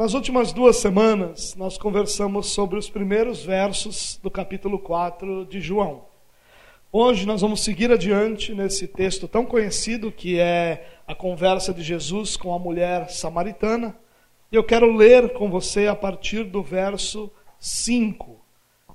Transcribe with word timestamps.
Nas 0.00 0.14
últimas 0.14 0.50
duas 0.50 0.76
semanas, 0.76 1.54
nós 1.56 1.76
conversamos 1.76 2.46
sobre 2.54 2.78
os 2.78 2.88
primeiros 2.88 3.44
versos 3.44 4.18
do 4.22 4.30
capítulo 4.30 4.78
4 4.78 5.44
de 5.44 5.60
João. 5.60 6.06
Hoje 6.90 7.26
nós 7.26 7.42
vamos 7.42 7.62
seguir 7.62 7.92
adiante 7.92 8.54
nesse 8.54 8.88
texto 8.88 9.28
tão 9.28 9.44
conhecido 9.44 10.10
que 10.10 10.40
é 10.40 10.86
a 11.06 11.14
conversa 11.14 11.74
de 11.74 11.82
Jesus 11.82 12.34
com 12.34 12.54
a 12.54 12.58
mulher 12.58 13.10
samaritana. 13.10 13.94
E 14.50 14.56
eu 14.56 14.64
quero 14.64 14.90
ler 14.90 15.34
com 15.34 15.50
você 15.50 15.86
a 15.86 15.94
partir 15.94 16.44
do 16.44 16.62
verso 16.62 17.30
5. 17.58 18.40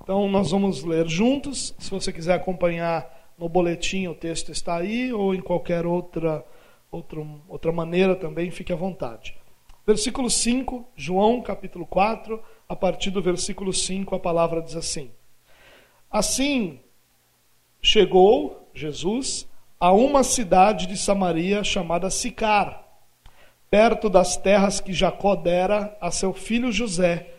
Então 0.02 0.28
nós 0.28 0.50
vamos 0.50 0.82
ler 0.82 1.06
juntos. 1.06 1.72
Se 1.78 1.88
você 1.88 2.12
quiser 2.12 2.34
acompanhar 2.34 3.32
no 3.38 3.48
boletim, 3.48 4.08
o 4.08 4.14
texto 4.16 4.50
está 4.50 4.78
aí, 4.78 5.12
ou 5.12 5.36
em 5.36 5.40
qualquer 5.40 5.86
outra, 5.86 6.44
outra, 6.90 7.24
outra 7.48 7.70
maneira 7.70 8.16
também, 8.16 8.50
fique 8.50 8.72
à 8.72 8.76
vontade. 8.76 9.36
Versículo 9.86 10.28
5, 10.28 10.84
João 10.96 11.40
capítulo 11.40 11.86
4, 11.86 12.42
a 12.68 12.74
partir 12.74 13.10
do 13.10 13.22
versículo 13.22 13.72
5, 13.72 14.16
a 14.16 14.18
palavra 14.18 14.60
diz 14.60 14.74
assim: 14.74 15.12
Assim 16.10 16.80
chegou 17.80 18.68
Jesus 18.74 19.48
a 19.78 19.92
uma 19.92 20.24
cidade 20.24 20.88
de 20.88 20.96
Samaria 20.96 21.62
chamada 21.62 22.10
Sicar, 22.10 22.84
perto 23.70 24.10
das 24.10 24.36
terras 24.36 24.80
que 24.80 24.92
Jacó 24.92 25.36
dera 25.36 25.96
a 26.00 26.10
seu 26.10 26.32
filho 26.32 26.72
José. 26.72 27.32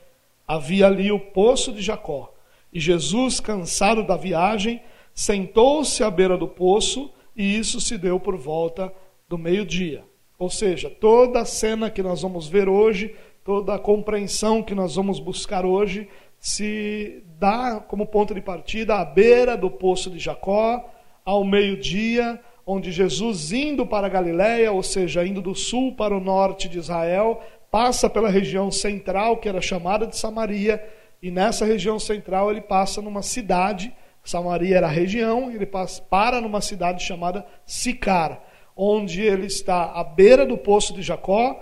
Havia 0.48 0.88
ali 0.88 1.12
o 1.12 1.20
poço 1.20 1.73
de 1.73 1.82
Jacó. 1.82 2.34
E 2.72 2.80
Jesus, 2.80 3.42
cansado 3.42 4.08
da 4.08 4.16
viagem, 4.16 4.82
sentou-se 5.14 6.02
à 6.02 6.09
beira 6.09 6.38
do 6.38 6.48
poço, 6.48 7.12
e 7.36 7.58
isso 7.58 7.82
se 7.82 7.98
deu 7.98 8.22
por 8.22 8.38
volta 8.38 8.94
do 9.28 9.38
meio-dia. 9.38 10.07
Ou 10.40 10.50
seja, 10.50 10.90
toda 10.90 11.41
a 11.41 11.46
cena 11.46 11.90
que 11.90 12.04
nós 12.04 12.22
vamos 12.22 12.48
ver 12.48 12.70
hoje, 12.70 13.16
toda 13.44 13.73
a 13.73 13.80
compreensão 13.80 14.62
que 14.62 14.76
nós 14.76 14.95
vamos 14.95 15.20
buscar 15.20 15.66
hoje, 15.66 16.08
se 16.40 17.23
dá 17.39 17.80
como 17.80 18.06
ponto 18.06 18.36
de 18.36 18.42
partida 18.42 18.95
à 18.95 19.06
beira 19.06 19.58
do 19.58 19.72
poço 19.72 20.12
de 20.12 20.20
Jacó, 20.20 20.88
ao 21.25 21.44
meio-dia, 21.44 22.39
onde 22.66 22.92
Jesus, 22.92 23.52
indo 23.52 23.86
para 23.86 24.08
Galiléia, 24.09 24.72
ou 24.72 24.84
seja, 24.84 25.25
indo 25.25 25.42
do 25.42 25.56
sul 25.56 25.95
para 25.95 26.16
o 26.16 26.20
norte 26.20 26.69
de 26.69 26.78
Israel, 26.78 27.42
passa 27.72 28.08
pela 28.08 28.30
região 28.30 28.69
central, 28.69 29.38
que 29.38 29.50
era 29.50 29.59
chamada 29.59 30.06
de 30.06 30.16
Samaria, 30.17 30.84
e 31.22 31.31
nessa 31.31 31.66
região 31.66 31.97
central 31.97 32.52
ele 32.52 32.62
passa 32.62 33.02
numa 33.02 33.23
cidade, 33.23 33.92
Samaria 34.23 34.78
era 34.78 34.88
a 34.88 34.92
região, 34.92 35.50
ele 35.50 35.66
passa, 35.66 36.02
para 36.02 36.40
numa 36.40 36.62
cidade 36.62 37.03
chamada 37.03 37.45
Sicar 37.66 38.47
onde 38.78 39.22
ele 39.22 39.47
está 39.47 39.92
à 39.92 40.03
beira 40.03 40.45
do 40.45 40.58
poço 40.58 40.94
de 40.94 41.02
Jacó, 41.02 41.59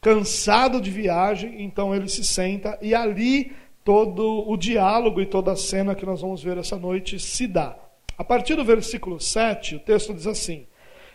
cansado 0.00 0.80
de 0.80 0.90
viagem, 0.90 1.62
então 1.62 1.94
ele 1.94 2.08
se 2.08 2.24
senta 2.24 2.78
e 2.82 2.94
ali 2.94 3.52
todo 3.84 4.44
o 4.46 4.56
diálogo 4.56 5.20
e 5.20 5.26
toda 5.26 5.52
a 5.52 5.56
cena 5.56 5.94
que 5.94 6.04
nós 6.04 6.20
vamos 6.20 6.42
ver 6.42 6.58
essa 6.58 6.76
noite 6.76 7.18
se 7.18 7.46
dá. 7.46 7.78
A 8.16 8.24
partir 8.24 8.56
do 8.56 8.64
versículo 8.64 9.20
7, 9.20 9.76
o 9.76 9.80
texto 9.80 10.12
diz 10.12 10.26
assim: 10.26 10.66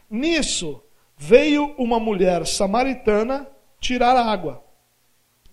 Nisso 0.09 0.81
veio 1.17 1.75
uma 1.78 2.00
mulher 2.00 2.47
samaritana 2.47 3.47
tirar 3.80 4.16
água. 4.16 4.63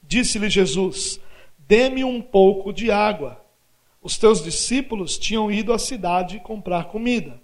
Disse-lhe 0.03 0.49
Jesus: 0.49 1.21
Dê-me 1.59 2.05
um 2.05 2.23
pouco 2.23 2.73
de 2.73 2.91
água. 2.91 3.45
Os 4.03 4.17
teus 4.17 4.43
discípulos 4.43 5.19
tinham 5.19 5.51
ido 5.51 5.73
à 5.73 5.79
cidade 5.79 6.41
comprar 6.41 6.85
comida. 6.85 7.40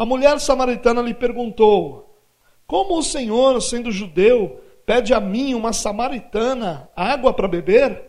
A 0.00 0.06
mulher 0.06 0.40
samaritana 0.40 1.02
lhe 1.02 1.12
perguntou: 1.12 2.16
Como 2.66 2.96
o 2.96 3.02
Senhor, 3.02 3.60
sendo 3.60 3.92
judeu, 3.92 4.58
pede 4.86 5.12
a 5.12 5.20
mim, 5.20 5.52
uma 5.52 5.74
samaritana, 5.74 6.88
água 6.96 7.34
para 7.34 7.46
beber? 7.46 8.04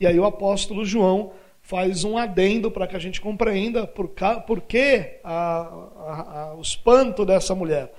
E 0.00 0.06
aí 0.06 0.18
o 0.18 0.24
apóstolo 0.24 0.82
João 0.82 1.32
faz 1.60 2.04
um 2.04 2.16
adendo 2.16 2.70
para 2.70 2.86
que 2.86 2.96
a 2.96 2.98
gente 2.98 3.20
compreenda 3.20 3.86
por, 3.86 4.08
por 4.46 4.62
que 4.62 5.20
o 6.56 6.62
espanto 6.62 7.26
dessa 7.26 7.54
mulher. 7.54 7.92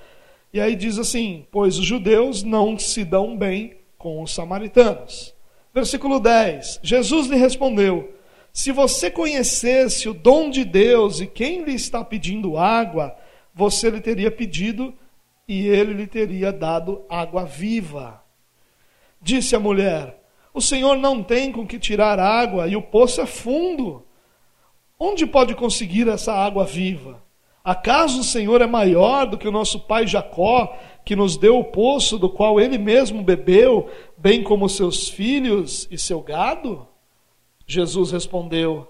E 0.52 0.60
aí 0.60 0.74
diz 0.74 0.98
assim: 0.98 1.46
Pois 1.52 1.78
os 1.78 1.86
judeus 1.86 2.42
não 2.42 2.76
se 2.76 3.04
dão 3.04 3.36
bem 3.36 3.76
com 3.96 4.20
os 4.20 4.34
samaritanos. 4.34 5.32
Versículo 5.72 6.18
10: 6.18 6.80
Jesus 6.82 7.28
lhe 7.28 7.36
respondeu: 7.36 8.12
Se 8.52 8.72
você 8.72 9.12
conhecesse 9.12 10.08
o 10.08 10.12
dom 10.12 10.50
de 10.50 10.64
Deus 10.64 11.20
e 11.20 11.26
quem 11.28 11.62
lhe 11.62 11.74
está 11.74 12.04
pedindo 12.04 12.58
água, 12.58 13.16
você 13.58 13.90
lhe 13.90 14.00
teria 14.00 14.30
pedido 14.30 14.94
e 15.48 15.66
ele 15.66 15.92
lhe 15.92 16.06
teria 16.06 16.52
dado 16.52 17.04
água 17.10 17.44
viva. 17.44 18.22
Disse 19.20 19.56
a 19.56 19.58
mulher: 19.58 20.22
O 20.54 20.60
Senhor 20.60 20.96
não 20.96 21.24
tem 21.24 21.50
com 21.50 21.66
que 21.66 21.76
tirar 21.76 22.20
água 22.20 22.68
e 22.68 22.76
o 22.76 22.82
poço 22.82 23.20
é 23.20 23.26
fundo. 23.26 24.06
Onde 24.96 25.26
pode 25.26 25.56
conseguir 25.56 26.06
essa 26.06 26.32
água 26.32 26.64
viva? 26.64 27.20
Acaso 27.64 28.20
o 28.20 28.24
Senhor 28.24 28.62
é 28.62 28.66
maior 28.66 29.26
do 29.26 29.36
que 29.36 29.48
o 29.48 29.52
nosso 29.52 29.80
pai 29.80 30.06
Jacó, 30.06 30.78
que 31.04 31.16
nos 31.16 31.36
deu 31.36 31.58
o 31.58 31.64
poço 31.64 32.16
do 32.16 32.30
qual 32.30 32.60
ele 32.60 32.78
mesmo 32.78 33.24
bebeu, 33.24 33.90
bem 34.16 34.44
como 34.44 34.68
seus 34.68 35.08
filhos 35.08 35.88
e 35.90 35.98
seu 35.98 36.20
gado? 36.20 36.86
Jesus 37.66 38.12
respondeu: 38.12 38.86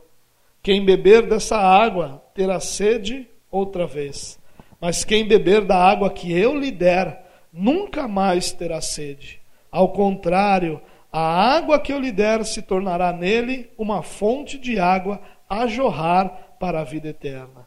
Quem 0.63 0.85
beber 0.85 1.27
dessa 1.27 1.57
água 1.57 2.23
terá 2.35 2.61
sede 2.61 3.27
outra 3.51 3.87
vez. 3.87 4.38
Mas 4.81 5.05
quem 5.05 5.27
beber 5.27 5.65
da 5.65 5.77
água 5.77 6.11
que 6.11 6.33
eu 6.33 6.57
lhe 6.57 6.71
der, 6.71 7.25
nunca 7.53 8.07
mais 8.07 8.53
terá 8.53 8.81
sede. 8.81 9.41
Ao 9.71 9.89
contrário, 9.89 10.81
a 11.13 11.21
água 11.21 11.81
que 11.81 11.93
eu 11.93 11.99
lhe 11.99 12.13
der 12.13 12.45
se 12.45 12.63
tornará 12.63 13.13
nele 13.13 13.71
uma 13.77 14.03
fonte 14.03 14.59
de 14.59 14.79
água 14.79 15.21
a 15.49 15.67
jorrar 15.67 16.57
para 16.61 16.81
a 16.81 16.85
vida 16.85 17.09
eterna. 17.09 17.67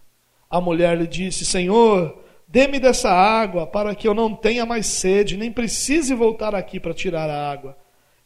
A 0.50 0.62
mulher 0.62 0.98
lhe 0.98 1.08
disse: 1.08 1.46
Senhor, 1.46 2.18
dê-me 2.48 2.80
dessa 2.80 3.10
água 3.10 3.66
para 3.66 3.96
que 3.96 4.08
eu 4.08 4.14
não 4.14 4.36
tenha 4.36 4.66
mais 4.66 4.86
sede, 4.86 5.38
nem 5.38 5.52
precise 5.52 6.14
voltar 6.14 6.54
aqui 6.54 6.80
para 6.80 6.94
tirar 6.94 7.30
a 7.30 7.52
água. 7.52 7.78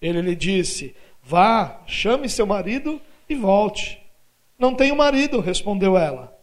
Ele 0.01 0.21
lhe 0.21 0.35
disse: 0.35 0.95
Vá, 1.23 1.81
chame 1.85 2.29
seu 2.29 2.45
marido 2.45 3.01
e 3.29 3.35
volte. 3.35 3.99
Não 4.59 4.75
tenho 4.75 4.95
marido, 4.95 5.39
respondeu 5.39 5.97
ela. 5.97 6.35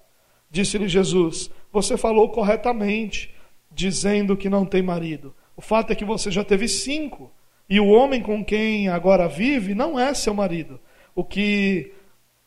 Disse-lhe 0.50 0.88
Jesus: 0.88 1.50
você 1.72 1.96
falou 1.96 2.28
corretamente, 2.28 3.34
dizendo 3.70 4.36
que 4.36 4.48
não 4.48 4.66
tem 4.66 4.82
marido. 4.82 5.34
O 5.56 5.62
fato 5.62 5.92
é 5.92 5.96
que 5.96 6.04
você 6.04 6.30
já 6.30 6.44
teve 6.44 6.68
cinco. 6.68 7.30
E 7.68 7.80
o 7.80 7.88
homem 7.88 8.20
com 8.20 8.44
quem 8.44 8.88
agora 8.88 9.28
vive 9.28 9.74
não 9.74 9.98
é 9.98 10.12
seu 10.12 10.34
marido. 10.34 10.78
O 11.14 11.24
que 11.24 11.92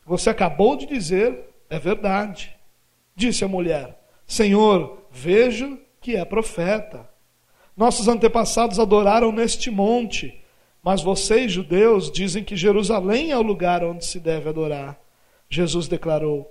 você 0.04 0.30
acabou 0.30 0.76
de 0.76 0.86
dizer 0.86 1.36
é 1.68 1.78
verdade. 1.78 2.54
Disse 3.14 3.44
a 3.44 3.48
mulher: 3.48 3.98
Senhor, 4.26 5.06
vejo 5.10 5.78
que 6.00 6.14
é 6.14 6.24
profeta. 6.24 7.08
Nossos 7.76 8.08
antepassados 8.08 8.78
adoraram 8.78 9.32
neste 9.32 9.70
monte, 9.70 10.40
mas 10.82 11.02
vocês, 11.02 11.50
judeus, 11.52 12.10
dizem 12.10 12.44
que 12.44 12.56
Jerusalém 12.56 13.32
é 13.32 13.36
o 13.36 13.42
lugar 13.42 13.82
onde 13.82 14.06
se 14.06 14.20
deve 14.20 14.48
adorar. 14.48 14.98
Jesus 15.50 15.88
declarou: 15.88 16.50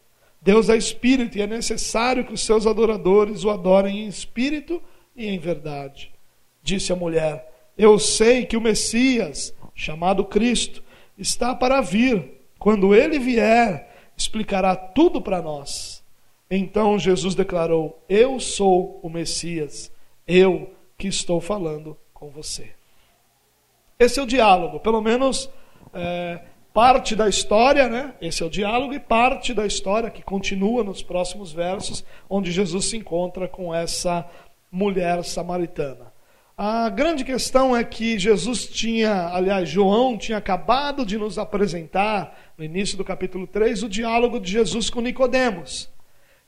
Deus 0.41 0.69
é 0.69 0.75
espírito 0.75 1.37
e 1.37 1.41
é 1.41 1.47
necessário 1.47 2.25
que 2.25 2.33
os 2.33 2.41
seus 2.41 2.65
adoradores 2.65 3.43
o 3.43 3.49
adorem 3.51 3.99
em 3.99 4.07
espírito 4.07 4.81
e 5.15 5.27
em 5.27 5.37
verdade. 5.37 6.11
Disse 6.63 6.91
a 6.91 6.95
mulher: 6.95 7.69
Eu 7.77 7.99
sei 7.99 8.45
que 8.45 8.57
o 8.57 8.61
Messias, 8.61 9.53
chamado 9.75 10.25
Cristo, 10.25 10.83
está 11.17 11.53
para 11.53 11.81
vir. 11.81 12.41
Quando 12.57 12.93
ele 12.93 13.19
vier, 13.19 14.11
explicará 14.17 14.75
tudo 14.75 15.21
para 15.21 15.41
nós. 15.41 16.03
Então 16.49 16.97
Jesus 16.97 17.35
declarou: 17.35 18.03
Eu 18.09 18.39
sou 18.39 18.99
o 19.03 19.09
Messias, 19.09 19.91
eu 20.27 20.71
que 20.97 21.07
estou 21.07 21.39
falando 21.39 21.97
com 22.13 22.29
você. 22.29 22.71
Esse 23.97 24.19
é 24.19 24.23
o 24.23 24.27
diálogo, 24.27 24.79
pelo 24.79 25.01
menos 25.01 25.47
é, 25.93 26.41
parte 26.73 27.15
da 27.15 27.27
história, 27.27 27.87
né? 27.89 28.13
Esse 28.21 28.43
é 28.43 28.45
o 28.45 28.49
diálogo, 28.49 28.93
e 28.93 28.99
parte 28.99 29.53
da 29.53 29.65
história 29.65 30.09
que 30.09 30.23
continua 30.23 30.83
nos 30.83 31.03
próximos 31.03 31.51
versos, 31.51 32.03
onde 32.29 32.51
Jesus 32.51 32.85
se 32.85 32.97
encontra 32.97 33.47
com 33.47 33.73
essa 33.73 34.25
mulher 34.71 35.23
samaritana. 35.23 36.11
A 36.57 36.89
grande 36.89 37.23
questão 37.23 37.75
é 37.75 37.83
que 37.83 38.19
Jesus 38.19 38.67
tinha, 38.67 39.29
aliás, 39.33 39.67
João 39.67 40.17
tinha 40.17 40.37
acabado 40.37 41.05
de 41.05 41.17
nos 41.17 41.37
apresentar, 41.37 42.37
no 42.57 42.63
início 42.63 42.97
do 42.97 43.03
capítulo 43.03 43.47
3, 43.47 43.83
o 43.83 43.89
diálogo 43.89 44.39
de 44.39 44.51
Jesus 44.51 44.89
com 44.89 45.01
Nicodemos. 45.01 45.89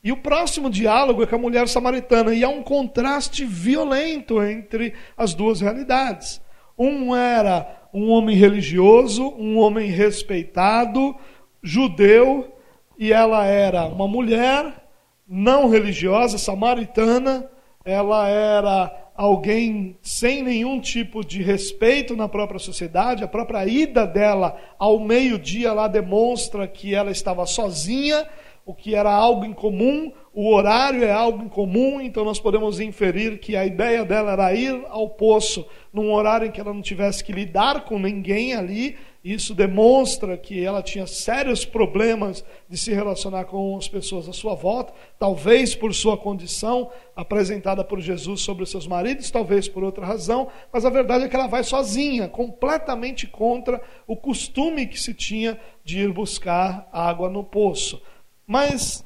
E 0.03 0.11
o 0.11 0.17
próximo 0.17 0.69
diálogo 0.69 1.23
é 1.23 1.25
com 1.25 1.35
a 1.35 1.39
mulher 1.39 1.67
samaritana, 1.67 2.33
e 2.33 2.43
há 2.43 2.49
um 2.49 2.61
contraste 2.61 3.43
violento 3.43 4.41
entre 4.43 4.93
as 5.17 5.33
duas 5.33 5.61
realidades. 5.61 6.41
Um 6.77 7.15
era 7.15 7.87
um 7.93 8.09
homem 8.09 8.35
religioso, 8.35 9.33
um 9.37 9.57
homem 9.57 9.89
respeitado, 9.89 11.15
judeu, 11.61 12.51
e 12.97 13.13
ela 13.13 13.45
era 13.45 13.85
uma 13.85 14.07
mulher 14.07 14.83
não 15.27 15.69
religiosa, 15.69 16.37
samaritana, 16.37 17.49
ela 17.85 18.27
era 18.27 19.11
alguém 19.15 19.97
sem 20.01 20.41
nenhum 20.41 20.79
tipo 20.79 21.23
de 21.23 21.41
respeito 21.41 22.15
na 22.15 22.27
própria 22.27 22.59
sociedade, 22.59 23.23
a 23.23 23.27
própria 23.27 23.65
ida 23.65 24.07
dela 24.07 24.57
ao 24.79 24.99
meio-dia 24.99 25.71
lá 25.71 25.87
demonstra 25.87 26.67
que 26.67 26.95
ela 26.95 27.11
estava 27.11 27.45
sozinha 27.45 28.27
o 28.65 28.73
que 28.73 28.95
era 28.95 29.11
algo 29.11 29.45
incomum, 29.45 30.11
o 30.33 30.51
horário 30.51 31.03
é 31.03 31.11
algo 31.11 31.43
incomum, 31.43 32.01
então 32.01 32.23
nós 32.23 32.39
podemos 32.39 32.79
inferir 32.79 33.39
que 33.39 33.55
a 33.55 33.65
ideia 33.65 34.03
dela 34.05 34.31
era 34.31 34.53
ir 34.53 34.83
ao 34.89 35.09
poço 35.09 35.65
num 35.91 36.11
horário 36.11 36.47
em 36.47 36.51
que 36.51 36.59
ela 36.59 36.73
não 36.73 36.81
tivesse 36.81 37.23
que 37.23 37.31
lidar 37.31 37.85
com 37.85 37.99
ninguém 37.99 38.53
ali. 38.53 38.95
Isso 39.23 39.53
demonstra 39.53 40.35
que 40.35 40.63
ela 40.63 40.81
tinha 40.81 41.05
sérios 41.07 41.63
problemas 41.63 42.43
de 42.67 42.77
se 42.77 42.91
relacionar 42.91 43.45
com 43.45 43.77
as 43.77 43.87
pessoas 43.87 44.27
à 44.27 44.33
sua 44.33 44.53
volta, 44.53 44.93
talvez 45.19 45.75
por 45.75 45.93
sua 45.93 46.17
condição 46.17 46.89
apresentada 47.15 47.83
por 47.83 48.01
Jesus 48.01 48.41
sobre 48.41 48.63
os 48.63 48.71
seus 48.71 48.87
maridos, 48.87 49.31
talvez 49.31 49.69
por 49.69 49.83
outra 49.83 50.05
razão, 50.05 50.49
mas 50.73 50.83
a 50.83 50.89
verdade 50.89 51.25
é 51.25 51.29
que 51.29 51.35
ela 51.35 51.47
vai 51.47 51.63
sozinha, 51.63 52.27
completamente 52.27 53.27
contra 53.27 53.81
o 54.07 54.17
costume 54.17 54.87
que 54.87 54.99
se 54.99 55.13
tinha 55.13 55.57
de 55.85 55.99
ir 55.99 56.11
buscar 56.11 56.89
água 56.91 57.29
no 57.29 57.43
poço. 57.43 58.01
Mas 58.45 59.03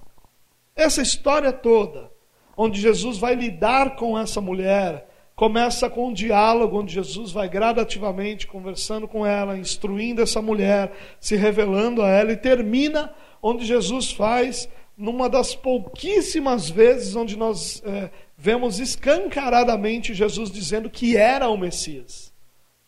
essa 0.76 1.02
história 1.02 1.52
toda, 1.52 2.12
onde 2.56 2.82
Jesus 2.82 3.18
vai 3.18 3.36
lidar 3.36 3.96
com 3.96 4.18
essa 4.18 4.42
mulher, 4.42 5.08
começa 5.36 5.88
com 5.90 6.08
um 6.08 6.14
diálogo 6.14 6.80
onde 6.80 6.94
Jesus 6.94 7.32
vai 7.32 7.48
gradativamente 7.48 8.48
conversando 8.48 9.08
com 9.08 9.26
ela, 9.26 9.58
instruindo 9.58 10.22
essa 10.22 10.42
mulher, 10.42 10.92
se 11.20 11.36
revelando 11.36 12.02
a 12.02 12.10
ela, 12.10 12.32
e 12.32 12.38
termina 12.38 13.14
onde 13.42 13.66
Jesus 13.66 14.12
faz, 14.12 14.68
numa 14.98 15.30
das 15.30 15.54
pouquíssimas 15.54 16.70
vezes 16.72 17.16
onde 17.16 17.38
nós 17.38 17.84
é, 17.86 18.10
vemos 18.36 18.80
escancaradamente 18.80 20.14
Jesus 20.14 20.50
dizendo 20.52 20.90
que 20.90 21.16
era 21.16 21.48
o 21.50 21.58
Messias. 21.58 22.34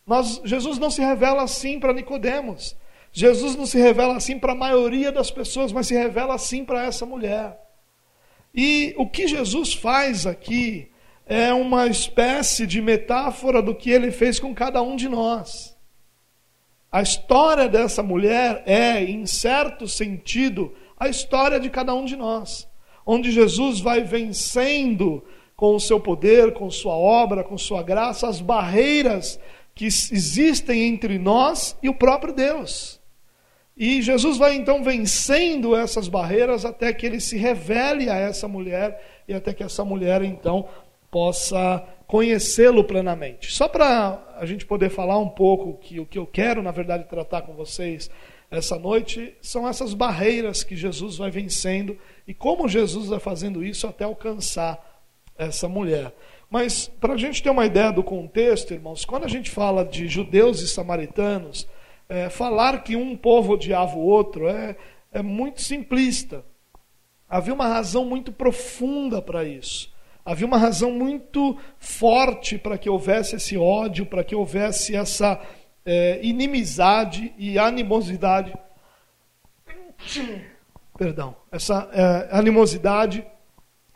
Nós, 0.06 0.42
Jesus 0.44 0.80
não 0.80 0.90
se 0.90 1.02
revela 1.02 1.44
assim 1.44 1.80
para 1.80 1.94
Nicodemos. 1.94 2.76
Jesus 3.12 3.56
não 3.56 3.66
se 3.66 3.78
revela 3.78 4.16
assim 4.16 4.38
para 4.38 4.54
a 4.54 4.56
maioria 4.56 5.12
das 5.12 5.32
pessoas, 5.32 5.72
mas 5.72 5.88
se 5.88 5.94
revela 5.94 6.36
assim 6.36 6.64
para 6.64 6.86
essa 6.86 7.06
mulher. 7.06 7.60
E 8.54 8.94
o 8.98 9.08
que 9.08 9.28
Jesus 9.28 9.74
faz 9.74 10.26
aqui 10.26 10.92
é 11.26 11.54
uma 11.54 11.88
espécie 11.88 12.66
de 12.66 12.82
metáfora 12.82 13.62
do 13.62 13.76
que 13.76 13.92
ele 13.92 14.12
fez 14.12 14.40
com 14.40 14.54
cada 14.54 14.82
um 14.82 14.96
de 14.96 15.08
nós. 15.08 15.78
A 16.92 17.04
história 17.04 17.70
dessa 17.70 18.02
mulher 18.02 18.64
é, 18.66 19.04
em 19.04 19.26
certo 19.28 19.88
sentido, 19.88 20.74
a 21.00 21.08
história 21.08 21.60
de 21.60 21.70
cada 21.70 21.94
um 21.94 22.04
de 22.04 22.16
nós, 22.16 22.68
onde 23.06 23.32
Jesus 23.32 23.80
vai 23.80 24.02
vencendo 24.02 25.24
com 25.56 25.76
o 25.76 25.80
seu 25.80 26.00
poder, 26.00 26.54
com 26.54 26.70
sua 26.72 26.96
obra, 26.96 27.44
com 27.44 27.58
sua 27.58 27.84
graça, 27.84 28.28
as 28.28 28.42
barreiras 28.42 29.40
que 29.76 29.86
existem 29.86 30.88
entre 30.88 31.20
nós 31.20 31.78
e 31.84 31.90
o 31.90 31.94
próprio 31.94 32.34
Deus. 32.34 32.99
E 33.80 34.02
Jesus 34.02 34.38
vai 34.38 34.56
então 34.56 34.84
vencendo 34.84 35.74
essas 35.74 36.10
barreiras 36.10 36.66
até 36.66 36.92
que 36.92 37.06
ele 37.06 37.22
se 37.22 37.38
revele 37.38 38.10
a 38.10 38.18
essa 38.18 38.46
mulher 38.46 39.24
e 39.26 39.34
até 39.34 39.54
que 39.54 39.64
essa 39.64 39.86
mulher 39.86 40.22
então 40.22 40.68
possa 41.10 41.82
conhecê-lo 42.06 42.84
plenamente. 42.84 43.54
Só 43.54 43.70
para 43.70 44.22
a 44.36 44.46
gente 44.46 44.66
poder 44.66 44.90
falar 44.90 45.18
um 45.18 45.30
pouco 45.30 45.78
que 45.78 45.98
o 45.98 46.06
que 46.06 46.20
eu 46.20 46.28
quero, 46.28 46.62
na 46.62 46.72
verdade, 46.72 47.06
tratar 47.06 47.44
com 47.44 47.54
vocês 47.54 48.12
essa 48.52 48.78
noite 48.78 49.34
são 49.42 49.66
essas 49.66 49.94
barreiras 49.94 50.62
que 50.62 50.76
Jesus 50.76 51.18
vai 51.18 51.32
vencendo 51.32 51.98
e 52.28 52.34
como 52.34 52.68
Jesus 52.68 53.08
vai 53.08 53.20
fazendo 53.20 53.64
isso 53.64 53.88
até 53.88 54.04
alcançar 54.04 55.02
essa 55.38 55.70
mulher. 55.70 56.14
Mas 56.50 56.92
para 57.00 57.14
a 57.14 57.18
gente 57.18 57.42
ter 57.42 57.50
uma 57.50 57.66
ideia 57.66 57.94
do 57.94 58.04
contexto, 58.04 58.74
irmãos, 58.74 59.06
quando 59.06 59.24
a 59.24 59.30
gente 59.30 59.50
fala 59.50 59.86
de 59.86 60.06
judeus 60.08 60.62
e 60.62 60.68
samaritanos, 60.68 61.66
é, 62.10 62.28
falar 62.28 62.84
que 62.84 62.96
um 62.96 63.16
povo 63.16 63.54
odiava 63.54 63.96
o 63.96 64.02
outro 64.02 64.50
é, 64.50 64.76
é 65.12 65.22
muito 65.22 65.62
simplista. 65.62 66.44
Havia 67.30 67.54
uma 67.54 67.68
razão 67.68 68.04
muito 68.04 68.32
profunda 68.32 69.22
para 69.22 69.44
isso. 69.44 69.94
Havia 70.26 70.48
uma 70.48 70.58
razão 70.58 70.92
muito 70.92 71.58
forte 71.78 72.58
para 72.58 72.78
que 72.78 72.90
houvesse 72.90 73.36
esse 73.36 73.56
ódio, 73.56 74.06
para 74.06 74.24
que 74.24 74.36
houvesse 74.36 74.96
essa 74.96 75.40
é, 75.86 76.20
inimizade 76.24 77.34
e 77.38 77.58
animosidade. 77.60 78.54
Perdão, 80.98 81.36
essa 81.52 81.88
é, 81.94 82.36
animosidade 82.36 83.26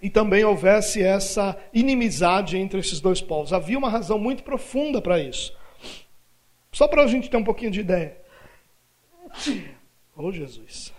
e 0.01 0.09
também 0.09 0.43
houvesse 0.43 1.01
essa 1.01 1.57
inimizade 1.73 2.57
entre 2.57 2.79
esses 2.79 2.99
dois 2.99 3.21
povos. 3.21 3.53
Havia 3.53 3.77
uma 3.77 3.89
razão 3.89 4.19
muito 4.19 4.43
profunda 4.43 5.01
para 5.01 5.19
isso. 5.19 5.55
Só 6.73 6.87
para 6.87 7.03
a 7.03 7.07
gente 7.07 7.29
ter 7.29 7.37
um 7.37 7.43
pouquinho 7.43 7.71
de 7.71 7.79
ideia. 7.81 8.17
Oh, 10.15 10.31
Jesus. 10.31 10.91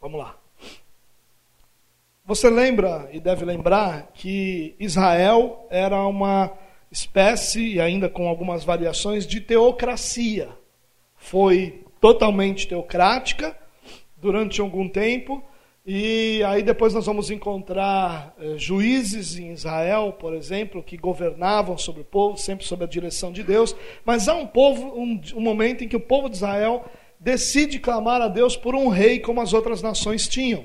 Vamos 0.00 0.20
lá. 0.20 0.38
Você 2.24 2.48
lembra 2.48 3.10
e 3.12 3.18
deve 3.18 3.44
lembrar 3.44 4.12
que 4.14 4.76
Israel 4.78 5.66
era 5.68 6.06
uma 6.06 6.56
espécie, 6.90 7.74
e 7.74 7.80
ainda 7.80 8.08
com 8.08 8.28
algumas 8.28 8.62
variações, 8.62 9.26
de 9.26 9.40
teocracia. 9.40 10.48
Foi 11.16 11.84
totalmente 12.00 12.68
teocrática 12.68 13.58
durante 14.16 14.60
algum 14.60 14.88
tempo, 14.88 15.44
e 15.92 16.40
aí 16.44 16.62
depois 16.62 16.94
nós 16.94 17.04
vamos 17.04 17.32
encontrar 17.32 18.32
eh, 18.38 18.54
juízes 18.56 19.36
em 19.36 19.50
Israel, 19.50 20.12
por 20.12 20.34
exemplo, 20.34 20.84
que 20.84 20.96
governavam 20.96 21.76
sobre 21.76 22.02
o 22.02 22.04
povo, 22.04 22.36
sempre 22.36 22.64
sob 22.64 22.84
a 22.84 22.86
direção 22.86 23.32
de 23.32 23.42
Deus. 23.42 23.74
Mas 24.04 24.28
há 24.28 24.36
um 24.36 24.46
povo, 24.46 24.96
um, 24.96 25.20
um 25.34 25.40
momento 25.40 25.82
em 25.82 25.88
que 25.88 25.96
o 25.96 26.00
povo 26.00 26.30
de 26.30 26.36
Israel 26.36 26.84
decide 27.18 27.80
clamar 27.80 28.22
a 28.22 28.28
Deus 28.28 28.56
por 28.56 28.72
um 28.72 28.86
rei 28.86 29.18
como 29.18 29.40
as 29.40 29.52
outras 29.52 29.82
nações 29.82 30.28
tinham. 30.28 30.62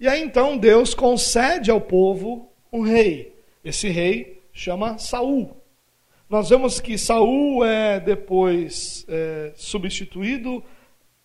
E 0.00 0.08
aí 0.08 0.20
então 0.20 0.58
Deus 0.58 0.92
concede 0.92 1.70
ao 1.70 1.80
povo 1.80 2.50
um 2.72 2.80
rei. 2.80 3.32
Esse 3.64 3.90
rei 3.90 4.42
chama 4.52 4.98
Saul. 4.98 5.56
Nós 6.28 6.48
vemos 6.48 6.80
que 6.80 6.98
Saul 6.98 7.64
é 7.64 8.00
depois 8.00 9.06
é, 9.08 9.52
substituído 9.54 10.64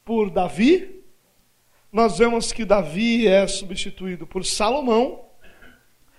por 0.06 0.30
Davi, 0.30 0.97
nós 1.98 2.20
vemos 2.20 2.51
que 2.51 2.63
Davi 2.63 3.27
é 3.27 3.48
substituído 3.48 4.27
por 4.27 4.46
Salomão. 4.46 5.22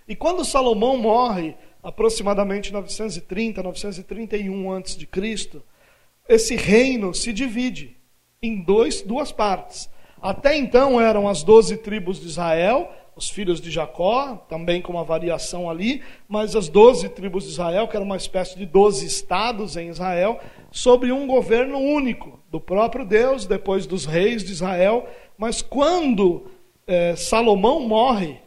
E 0.09 0.17
quando 0.17 0.45
Salomão 0.45 0.97
morre, 0.97 1.55
aproximadamente 1.81 2.73
930, 2.73 3.63
931 3.63 4.73
a.C., 4.73 5.63
esse 6.29 6.57
reino 6.57 7.15
se 7.15 7.33
divide 7.33 7.97
em 8.43 8.61
dois, 8.61 9.03
duas 9.03 9.31
partes. 9.31 9.89
Até 10.21 10.57
então 10.57 11.01
eram 11.01 11.29
as 11.29 11.45
doze 11.45 11.77
tribos 11.77 12.21
de 12.21 12.27
Israel, 12.27 12.91
os 13.15 13.31
filhos 13.31 13.61
de 13.61 13.71
Jacó, 13.71 14.35
também 14.49 14.83
com 14.83 14.93
uma 14.93 15.05
variação 15.05 15.71
ali, 15.71 16.03
mas 16.29 16.57
as 16.57 16.69
doze 16.69 17.09
tribos 17.09 17.45
de 17.45 17.51
Israel, 17.51 17.87
que 17.87 17.95
era 17.95 18.05
uma 18.05 18.17
espécie 18.17 18.59
de 18.59 18.67
doze 18.67 19.07
estados 19.07 19.77
em 19.77 19.89
Israel, 19.91 20.41
sobre 20.73 21.13
um 21.13 21.25
governo 21.25 21.79
único, 21.79 22.39
do 22.51 22.61
próprio 22.61 23.05
Deus, 23.05 23.47
depois 23.47 23.87
dos 23.87 24.07
reis 24.07 24.43
de 24.43 24.53
Israel, 24.53 25.07
mas 25.39 25.63
quando 25.63 26.51
é, 26.85 27.15
Salomão 27.15 27.81
morre, 27.81 28.41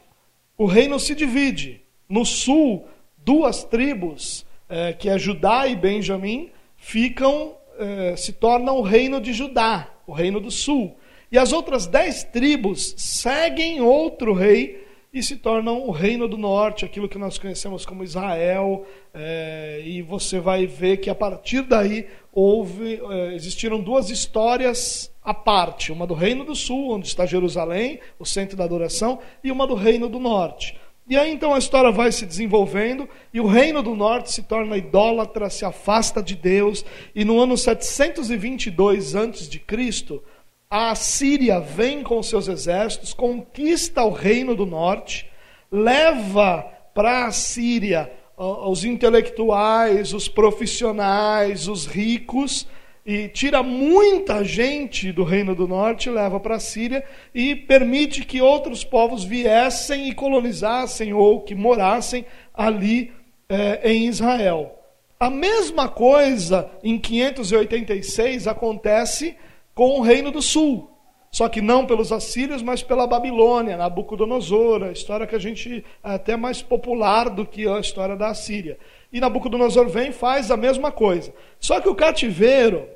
o 0.58 0.66
reino 0.66 1.00
se 1.00 1.16
divide. 1.16 1.82
No 2.10 2.26
sul, 2.26 2.86
duas 3.18 3.64
tribos, 3.64 4.46
é, 4.68 4.92
que 4.92 5.08
é 5.08 5.18
Judá 5.18 5.68
e 5.68 5.76
Benjamim, 5.76 6.52
ficam, 6.76 7.56
é, 7.80 8.16
se 8.18 8.34
tornam 8.34 8.78
o 8.78 8.82
reino 8.82 9.22
de 9.22 9.32
Judá, 9.32 9.90
o 10.06 10.12
reino 10.12 10.42
do 10.42 10.52
sul. 10.52 10.98
E 11.32 11.38
as 11.38 11.54
outras 11.54 11.88
dez 11.88 12.26
tribos 12.26 12.94
seguem 12.98 13.80
outro 13.80 14.34
rei 14.34 14.86
e 15.14 15.22
se 15.22 15.38
tornam 15.38 15.88
o 15.88 15.92
reino 15.92 16.28
do 16.28 16.38
norte, 16.38 16.84
aquilo 16.84 17.08
que 17.08 17.18
nós 17.18 17.38
conhecemos 17.38 17.86
como 17.86 18.04
Israel. 18.04 18.86
É, 19.14 19.82
e 19.86 20.02
você 20.02 20.40
vai 20.40 20.66
ver 20.66 20.98
que 20.98 21.10
a 21.10 21.16
partir 21.16 21.62
daí 21.62 22.08
houve, 22.34 23.00
é, 23.10 23.34
existiram 23.34 23.80
duas 23.80 24.10
histórias 24.10 25.11
à 25.24 25.34
parte, 25.34 25.92
uma 25.92 26.08
do 26.08 26.14
Reino 26.14 26.44
do 26.44 26.56
Sul, 26.56 26.92
onde 26.92 27.08
está 27.08 27.26
Jerusalém, 27.26 28.00
o 28.18 28.26
centro 28.26 28.58
da 28.58 28.64
adoração, 28.64 29.20
e 29.44 29.52
uma 29.52 29.68
do 29.68 29.76
Reino 29.76 30.10
do 30.10 30.20
Norte. 30.20 30.80
E 31.08 31.18
aí 31.18 31.32
então 31.32 31.54
a 31.54 31.60
história 31.60 31.92
vai 31.92 32.12
se 32.12 32.26
desenvolvendo 32.26 33.10
e 33.34 33.42
o 33.42 33.48
reino 33.48 33.84
do 33.84 33.96
norte 33.96 34.32
se 34.32 34.44
torna 34.44 34.78
idólatra, 34.78 35.50
se 35.50 35.66
afasta 35.66 36.24
de 36.24 36.36
Deus, 36.36 36.86
e 37.14 37.26
no 37.26 37.40
ano 37.40 37.58
722 37.58 39.16
a.C., 39.16 40.22
a 40.70 40.96
Síria 40.96 41.60
vem 41.60 42.02
com 42.02 42.24
seus 42.24 42.48
exércitos, 42.48 43.14
conquista 43.14 44.06
o 44.06 44.12
reino 44.12 44.56
do 44.56 44.66
norte, 44.66 45.30
leva 45.70 46.64
para 46.94 47.26
a 47.26 47.32
Síria 47.32 48.10
os 48.38 48.86
intelectuais, 48.86 50.14
os 50.14 50.30
profissionais, 50.30 51.68
os 51.68 51.86
ricos, 51.86 52.66
e 53.06 53.28
tira 53.28 53.64
muita 53.64 54.44
gente 54.44 55.12
do 55.12 55.24
Reino 55.24 55.56
do 55.56 55.68
Norte, 55.68 56.10
leva 56.10 56.40
para 56.40 56.56
a 56.56 56.60
Síria 56.60 57.04
e 57.34 57.56
permite 57.56 58.24
que 58.26 58.42
outros 58.42 58.84
povos 58.84 59.24
viessem 59.24 60.08
e 60.08 60.14
colonizassem 60.14 61.14
ou 61.14 61.42
que 61.42 61.56
morassem 61.56 62.26
ali 62.54 63.12
eh, 63.50 63.92
em 63.92 64.08
Israel. 64.08 64.78
A 65.20 65.30
mesma 65.30 65.88
coisa 65.88 66.70
em 66.84 66.98
586 66.98 68.48
acontece 68.48 69.36
com 69.74 70.00
o 70.00 70.02
Reino 70.02 70.32
do 70.32 70.42
Sul. 70.42 70.90
Só 71.32 71.48
que 71.48 71.62
não 71.62 71.86
pelos 71.86 72.12
assírios, 72.12 72.62
mas 72.62 72.84
pela 72.84 73.08
Babilônia, 73.08 73.78
Nabucodonosor, 73.78 74.84
a 74.84 74.92
história 74.92 75.26
que 75.26 75.36
a 75.36 75.40
gente 75.40 75.84
é 76.04 76.16
até 76.16 76.36
mais 76.36 76.62
popular 76.62 77.30
do 77.30 77.46
que 77.46 77.66
a 77.68 77.80
história 77.80 78.18
da 78.18 78.28
Assíria. 78.28 78.78
E 79.12 79.20
Nabucodonosor 79.20 79.90
vem 79.90 80.10
e 80.10 80.14
faz 80.14 80.50
a 80.52 80.58
mesma 80.58 80.92
coisa. 80.92 81.34
Só 81.60 81.82
que 81.82 81.90
o 81.90 81.96
cativeiro 81.96 82.88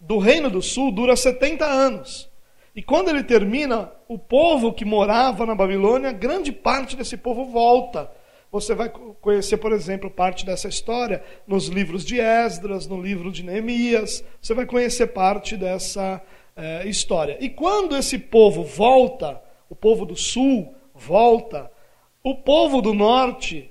do 0.00 0.18
Reino 0.18 0.48
do 0.50 0.62
Sul 0.62 0.90
dura 0.90 1.14
70 1.14 1.64
anos. 1.64 2.30
E 2.74 2.82
quando 2.82 3.08
ele 3.08 3.22
termina, 3.22 3.90
o 4.06 4.18
povo 4.18 4.72
que 4.72 4.84
morava 4.84 5.46
na 5.46 5.54
Babilônia, 5.54 6.12
grande 6.12 6.52
parte 6.52 6.96
desse 6.96 7.16
povo 7.16 7.46
volta. 7.46 8.10
Você 8.52 8.74
vai 8.74 8.88
conhecer, 8.88 9.56
por 9.56 9.72
exemplo, 9.72 10.10
parte 10.10 10.46
dessa 10.46 10.68
história 10.68 11.22
nos 11.46 11.68
livros 11.68 12.04
de 12.04 12.20
Esdras, 12.20 12.86
no 12.86 13.00
livro 13.00 13.32
de 13.32 13.42
Neemias. 13.42 14.22
Você 14.40 14.54
vai 14.54 14.66
conhecer 14.66 15.08
parte 15.08 15.56
dessa 15.56 16.22
é, 16.54 16.86
história. 16.86 17.36
E 17.40 17.48
quando 17.48 17.96
esse 17.96 18.18
povo 18.18 18.62
volta, 18.62 19.42
o 19.68 19.74
povo 19.74 20.06
do 20.06 20.16
sul 20.16 20.74
volta, 20.94 21.70
o 22.22 22.34
povo 22.34 22.80
do 22.80 22.94
norte 22.94 23.70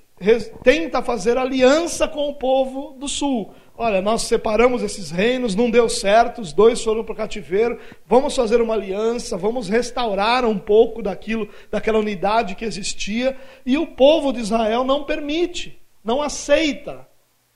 tenta 0.64 1.02
fazer 1.02 1.38
aliança 1.38 2.08
com 2.08 2.30
o 2.30 2.36
povo 2.36 2.96
do 2.98 3.08
sul. 3.08 3.54
Olha, 3.78 4.02
nós 4.02 4.22
separamos 4.22 4.82
esses 4.82 5.12
reinos, 5.12 5.54
não 5.54 5.70
deu 5.70 5.90
certo, 5.90 6.40
os 6.40 6.54
dois 6.54 6.82
foram 6.82 7.04
para 7.04 7.12
o 7.12 7.16
cativeiro, 7.16 7.78
vamos 8.06 8.34
fazer 8.34 8.62
uma 8.62 8.74
aliança, 8.74 9.38
vamos 9.38 9.68
restaurar 9.68 10.46
um 10.46 10.58
pouco 10.58 11.04
daquilo, 11.04 11.50
daquela 11.70 12.00
unidade 12.00 12.56
que 12.56 12.64
existia, 12.64 13.36
e 13.66 13.78
o 13.78 13.88
povo 13.88 14.32
de 14.32 14.40
Israel 14.40 14.86
não 14.86 15.04
permite, 15.04 15.78
não 16.02 16.22
aceita. 16.22 17.06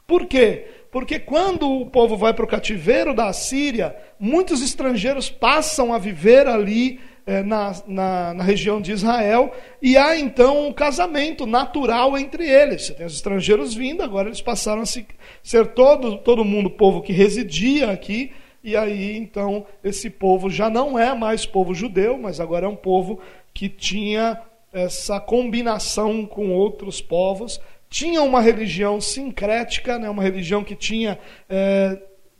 Por 0.05 0.25
quê? 0.25 0.67
Porque 0.91 1.19
quando 1.19 1.69
o 1.69 1.85
povo 1.85 2.17
vai 2.17 2.33
para 2.33 2.43
o 2.43 2.47
cativeiro 2.47 3.13
da 3.13 3.31
Síria, 3.31 3.95
muitos 4.19 4.61
estrangeiros 4.61 5.29
passam 5.29 5.93
a 5.93 5.97
viver 5.97 6.47
ali 6.47 6.99
é, 7.29 7.43
na, 7.43 7.75
na, 7.85 8.33
na, 8.33 8.43
região 8.43 8.81
de 8.81 8.91
Israel, 8.91 9.53
e 9.79 9.95
há 9.95 10.17
então 10.17 10.67
um 10.67 10.73
casamento 10.73 11.45
natural 11.45 12.17
entre 12.17 12.49
eles. 12.49 12.87
Você 12.87 12.93
tem 12.95 13.05
os 13.05 13.13
estrangeiros 13.13 13.75
vindo, 13.75 14.01
agora 14.01 14.29
eles 14.29 14.41
passaram 14.41 14.81
a 14.81 14.85
se, 14.87 15.05
ser 15.43 15.67
todo, 15.67 16.17
todo 16.17 16.43
mundo 16.43 16.71
povo 16.71 17.03
que 17.03 17.13
residia 17.13 17.91
aqui, 17.91 18.31
e 18.63 18.75
aí 18.75 19.15
então 19.15 19.63
esse 19.83 20.09
povo 20.09 20.49
já 20.49 20.71
não 20.71 20.97
é 20.97 21.13
mais 21.13 21.45
povo 21.45 21.71
judeu, 21.75 22.17
mas 22.17 22.39
agora 22.39 22.65
é 22.65 22.69
um 22.69 22.75
povo 22.75 23.19
que 23.53 23.69
tinha 23.69 24.41
essa 24.73 25.19
combinação 25.19 26.25
com 26.25 26.51
outros 26.51 26.99
povos 26.99 27.61
tinha 27.89 28.21
uma 28.21 28.39
religião 28.39 29.01
sincrética, 29.01 29.97
né, 29.97 30.07
uma 30.09 30.21
religião 30.21 30.63
que 30.63 30.75
tinha 30.75 31.17
é, 31.49 31.97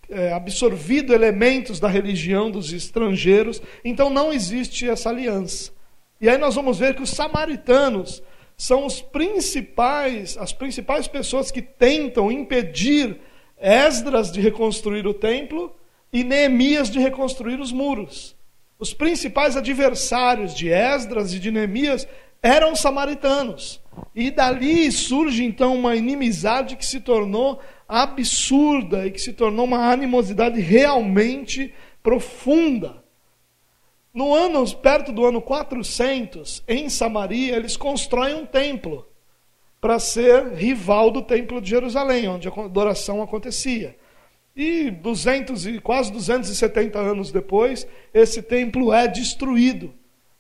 é, 0.10 0.34
absorvido 0.34 1.14
elementos 1.14 1.80
da 1.80 1.88
religião 1.88 2.50
dos 2.50 2.74
estrangeiros, 2.74 3.62
então 3.84 4.10
não 4.10 4.34
existe 4.34 4.90
essa 4.90 5.10
aliança. 5.10 5.72
E 6.20 6.28
aí 6.28 6.38
nós 6.38 6.56
vamos 6.56 6.80
ver 6.80 6.96
que 6.96 7.02
os 7.02 7.12
samaritanos 7.12 8.22
são 8.58 8.86
os 8.86 9.02
principais, 9.02 10.38
as 10.38 10.52
principais 10.52 11.08
pessoas 11.08 11.50
que 11.50 11.62
tentam 11.62 12.32
impedir 12.32 13.20
Esdras 13.62 14.32
de 14.32 14.40
reconstruir 14.40 15.06
o 15.06 15.14
templo 15.14 15.76
e 16.14 16.24
Neemias 16.24 16.90
de 16.90 17.00
reconstruir 17.00 17.60
os 17.60 17.72
muros. 17.72 18.36
Os 18.80 18.94
principais 18.94 19.58
adversários 19.58 20.56
de 20.56 20.70
Esdras 20.70 21.34
e 21.34 21.40
de 21.40 21.52
Neemias 21.52 22.08
eram 22.42 22.76
samaritanos. 22.76 23.82
E 24.16 24.32
dali 24.32 24.92
surge 24.92 25.44
então 25.44 25.76
uma 25.76 25.96
inimizade 25.96 26.76
que 26.76 26.86
se 26.86 27.00
tornou 27.00 27.60
absurda 27.88 29.06
e 29.06 29.12
que 29.12 29.20
se 29.20 29.34
tornou 29.34 29.66
uma 29.66 29.92
animosidade 29.92 30.60
realmente 30.60 31.74
profunda. 32.02 33.04
No 34.14 34.34
ano 34.34 34.66
perto 34.78 35.12
do 35.12 35.26
ano 35.26 35.42
400, 35.42 36.64
em 36.68 36.90
Samaria, 36.90 37.56
eles 37.56 37.78
constroem 37.78 38.36
um 38.36 38.46
templo 38.46 39.06
para 39.80 40.00
ser 40.00 40.54
rival 40.54 41.10
do 41.10 41.22
templo 41.22 41.62
de 41.62 41.70
Jerusalém, 41.70 42.28
onde 42.28 42.48
a 42.48 42.52
adoração 42.52 43.22
acontecia. 43.22 43.96
E 44.56 44.92
200 44.92 45.68
e 45.68 45.80
quase 45.80 46.12
270 46.12 47.00
anos 47.00 47.32
depois, 47.32 47.88
esse 48.14 48.42
templo 48.42 48.92
é 48.92 49.08
destruído. 49.08 49.94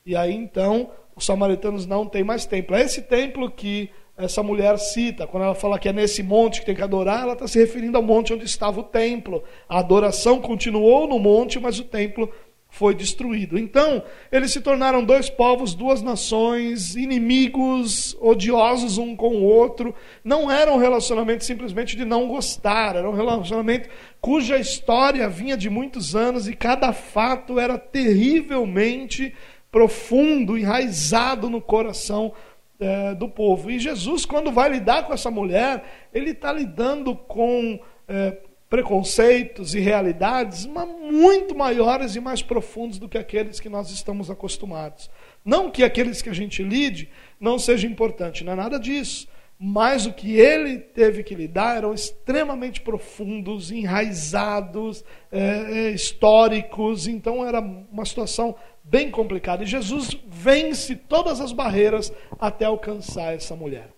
E 0.06 0.16
aí 0.16 0.34
então 0.34 0.92
os 1.20 1.26
samaritanos 1.26 1.86
não 1.86 2.06
têm 2.06 2.24
mais 2.24 2.46
templo. 2.46 2.76
É 2.76 2.82
esse 2.82 3.02
templo 3.02 3.52
que 3.52 3.90
essa 4.18 4.42
mulher 4.42 4.78
cita, 4.78 5.28
quando 5.28 5.44
ela 5.44 5.56
fala 5.56 5.80
que 5.80 5.88
é 5.88 5.94
nesse 5.94 6.24
monte 6.24 6.60
que 6.60 6.66
tem 6.66 6.76
que 6.76 6.82
adorar, 6.82 7.24
ela 7.24 7.34
está 7.34 7.48
se 7.48 7.60
referindo 7.60 7.98
ao 7.98 8.04
monte 8.04 8.34
onde 8.34 8.46
estava 8.46 8.80
o 8.80 8.84
templo. 8.84 9.44
A 9.68 9.80
adoração 9.80 10.42
continuou 10.42 11.08
no 11.08 11.20
monte, 11.20 11.60
mas 11.60 11.80
o 11.80 11.84
templo 11.84 12.30
foi 12.70 12.94
destruído. 12.94 13.58
Então, 13.58 14.04
eles 14.32 14.52
se 14.52 14.62
tornaram 14.62 15.04
dois 15.04 15.30
povos, 15.30 15.74
duas 15.74 16.02
nações, 16.02 16.96
inimigos, 16.96 18.16
odiosos 18.22 18.98
um 18.98 19.16
com 19.16 19.36
o 19.38 19.44
outro. 19.44 19.94
Não 20.24 20.50
era 20.50 20.72
um 20.72 20.78
relacionamento 20.78 21.44
simplesmente 21.44 21.98
de 21.98 22.06
não 22.06 22.28
gostar, 22.28 22.96
era 22.96 23.10
um 23.10 23.14
relacionamento 23.14 23.90
cuja 24.22 24.58
história 24.58 25.28
vinha 25.30 25.58
de 25.58 25.70
muitos 25.70 26.16
anos 26.16 26.48
e 26.48 26.56
cada 26.56 26.94
fato 26.94 27.60
era 27.60 27.78
terrivelmente 27.78 29.34
profundo, 29.72 30.58
enraizado 30.58 31.50
no 31.50 31.62
coração 31.62 32.34
é, 32.80 33.14
do 33.14 33.28
povo. 33.28 33.70
E 33.70 33.80
Jesus, 33.80 34.26
quando 34.26 34.52
vai 34.52 34.70
lidar 34.70 35.04
com 35.04 35.14
essa 35.14 35.30
mulher, 35.30 35.84
ele 36.14 36.32
está 36.32 36.52
lidando 36.52 37.16
com 37.16 37.80
é, 38.08 38.38
preconceitos 38.70 39.74
e 39.74 39.80
realidades 39.80 40.66
muito 40.66 41.56
maiores 41.56 42.16
e 42.16 42.20
mais 42.20 42.42
profundos 42.42 43.00
do 43.00 43.10
que 43.10 43.18
aqueles 43.18 43.60
que 43.60 43.68
nós 43.68 43.90
estamos 43.90 44.30
acostumados. 44.30 45.10
Não 45.44 45.72
que 45.72 45.84
aqueles 45.84 46.22
que 46.22 46.30
a 46.30 46.34
gente 46.34 46.62
lide 46.64 47.10
não 47.40 47.58
seja 47.58 47.88
importante, 47.88 48.44
não 48.44 48.54
é 48.54 48.56
nada 48.56 48.80
disso. 48.80 49.28
Mas 49.62 50.06
o 50.06 50.14
que 50.14 50.40
ele 50.40 50.78
teve 50.78 51.22
que 51.22 51.36
lidar 51.36 51.76
eram 51.76 51.94
extremamente 51.94 52.80
profundos, 52.80 53.72
enraizados, 53.72 55.04
é, 55.30 55.88
é 55.88 55.92
históricos. 55.92 57.08
Então 57.08 57.46
era 57.46 57.60
uma 57.60 58.06
situação 58.06 58.56
bem 58.90 59.12
complicado. 59.12 59.64
E 59.64 59.68
Jesus 59.68 60.18
vence 60.28 60.96
todas 60.96 61.40
as 61.40 61.52
barreiras 61.52 62.12
até 62.40 62.66
alcançar 62.66 63.36
essa 63.36 63.56
mulher. 63.56 63.90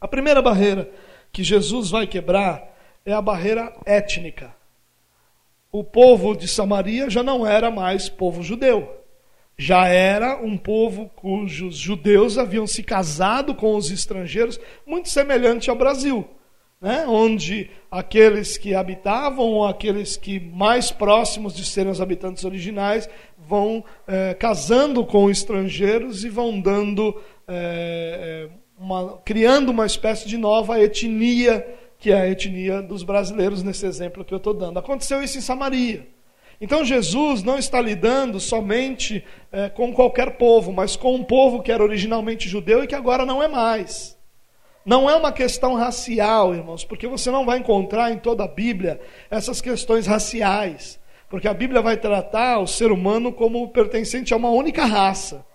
A 0.00 0.08
primeira 0.08 0.42
barreira 0.42 0.90
que 1.30 1.44
Jesus 1.44 1.90
vai 1.90 2.06
quebrar 2.06 2.76
é 3.04 3.12
a 3.12 3.22
barreira 3.22 3.72
étnica. 3.84 4.54
O 5.70 5.84
povo 5.84 6.34
de 6.34 6.48
Samaria 6.48 7.08
já 7.08 7.22
não 7.22 7.46
era 7.46 7.70
mais 7.70 8.08
povo 8.08 8.42
judeu. 8.42 8.98
Já 9.56 9.86
era 9.86 10.42
um 10.42 10.56
povo 10.56 11.10
cujos 11.14 11.76
judeus 11.76 12.38
haviam 12.38 12.66
se 12.66 12.82
casado 12.82 13.54
com 13.54 13.76
os 13.76 13.90
estrangeiros, 13.90 14.58
muito 14.86 15.08
semelhante 15.08 15.70
ao 15.70 15.76
Brasil 15.76 16.28
né, 16.82 17.04
onde 17.06 17.70
aqueles 17.88 18.58
que 18.58 18.74
habitavam, 18.74 19.46
ou 19.46 19.64
aqueles 19.64 20.16
que 20.16 20.40
mais 20.40 20.90
próximos 20.90 21.54
de 21.54 21.64
serem 21.64 21.92
os 21.92 22.00
habitantes 22.00 22.44
originais, 22.44 23.08
vão 23.38 23.84
é, 24.04 24.34
casando 24.34 25.06
com 25.06 25.30
estrangeiros 25.30 26.24
e 26.24 26.28
vão 26.28 26.60
dando, 26.60 27.22
é, 27.46 28.48
uma, 28.76 29.16
criando 29.24 29.68
uma 29.68 29.86
espécie 29.86 30.26
de 30.26 30.36
nova 30.36 30.80
etnia, 30.82 31.64
que 32.00 32.10
é 32.10 32.20
a 32.20 32.28
etnia 32.28 32.82
dos 32.82 33.04
brasileiros, 33.04 33.62
nesse 33.62 33.86
exemplo 33.86 34.24
que 34.24 34.34
eu 34.34 34.38
estou 34.38 34.52
dando. 34.52 34.80
Aconteceu 34.80 35.22
isso 35.22 35.38
em 35.38 35.42
Samaria. 35.42 36.08
Então 36.60 36.84
Jesus 36.84 37.44
não 37.44 37.58
está 37.58 37.80
lidando 37.80 38.38
somente 38.38 39.24
com 39.74 39.92
qualquer 39.92 40.36
povo, 40.36 40.72
mas 40.72 40.94
com 40.94 41.14
um 41.16 41.24
povo 41.24 41.60
que 41.60 41.72
era 41.72 41.82
originalmente 41.82 42.48
judeu 42.48 42.84
e 42.84 42.86
que 42.86 42.94
agora 42.94 43.26
não 43.26 43.42
é 43.42 43.48
mais. 43.48 44.16
Não 44.84 45.08
é 45.08 45.14
uma 45.14 45.30
questão 45.30 45.74
racial, 45.74 46.54
irmãos, 46.54 46.84
porque 46.84 47.06
você 47.06 47.30
não 47.30 47.46
vai 47.46 47.58
encontrar 47.58 48.10
em 48.10 48.18
toda 48.18 48.44
a 48.44 48.48
Bíblia 48.48 49.00
essas 49.30 49.60
questões 49.60 50.06
raciais. 50.06 51.00
porque 51.30 51.48
a 51.48 51.54
Bíblia 51.54 51.80
vai 51.80 51.96
tratar 51.96 52.58
o 52.58 52.66
ser 52.66 52.92
humano 52.92 53.32
como 53.32 53.66
pertencente 53.68 54.34
a 54.34 54.36
uma 54.36 54.50
única 54.50 54.84
raça. 54.84 55.46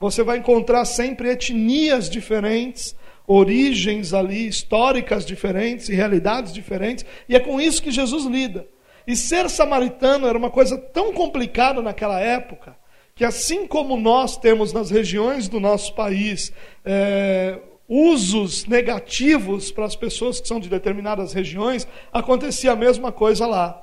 Você 0.00 0.24
vai 0.24 0.38
encontrar 0.38 0.84
sempre 0.84 1.30
etnias 1.30 2.10
diferentes, 2.10 2.96
origens 3.24 4.12
ali 4.12 4.48
históricas 4.48 5.24
diferentes 5.24 5.88
e 5.88 5.94
realidades 5.94 6.52
diferentes, 6.52 7.06
e 7.28 7.36
é 7.36 7.38
com 7.38 7.60
isso 7.60 7.80
que 7.80 7.92
Jesus 7.92 8.24
lida. 8.24 8.66
E 9.06 9.14
ser 9.14 9.48
samaritano 9.48 10.26
era 10.26 10.36
uma 10.36 10.50
coisa 10.50 10.76
tão 10.76 11.12
complicada 11.12 11.80
naquela 11.80 12.18
época, 12.18 12.76
que 13.14 13.24
assim 13.24 13.68
como 13.68 13.96
nós 13.96 14.36
temos 14.36 14.72
nas 14.72 14.90
regiões 14.90 15.46
do 15.46 15.60
nosso 15.60 15.94
país 15.94 16.52
é, 16.84 17.60
usos 17.88 18.66
negativos 18.66 19.70
para 19.70 19.84
as 19.84 19.94
pessoas 19.94 20.40
que 20.40 20.48
são 20.48 20.58
de 20.58 20.68
determinadas 20.68 21.32
regiões, 21.32 21.86
acontecia 22.12 22.72
a 22.72 22.76
mesma 22.76 23.12
coisa 23.12 23.46
lá. 23.46 23.80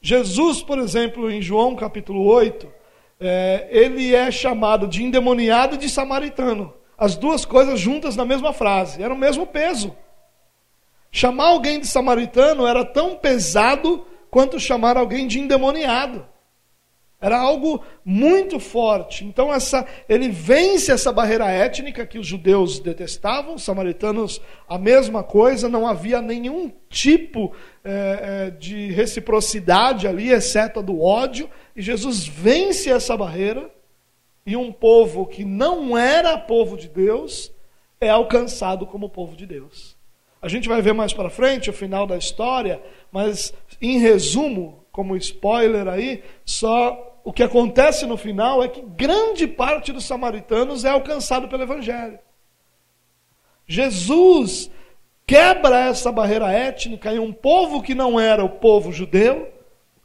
Jesus, 0.00 0.62
por 0.62 0.78
exemplo, 0.78 1.30
em 1.30 1.42
João 1.42 1.74
capítulo 1.74 2.24
8, 2.24 2.68
é, 3.20 3.68
ele 3.70 4.14
é 4.14 4.30
chamado 4.30 4.86
de 4.86 5.02
endemoniado 5.02 5.74
e 5.74 5.78
de 5.78 5.88
samaritano. 5.88 6.72
As 6.96 7.16
duas 7.16 7.44
coisas 7.44 7.78
juntas 7.78 8.16
na 8.16 8.24
mesma 8.24 8.52
frase, 8.52 9.02
era 9.02 9.12
o 9.12 9.18
mesmo 9.18 9.46
peso. 9.46 9.96
Chamar 11.10 11.48
alguém 11.48 11.80
de 11.80 11.86
samaritano 11.86 12.66
era 12.66 12.84
tão 12.84 13.16
pesado 13.16 14.04
quanto 14.30 14.60
chamar 14.60 14.96
alguém 14.96 15.26
de 15.26 15.40
endemoniado. 15.40 16.26
Era 17.20 17.36
algo 17.36 17.82
muito 18.04 18.60
forte. 18.60 19.24
Então 19.24 19.52
essa, 19.52 19.84
ele 20.08 20.28
vence 20.28 20.92
essa 20.92 21.12
barreira 21.12 21.50
étnica 21.50 22.06
que 22.06 22.18
os 22.18 22.26
judeus 22.26 22.78
detestavam, 22.78 23.56
os 23.56 23.64
samaritanos 23.64 24.40
a 24.68 24.78
mesma 24.78 25.24
coisa, 25.24 25.68
não 25.68 25.86
havia 25.86 26.22
nenhum 26.22 26.70
tipo 26.88 27.52
é, 27.84 28.46
é, 28.46 28.50
de 28.50 28.92
reciprocidade 28.92 30.06
ali, 30.06 30.30
exceto 30.30 30.78
a 30.78 30.82
do 30.82 31.02
ódio. 31.02 31.50
E 31.74 31.82
Jesus 31.82 32.24
vence 32.24 32.88
essa 32.88 33.16
barreira 33.16 33.68
e 34.46 34.56
um 34.56 34.72
povo 34.72 35.26
que 35.26 35.44
não 35.44 35.98
era 35.98 36.38
povo 36.38 36.76
de 36.76 36.88
Deus 36.88 37.52
é 38.00 38.08
alcançado 38.08 38.86
como 38.86 39.10
povo 39.10 39.36
de 39.36 39.44
Deus. 39.44 39.96
A 40.40 40.48
gente 40.48 40.68
vai 40.68 40.80
ver 40.80 40.94
mais 40.94 41.12
para 41.12 41.28
frente 41.28 41.68
o 41.68 41.72
final 41.72 42.06
da 42.06 42.16
história, 42.16 42.80
mas 43.10 43.52
em 43.82 43.98
resumo, 43.98 44.84
como 44.92 45.16
spoiler 45.16 45.88
aí, 45.88 46.22
só 46.44 47.07
o 47.28 47.32
que 47.32 47.42
acontece 47.42 48.06
no 48.06 48.16
final 48.16 48.64
é 48.64 48.68
que 48.68 48.80
grande 48.80 49.46
parte 49.46 49.92
dos 49.92 50.06
samaritanos 50.06 50.82
é 50.82 50.88
alcançado 50.88 51.46
pelo 51.46 51.62
Evangelho. 51.62 52.18
Jesus 53.66 54.70
quebra 55.26 55.78
essa 55.78 56.10
barreira 56.10 56.50
étnica 56.50 57.12
em 57.12 57.18
um 57.18 57.30
povo 57.30 57.82
que 57.82 57.94
não 57.94 58.18
era 58.18 58.42
o 58.42 58.48
povo 58.48 58.90
judeu, 58.90 59.46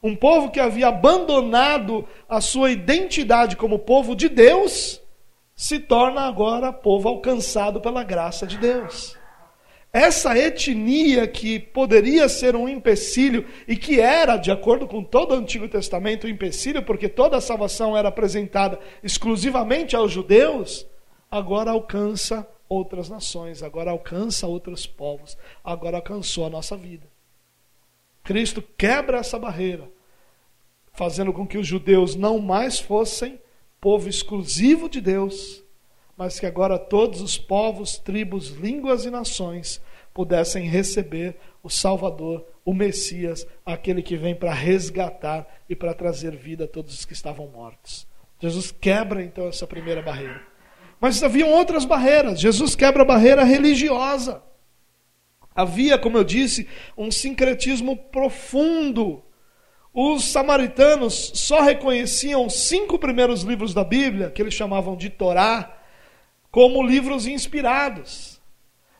um 0.03 0.17
povo 0.17 0.51
que 0.51 0.59
havia 0.59 0.89
abandonado 0.89 2.05
a 2.27 2.41
sua 2.41 2.71
identidade 2.71 3.55
como 3.55 3.79
povo 3.79 4.17
de 4.17 4.27
Deus, 4.27 5.01
se 5.55 5.79
torna 5.79 6.23
agora 6.23 6.73
povo 6.73 7.07
alcançado 7.07 7.79
pela 7.79 8.03
graça 8.03 8.45
de 8.45 8.57
Deus. 8.57 9.17
Essa 9.93 10.35
etnia 10.35 11.27
que 11.27 11.59
poderia 11.59 12.27
ser 12.27 12.55
um 12.55 12.67
empecilho 12.67 13.45
e 13.67 13.77
que 13.77 14.01
era, 14.01 14.37
de 14.37 14.49
acordo 14.49 14.87
com 14.87 15.03
todo 15.03 15.35
o 15.35 15.37
Antigo 15.37 15.69
Testamento, 15.69 16.25
um 16.25 16.29
empecilho, 16.31 16.81
porque 16.81 17.07
toda 17.07 17.37
a 17.37 17.41
salvação 17.41 17.95
era 17.95 18.09
apresentada 18.09 18.79
exclusivamente 19.03 19.95
aos 19.95 20.11
judeus, 20.11 20.87
agora 21.29 21.69
alcança 21.69 22.47
outras 22.67 23.07
nações, 23.07 23.61
agora 23.61 23.91
alcança 23.91 24.47
outros 24.47 24.87
povos, 24.87 25.37
agora 25.63 25.97
alcançou 25.97 26.47
a 26.47 26.49
nossa 26.49 26.75
vida. 26.75 27.07
Cristo 28.23 28.63
quebra 28.75 29.19
essa 29.19 29.37
barreira, 29.37 29.87
fazendo 30.91 31.31
com 31.31 31.45
que 31.45 31.59
os 31.59 31.67
judeus 31.67 32.15
não 32.15 32.39
mais 32.39 32.79
fossem 32.79 33.39
povo 33.79 34.09
exclusivo 34.09 34.89
de 34.89 34.99
Deus, 34.99 35.62
mas 36.17 36.39
que 36.39 36.45
agora 36.45 36.77
todos 36.77 37.21
os 37.21 37.37
povos, 37.37 37.97
tribos, 37.97 38.49
línguas 38.49 39.05
e 39.05 39.09
nações 39.09 39.81
pudessem 40.13 40.67
receber 40.67 41.35
o 41.63 41.69
Salvador, 41.69 42.45
o 42.63 42.73
Messias, 42.73 43.47
aquele 43.65 44.01
que 44.01 44.15
vem 44.15 44.35
para 44.35 44.53
resgatar 44.53 45.47
e 45.67 45.75
para 45.75 45.93
trazer 45.93 46.35
vida 46.35 46.65
a 46.65 46.67
todos 46.67 46.93
os 46.93 47.05
que 47.05 47.13
estavam 47.13 47.47
mortos. 47.47 48.07
Jesus 48.39 48.71
quebra 48.71 49.23
então 49.23 49.47
essa 49.47 49.65
primeira 49.65 50.01
barreira. 50.01 50.41
Mas 50.99 51.21
haviam 51.21 51.49
outras 51.49 51.83
barreiras. 51.83 52.39
Jesus 52.39 52.75
quebra 52.75 53.03
a 53.03 53.05
barreira 53.05 53.43
religiosa. 53.43 54.43
Havia, 55.55 55.97
como 55.97 56.17
eu 56.17 56.23
disse, 56.23 56.67
um 56.97 57.11
sincretismo 57.11 57.95
profundo. 57.95 59.23
Os 59.93 60.25
samaritanos 60.25 61.31
só 61.35 61.61
reconheciam 61.61 62.45
os 62.45 62.53
cinco 62.53 62.97
primeiros 62.97 63.43
livros 63.43 63.73
da 63.73 63.83
Bíblia, 63.83 64.31
que 64.31 64.41
eles 64.41 64.53
chamavam 64.53 64.95
de 64.95 65.09
Torá, 65.09 65.82
como 66.53 66.83
livros 66.83 67.25
inspirados. 67.25 68.39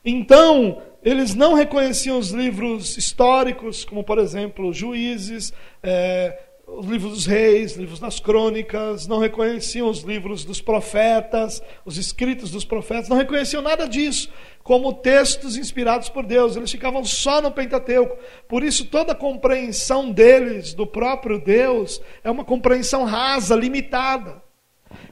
Então, 0.04 0.82
eles 1.04 1.36
não 1.36 1.54
reconheciam 1.54 2.18
os 2.18 2.30
livros 2.30 2.96
históricos, 2.96 3.84
como, 3.84 4.02
por 4.02 4.18
exemplo, 4.18 4.72
Juízes, 4.72 5.52
é, 5.80 6.36
os 6.66 6.84
livros 6.84 7.12
dos 7.12 7.26
reis, 7.26 7.76
livros 7.76 8.00
das 8.00 8.18
crônicas, 8.18 9.06
não 9.06 9.20
reconheciam 9.20 9.88
os 9.88 10.00
livros 10.00 10.44
dos 10.44 10.60
profetas, 10.60 11.62
os 11.84 11.96
escritos 11.96 12.50
dos 12.50 12.64
profetas, 12.64 13.08
não 13.08 13.16
reconheciam 13.16 13.62
nada 13.62 13.86
disso 13.86 14.28
como 14.64 14.92
textos 14.92 15.56
inspirados 15.56 16.08
por 16.08 16.26
Deus, 16.26 16.56
eles 16.56 16.72
ficavam 16.72 17.04
só 17.04 17.40
no 17.40 17.52
Pentateuco. 17.52 18.16
Por 18.48 18.64
isso, 18.64 18.86
toda 18.86 19.12
a 19.12 19.14
compreensão 19.14 20.10
deles 20.10 20.74
do 20.74 20.88
próprio 20.88 21.38
Deus 21.38 22.02
é 22.24 22.30
uma 22.30 22.44
compreensão 22.44 23.04
rasa, 23.04 23.54
limitada. 23.54 24.43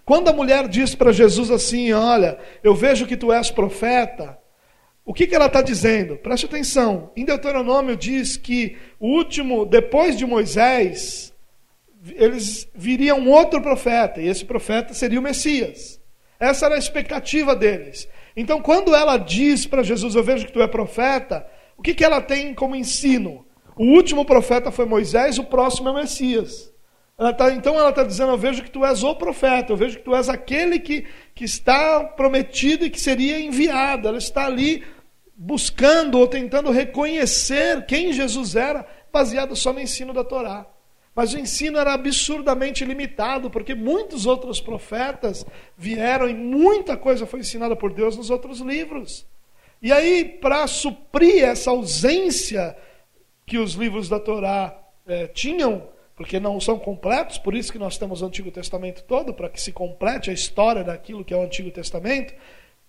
Quando 0.04 0.28
a 0.28 0.32
mulher 0.32 0.68
diz 0.68 0.94
para 0.94 1.12
Jesus 1.12 1.50
assim: 1.50 1.92
Olha, 1.92 2.38
eu 2.62 2.74
vejo 2.74 3.06
que 3.06 3.16
tu 3.16 3.32
és 3.32 3.50
profeta, 3.50 4.38
o 5.04 5.12
que, 5.12 5.26
que 5.26 5.34
ela 5.34 5.46
está 5.46 5.60
dizendo? 5.60 6.16
Preste 6.16 6.46
atenção. 6.46 7.10
Em 7.16 7.24
Deuteronômio 7.24 7.96
diz 7.96 8.36
que 8.36 8.76
o 9.00 9.08
último, 9.08 9.66
depois 9.66 10.16
de 10.16 10.24
Moisés, 10.24 11.32
eles 12.14 12.68
viriam 12.74 13.28
outro 13.28 13.60
profeta, 13.60 14.20
e 14.20 14.28
esse 14.28 14.44
profeta 14.44 14.94
seria 14.94 15.18
o 15.18 15.22
Messias. 15.22 16.00
Essa 16.38 16.66
era 16.66 16.74
a 16.76 16.78
expectativa 16.78 17.54
deles. 17.54 18.08
Então, 18.36 18.60
quando 18.62 18.94
ela 18.94 19.16
diz 19.16 19.66
para 19.66 19.82
Jesus: 19.82 20.14
Eu 20.14 20.22
vejo 20.22 20.46
que 20.46 20.52
tu 20.52 20.62
é 20.62 20.66
profeta, 20.66 21.46
o 21.76 21.82
que, 21.82 21.94
que 21.94 22.04
ela 22.04 22.20
tem 22.20 22.54
como 22.54 22.76
ensino? 22.76 23.44
O 23.76 23.84
último 23.84 24.24
profeta 24.24 24.70
foi 24.70 24.84
Moisés, 24.84 25.38
o 25.38 25.44
próximo 25.44 25.88
é 25.88 25.92
o 25.92 25.96
Messias. 25.96 26.71
Ela 27.18 27.33
tá, 27.33 27.53
então 27.53 27.75
ela 27.79 27.90
está 27.90 28.03
dizendo: 28.03 28.33
Eu 28.33 28.38
vejo 28.38 28.62
que 28.62 28.70
tu 28.70 28.85
és 28.85 29.03
o 29.03 29.14
profeta, 29.14 29.72
eu 29.72 29.77
vejo 29.77 29.98
que 29.98 30.05
tu 30.05 30.14
és 30.14 30.29
aquele 30.29 30.79
que, 30.79 31.07
que 31.35 31.44
está 31.44 32.05
prometido 32.05 32.85
e 32.85 32.90
que 32.90 33.01
seria 33.01 33.38
enviado. 33.40 34.09
Ela 34.09 34.18
está 34.18 34.46
ali 34.46 34.85
buscando 35.35 36.18
ou 36.18 36.27
tentando 36.27 36.70
reconhecer 36.70 37.85
quem 37.87 38.12
Jesus 38.12 38.55
era, 38.57 38.87
baseado 39.12 39.55
só 39.57 39.72
no 39.72 39.81
ensino 39.81 40.12
da 40.12 40.25
Torá. 40.25 40.66
Mas 41.14 41.35
o 41.35 41.38
ensino 41.38 41.79
era 41.79 41.92
absurdamente 41.92 42.85
limitado, 42.85 43.51
porque 43.51 43.75
muitos 43.75 44.25
outros 44.25 44.61
profetas 44.61 45.44
vieram 45.77 46.29
e 46.29 46.35
muita 46.35 46.96
coisa 46.96 47.27
foi 47.27 47.40
ensinada 47.40 47.77
por 47.77 47.92
Deus 47.92 48.16
nos 48.16 48.31
outros 48.31 48.61
livros. 48.61 49.27
E 49.83 49.92
aí, 49.92 50.25
para 50.25 50.66
suprir 50.66 51.44
essa 51.44 51.70
ausência 51.70 52.77
que 53.44 53.59
os 53.59 53.75
livros 53.75 54.09
da 54.09 54.18
Torá 54.18 54.75
eh, 55.07 55.27
tinham, 55.27 55.87
porque 56.16 56.38
não 56.38 56.61
são 56.61 56.79
completos, 56.79 57.38
por 57.38 57.55
isso 57.55 57.72
que 57.72 57.79
nós 57.79 57.98
temos 57.98 58.22
o 58.22 58.27
Antigo 58.27 58.51
Testamento 58.51 59.03
todo, 59.05 59.33
para 59.33 59.48
que 59.48 59.61
se 59.61 59.72
complete 59.72 60.31
a 60.31 60.33
história 60.33 60.85
daquilo 60.85 61.25
que 61.25 61.33
é 61.33 61.37
o 61.37 61.42
Antigo 61.42 61.70
Testamento, 61.70 62.35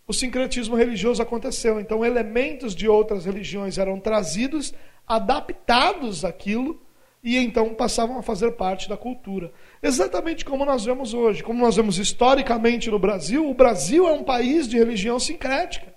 o 0.08 0.14
sincretismo 0.14 0.76
religioso 0.76 1.22
aconteceu. 1.22 1.80
Então, 1.80 2.04
elementos 2.04 2.76
de 2.76 2.88
outras 2.88 3.26
religiões 3.26 3.78
eram 3.78 4.00
trazidos, 4.00 4.74
adaptados 5.08 6.26
àquilo, 6.26 6.82
e 7.24 7.38
então 7.38 7.74
passavam 7.74 8.18
a 8.18 8.22
fazer 8.24 8.52
parte 8.52 8.90
da 8.90 8.98
cultura. 8.98 9.52
Exatamente 9.82 10.44
como 10.44 10.66
nós 10.66 10.84
vemos 10.84 11.14
hoje, 11.14 11.42
como 11.42 11.62
nós 11.62 11.78
vemos 11.78 11.98
historicamente 11.98 12.92
no 12.92 13.00
Brasil, 13.00 13.50
o 13.50 13.54
Brasil 13.54 14.08
é 14.08 14.12
um 14.12 14.24
país 14.24 14.68
de 14.68 14.78
religião 14.78 15.18
sincrética 15.18 15.93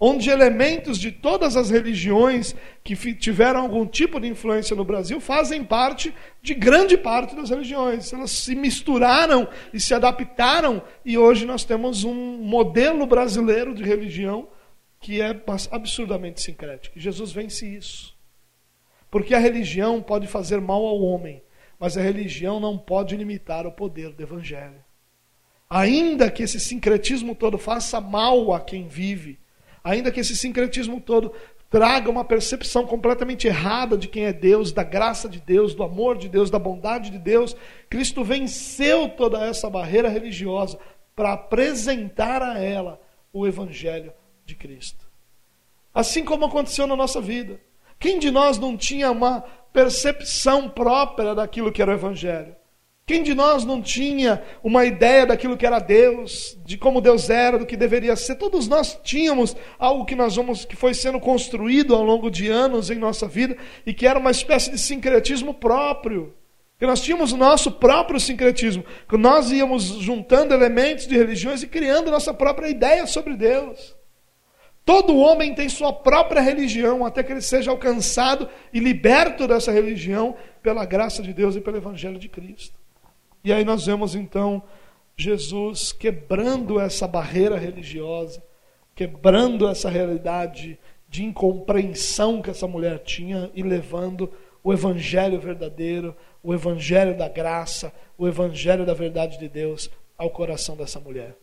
onde 0.00 0.30
elementos 0.30 0.98
de 0.98 1.10
todas 1.10 1.56
as 1.56 1.70
religiões 1.70 2.54
que 2.84 2.94
tiveram 3.14 3.62
algum 3.62 3.84
tipo 3.84 4.20
de 4.20 4.28
influência 4.28 4.76
no 4.76 4.84
Brasil 4.84 5.20
fazem 5.20 5.64
parte 5.64 6.14
de 6.40 6.54
grande 6.54 6.96
parte 6.96 7.34
das 7.34 7.50
religiões. 7.50 8.12
Elas 8.12 8.30
se 8.30 8.54
misturaram 8.54 9.48
e 9.72 9.80
se 9.80 9.92
adaptaram, 9.92 10.82
e 11.04 11.18
hoje 11.18 11.44
nós 11.44 11.64
temos 11.64 12.04
um 12.04 12.38
modelo 12.38 13.06
brasileiro 13.06 13.74
de 13.74 13.82
religião 13.82 14.48
que 15.00 15.20
é 15.20 15.40
absurdamente 15.70 16.40
sincrético. 16.42 16.98
Jesus 16.98 17.32
vence 17.32 17.66
isso. 17.66 18.16
Porque 19.10 19.34
a 19.34 19.38
religião 19.38 20.02
pode 20.02 20.26
fazer 20.26 20.60
mal 20.60 20.84
ao 20.84 21.00
homem, 21.00 21.42
mas 21.78 21.96
a 21.96 22.02
religião 22.02 22.60
não 22.60 22.76
pode 22.76 23.16
limitar 23.16 23.66
o 23.66 23.72
poder 23.72 24.12
do 24.12 24.22
evangelho. 24.22 24.84
Ainda 25.70 26.30
que 26.30 26.42
esse 26.42 26.58
sincretismo 26.58 27.34
todo 27.34 27.58
faça 27.58 28.00
mal 28.00 28.52
a 28.52 28.60
quem 28.60 28.88
vive, 28.88 29.38
ainda 29.88 30.10
que 30.10 30.20
esse 30.20 30.36
sincretismo 30.36 31.00
todo 31.00 31.32
traga 31.70 32.10
uma 32.10 32.24
percepção 32.24 32.86
completamente 32.86 33.46
errada 33.46 33.96
de 33.96 34.08
quem 34.08 34.24
é 34.24 34.32
Deus, 34.32 34.72
da 34.72 34.82
graça 34.82 35.28
de 35.28 35.40
Deus, 35.40 35.74
do 35.74 35.82
amor 35.82 36.16
de 36.16 36.28
Deus, 36.28 36.50
da 36.50 36.58
bondade 36.58 37.10
de 37.10 37.18
Deus. 37.18 37.56
Cristo 37.88 38.22
venceu 38.22 39.08
toda 39.08 39.44
essa 39.46 39.68
barreira 39.68 40.08
religiosa 40.08 40.78
para 41.14 41.32
apresentar 41.32 42.42
a 42.42 42.58
ela 42.58 43.00
o 43.32 43.46
Evangelho 43.46 44.12
de 44.44 44.54
Cristo. 44.54 45.06
Assim 45.92 46.24
como 46.24 46.44
aconteceu 46.44 46.86
na 46.86 46.96
nossa 46.96 47.20
vida. 47.20 47.60
Quem 47.98 48.18
de 48.18 48.30
nós 48.30 48.58
não 48.58 48.76
tinha 48.76 49.10
uma 49.10 49.40
percepção 49.72 50.68
própria 50.68 51.34
daquilo 51.34 51.72
que 51.72 51.82
era 51.82 51.90
o 51.90 51.94
Evangelho? 51.94 52.54
Quem 53.08 53.22
de 53.22 53.34
nós 53.34 53.64
não 53.64 53.80
tinha 53.80 54.42
uma 54.62 54.84
ideia 54.84 55.24
daquilo 55.24 55.56
que 55.56 55.64
era 55.64 55.78
Deus, 55.78 56.58
de 56.62 56.76
como 56.76 57.00
Deus 57.00 57.30
era, 57.30 57.58
do 57.58 57.64
que 57.64 57.74
deveria 57.74 58.14
ser? 58.14 58.34
Todos 58.34 58.68
nós 58.68 59.00
tínhamos 59.02 59.56
algo 59.78 60.04
que 60.04 60.14
nós 60.14 60.36
vamos 60.36 60.66
que 60.66 60.76
foi 60.76 60.92
sendo 60.92 61.18
construído 61.18 61.94
ao 61.94 62.04
longo 62.04 62.30
de 62.30 62.48
anos 62.48 62.90
em 62.90 62.96
nossa 62.96 63.26
vida 63.26 63.56
e 63.86 63.94
que 63.94 64.06
era 64.06 64.18
uma 64.18 64.30
espécie 64.30 64.70
de 64.70 64.76
sincretismo 64.76 65.54
próprio. 65.54 66.34
Que 66.78 66.84
nós 66.86 67.00
tínhamos 67.00 67.32
o 67.32 67.38
nosso 67.38 67.72
próprio 67.72 68.20
sincretismo, 68.20 68.84
que 69.08 69.16
nós 69.16 69.50
íamos 69.50 69.84
juntando 69.84 70.52
elementos 70.52 71.06
de 71.06 71.16
religiões 71.16 71.62
e 71.62 71.66
criando 71.66 72.10
nossa 72.10 72.34
própria 72.34 72.68
ideia 72.68 73.06
sobre 73.06 73.36
Deus. 73.36 73.96
Todo 74.84 75.16
homem 75.16 75.54
tem 75.54 75.70
sua 75.70 75.94
própria 75.94 76.42
religião, 76.42 77.06
até 77.06 77.22
que 77.22 77.32
ele 77.32 77.40
seja 77.40 77.70
alcançado 77.70 78.50
e 78.70 78.78
liberto 78.78 79.48
dessa 79.48 79.72
religião 79.72 80.36
pela 80.62 80.84
graça 80.84 81.22
de 81.22 81.32
Deus 81.32 81.56
e 81.56 81.60
pelo 81.62 81.78
Evangelho 81.78 82.18
de 82.18 82.28
Cristo. 82.28 82.77
E 83.48 83.52
aí 83.52 83.64
nós 83.64 83.86
vemos 83.86 84.14
então 84.14 84.62
Jesus 85.16 85.90
quebrando 85.90 86.78
essa 86.78 87.08
barreira 87.08 87.56
religiosa, 87.56 88.44
quebrando 88.94 89.66
essa 89.66 89.88
realidade 89.88 90.78
de 91.08 91.24
incompreensão 91.24 92.42
que 92.42 92.50
essa 92.50 92.66
mulher 92.66 92.98
tinha 92.98 93.50
e 93.54 93.62
levando 93.62 94.30
o 94.62 94.70
evangelho 94.70 95.40
verdadeiro, 95.40 96.14
o 96.42 96.52
evangelho 96.52 97.16
da 97.16 97.26
graça, 97.26 97.90
o 98.18 98.28
evangelho 98.28 98.84
da 98.84 98.92
verdade 98.92 99.38
de 99.38 99.48
Deus 99.48 99.90
ao 100.18 100.28
coração 100.28 100.76
dessa 100.76 101.00
mulher. 101.00 101.34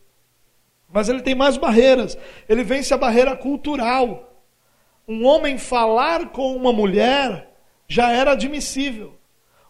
Mas 0.87 1.09
ele 1.09 1.23
tem 1.23 1.33
mais 1.33 1.57
barreiras. 1.57 2.15
Ele 2.47 2.63
vence 2.63 2.93
a 2.93 2.97
barreira 2.97 3.35
cultural. 3.35 4.43
Um 5.07 5.25
homem 5.25 5.57
falar 5.57 6.29
com 6.29 6.55
uma 6.55 6.71
mulher 6.71 7.51
já 7.87 8.11
era 8.11 8.33
admissível 8.33 9.15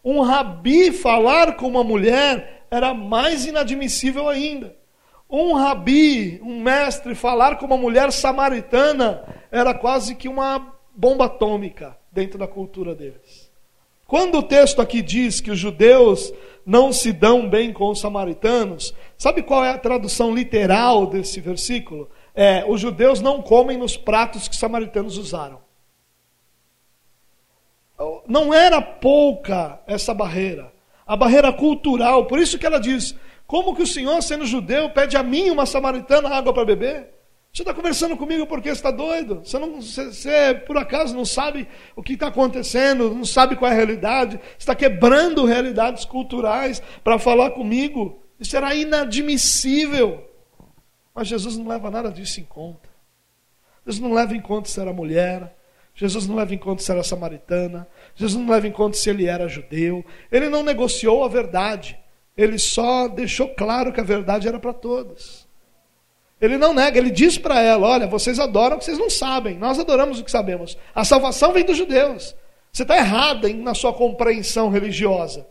um 0.05 0.21
rabi 0.21 0.91
falar 0.91 1.55
com 1.57 1.67
uma 1.67 1.83
mulher 1.83 2.67
era 2.69 2.93
mais 2.93 3.47
inadmissível 3.47 4.29
ainda. 4.29 4.75
Um 5.27 5.53
rabi, 5.53 6.39
um 6.43 6.61
mestre, 6.61 7.15
falar 7.15 7.57
com 7.57 7.65
uma 7.65 7.75
mulher 7.75 8.11
samaritana 8.11 9.23
era 9.51 9.73
quase 9.73 10.13
que 10.13 10.29
uma 10.29 10.75
bomba 10.95 11.25
atômica 11.25 11.97
dentro 12.11 12.37
da 12.37 12.47
cultura 12.47 12.93
deles. 12.93 13.51
Quando 14.05 14.37
o 14.37 14.43
texto 14.43 14.79
aqui 14.79 15.01
diz 15.01 15.41
que 15.41 15.49
os 15.49 15.57
judeus 15.57 16.31
não 16.63 16.93
se 16.93 17.11
dão 17.11 17.49
bem 17.49 17.73
com 17.73 17.89
os 17.89 17.99
samaritanos, 17.99 18.93
sabe 19.17 19.41
qual 19.41 19.65
é 19.65 19.71
a 19.71 19.79
tradução 19.79 20.35
literal 20.35 21.07
desse 21.07 21.39
versículo? 21.39 22.07
É: 22.35 22.63
os 22.67 22.79
judeus 22.79 23.19
não 23.19 23.41
comem 23.41 23.79
nos 23.79 23.97
pratos 23.97 24.47
que 24.47 24.53
os 24.53 24.59
samaritanos 24.59 25.17
usaram. 25.17 25.64
Não 28.27 28.53
era 28.53 28.81
pouca 28.81 29.79
essa 29.87 30.13
barreira, 30.13 30.71
a 31.07 31.15
barreira 31.15 31.51
cultural. 31.53 32.25
Por 32.25 32.39
isso 32.39 32.59
que 32.59 32.65
ela 32.65 32.79
diz: 32.79 33.15
Como 33.47 33.75
que 33.75 33.83
o 33.83 33.87
Senhor, 33.87 34.21
sendo 34.21 34.45
judeu, 34.45 34.89
pede 34.89 35.15
a 35.15 35.23
mim, 35.23 35.49
uma 35.49 35.65
samaritana, 35.65 36.29
água 36.29 36.53
para 36.53 36.65
beber? 36.65 37.15
Você 37.55 37.61
está 37.61 37.73
conversando 37.73 38.17
comigo 38.17 38.45
porque 38.45 38.67
está 38.67 38.91
doido? 38.91 39.39
Você, 39.41 39.57
não, 39.57 39.81
você, 39.81 40.11
você, 40.11 40.53
por 40.67 40.77
acaso 40.77 41.15
não 41.15 41.23
sabe 41.23 41.65
o 41.95 42.03
que 42.03 42.11
está 42.11 42.27
acontecendo, 42.27 43.15
não 43.15 43.23
sabe 43.23 43.55
qual 43.55 43.71
é 43.71 43.73
a 43.73 43.77
realidade, 43.77 44.37
está 44.59 44.75
quebrando 44.75 45.45
realidades 45.45 46.03
culturais 46.03 46.83
para 47.01 47.17
falar 47.17 47.51
comigo. 47.51 48.21
Isso 48.37 48.57
era 48.57 48.75
inadmissível. 48.75 50.29
Mas 51.13 51.29
Jesus 51.29 51.55
não 51.55 51.65
leva 51.65 51.89
nada 51.89 52.11
disso 52.11 52.41
em 52.41 52.43
conta. 52.43 52.89
Jesus 53.85 54.01
não 54.01 54.13
leva 54.13 54.35
em 54.35 54.41
conta 54.41 54.67
se 54.67 54.77
era 54.77 54.91
mulher, 54.91 55.54
Jesus 55.95 56.27
não 56.27 56.35
leva 56.35 56.53
em 56.53 56.57
conta 56.57 56.83
se 56.83 56.91
era 56.91 57.01
samaritana, 57.03 57.87
Jesus 58.15 58.39
não 58.39 58.53
leva 58.53 58.67
em 58.67 58.71
conta 58.71 58.97
se 58.97 59.09
ele 59.09 59.27
era 59.27 59.47
judeu, 59.47 60.03
ele 60.29 60.49
não 60.49 60.61
negociou 60.61 61.23
a 61.23 61.29
verdade, 61.29 61.97
ele 62.37 62.59
só 62.59 63.07
deixou 63.07 63.47
claro 63.55 63.93
que 63.93 64.01
a 64.01 64.03
verdade 64.03 64.47
era 64.47 64.59
para 64.59 64.73
todos. 64.73 65.47
Ele 66.39 66.57
não 66.57 66.73
nega, 66.73 66.99
ele 66.99 67.09
diz 67.09 67.37
para 67.37 67.61
ela: 67.61 67.87
Olha, 67.87 68.07
vocês 68.07 68.39
adoram 68.39 68.75
o 68.75 68.79
que 68.79 68.85
vocês 68.85 68.97
não 68.97 69.09
sabem, 69.09 69.57
nós 69.57 69.79
adoramos 69.79 70.19
o 70.19 70.23
que 70.23 70.29
sabemos. 70.29 70.77
A 70.93 71.05
salvação 71.05 71.53
vem 71.53 71.63
dos 71.63 71.77
judeus. 71.77 72.35
Você 72.73 72.81
está 72.81 72.97
errada 72.97 73.47
na 73.53 73.73
sua 73.73 73.93
compreensão 73.93 74.69
religiosa. 74.69 75.47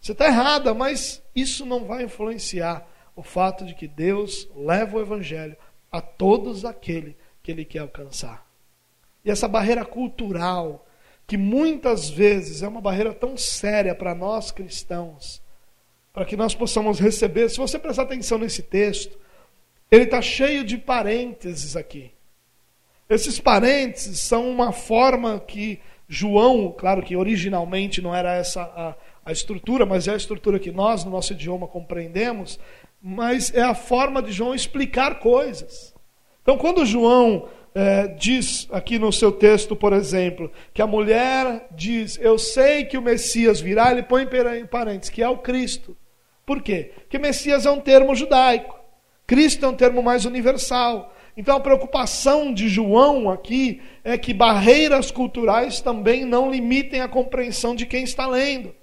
Você 0.00 0.12
está 0.12 0.26
errada, 0.26 0.72
mas 0.72 1.20
isso 1.34 1.66
não 1.66 1.84
vai 1.84 2.04
influenciar 2.04 2.86
o 3.16 3.22
fato 3.22 3.64
de 3.64 3.74
que 3.74 3.88
Deus 3.88 4.48
leva 4.54 4.96
o 4.96 5.00
evangelho 5.00 5.56
a 5.90 6.00
todos 6.00 6.64
aquele 6.64 7.16
que 7.42 7.50
ele 7.50 7.64
quer 7.64 7.80
alcançar. 7.80 8.47
E 9.28 9.30
essa 9.30 9.46
barreira 9.46 9.84
cultural, 9.84 10.86
que 11.26 11.36
muitas 11.36 12.08
vezes 12.08 12.62
é 12.62 12.68
uma 12.68 12.80
barreira 12.80 13.12
tão 13.12 13.36
séria 13.36 13.94
para 13.94 14.14
nós 14.14 14.50
cristãos, 14.50 15.42
para 16.14 16.24
que 16.24 16.34
nós 16.34 16.54
possamos 16.54 16.98
receber. 16.98 17.50
Se 17.50 17.58
você 17.58 17.78
prestar 17.78 18.04
atenção 18.04 18.38
nesse 18.38 18.62
texto, 18.62 19.18
ele 19.90 20.04
está 20.04 20.22
cheio 20.22 20.64
de 20.64 20.78
parênteses 20.78 21.76
aqui. 21.76 22.10
Esses 23.06 23.38
parênteses 23.38 24.18
são 24.18 24.48
uma 24.48 24.72
forma 24.72 25.38
que 25.38 25.78
João, 26.08 26.72
claro 26.72 27.02
que 27.02 27.14
originalmente 27.14 28.00
não 28.00 28.14
era 28.14 28.32
essa 28.32 28.62
a, 28.62 28.94
a 29.26 29.30
estrutura, 29.30 29.84
mas 29.84 30.08
é 30.08 30.12
a 30.12 30.16
estrutura 30.16 30.58
que 30.58 30.72
nós, 30.72 31.04
no 31.04 31.10
nosso 31.10 31.34
idioma, 31.34 31.68
compreendemos, 31.68 32.58
mas 32.98 33.52
é 33.54 33.60
a 33.60 33.74
forma 33.74 34.22
de 34.22 34.32
João 34.32 34.54
explicar 34.54 35.18
coisas. 35.18 35.94
Então, 36.40 36.56
quando 36.56 36.86
João 36.86 37.46
é, 37.80 38.08
diz 38.08 38.66
aqui 38.72 38.98
no 38.98 39.12
seu 39.12 39.30
texto, 39.30 39.76
por 39.76 39.92
exemplo, 39.92 40.50
que 40.74 40.82
a 40.82 40.86
mulher 40.86 41.68
diz: 41.70 42.18
Eu 42.20 42.36
sei 42.36 42.84
que 42.84 42.98
o 42.98 43.02
Messias 43.02 43.60
virá, 43.60 43.92
ele 43.92 44.02
põe 44.02 44.24
em 44.24 44.66
parênteses, 44.66 45.10
que 45.10 45.22
é 45.22 45.28
o 45.28 45.38
Cristo. 45.38 45.96
Por 46.44 46.60
quê? 46.60 46.90
Porque 47.02 47.18
Messias 47.18 47.66
é 47.66 47.70
um 47.70 47.78
termo 47.78 48.16
judaico, 48.16 48.76
Cristo 49.24 49.64
é 49.64 49.68
um 49.68 49.76
termo 49.76 50.02
mais 50.02 50.24
universal. 50.24 51.14
Então 51.36 51.56
a 51.56 51.60
preocupação 51.60 52.52
de 52.52 52.68
João 52.68 53.30
aqui 53.30 53.80
é 54.02 54.18
que 54.18 54.34
barreiras 54.34 55.12
culturais 55.12 55.80
também 55.80 56.24
não 56.24 56.50
limitem 56.50 57.00
a 57.00 57.06
compreensão 57.06 57.76
de 57.76 57.86
quem 57.86 58.02
está 58.02 58.26
lendo. 58.26 58.74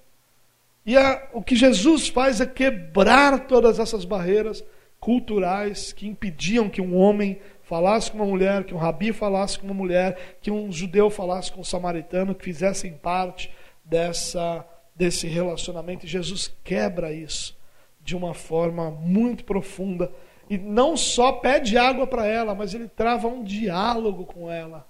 E 0.86 0.96
a, 0.96 1.28
o 1.34 1.42
que 1.42 1.54
Jesus 1.54 2.08
faz 2.08 2.40
é 2.40 2.46
quebrar 2.46 3.40
todas 3.40 3.78
essas 3.78 4.06
barreiras 4.06 4.64
culturais 4.98 5.92
que 5.92 6.08
impediam 6.08 6.70
que 6.70 6.80
um 6.80 6.96
homem 6.96 7.38
falasse 7.66 8.12
com 8.12 8.18
uma 8.18 8.26
mulher, 8.26 8.62
que 8.62 8.72
um 8.72 8.78
rabi 8.78 9.12
falasse 9.12 9.58
com 9.58 9.66
uma 9.66 9.74
mulher, 9.74 10.36
que 10.40 10.52
um 10.52 10.70
judeu 10.70 11.10
falasse 11.10 11.50
com 11.50 11.60
um 11.60 11.64
samaritano, 11.64 12.32
que 12.32 12.44
fizessem 12.44 12.92
parte 12.92 13.52
dessa, 13.84 14.64
desse 14.94 15.26
relacionamento. 15.26 16.06
E 16.06 16.08
Jesus 16.08 16.54
quebra 16.62 17.12
isso 17.12 17.58
de 18.00 18.16
uma 18.16 18.34
forma 18.34 18.92
muito 18.92 19.42
profunda. 19.42 20.12
E 20.48 20.56
não 20.56 20.96
só 20.96 21.32
pede 21.32 21.76
água 21.76 22.06
para 22.06 22.24
ela, 22.24 22.54
mas 22.54 22.72
ele 22.72 22.86
trava 22.86 23.26
um 23.26 23.42
diálogo 23.42 24.24
com 24.24 24.48
ela. 24.48 24.86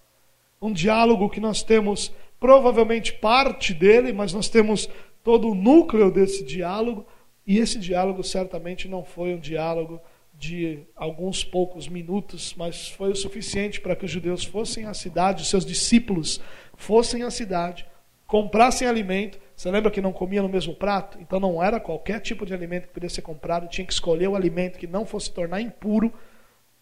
Um 0.60 0.70
diálogo 0.70 1.30
que 1.30 1.40
nós 1.40 1.62
temos 1.62 2.12
provavelmente 2.38 3.14
parte 3.14 3.72
dele, 3.72 4.12
mas 4.12 4.34
nós 4.34 4.50
temos 4.50 4.86
todo 5.24 5.50
o 5.50 5.54
núcleo 5.54 6.10
desse 6.10 6.44
diálogo. 6.44 7.06
E 7.46 7.56
esse 7.56 7.78
diálogo 7.78 8.22
certamente 8.22 8.86
não 8.86 9.02
foi 9.02 9.34
um 9.34 9.40
diálogo 9.40 9.98
de 10.38 10.86
alguns 10.94 11.42
poucos 11.42 11.88
minutos, 11.88 12.54
mas 12.56 12.88
foi 12.88 13.10
o 13.10 13.16
suficiente 13.16 13.80
para 13.80 13.96
que 13.96 14.04
os 14.04 14.10
judeus 14.10 14.44
fossem 14.44 14.84
à 14.84 14.92
cidade, 14.92 15.42
os 15.42 15.48
seus 15.48 15.64
discípulos 15.64 16.40
fossem 16.76 17.22
à 17.22 17.30
cidade, 17.30 17.86
comprassem 18.26 18.86
alimento. 18.86 19.38
Você 19.54 19.70
lembra 19.70 19.90
que 19.90 20.00
não 20.00 20.12
comia 20.12 20.42
no 20.42 20.48
mesmo 20.48 20.74
prato? 20.74 21.18
Então 21.20 21.40
não 21.40 21.62
era 21.62 21.80
qualquer 21.80 22.20
tipo 22.20 22.44
de 22.44 22.52
alimento 22.52 22.88
que 22.88 22.94
podia 22.94 23.08
ser 23.08 23.22
comprado, 23.22 23.68
tinha 23.68 23.86
que 23.86 23.92
escolher 23.92 24.28
o 24.28 24.36
alimento 24.36 24.78
que 24.78 24.86
não 24.86 25.06
fosse 25.06 25.32
tornar 25.32 25.60
impuro 25.60 26.12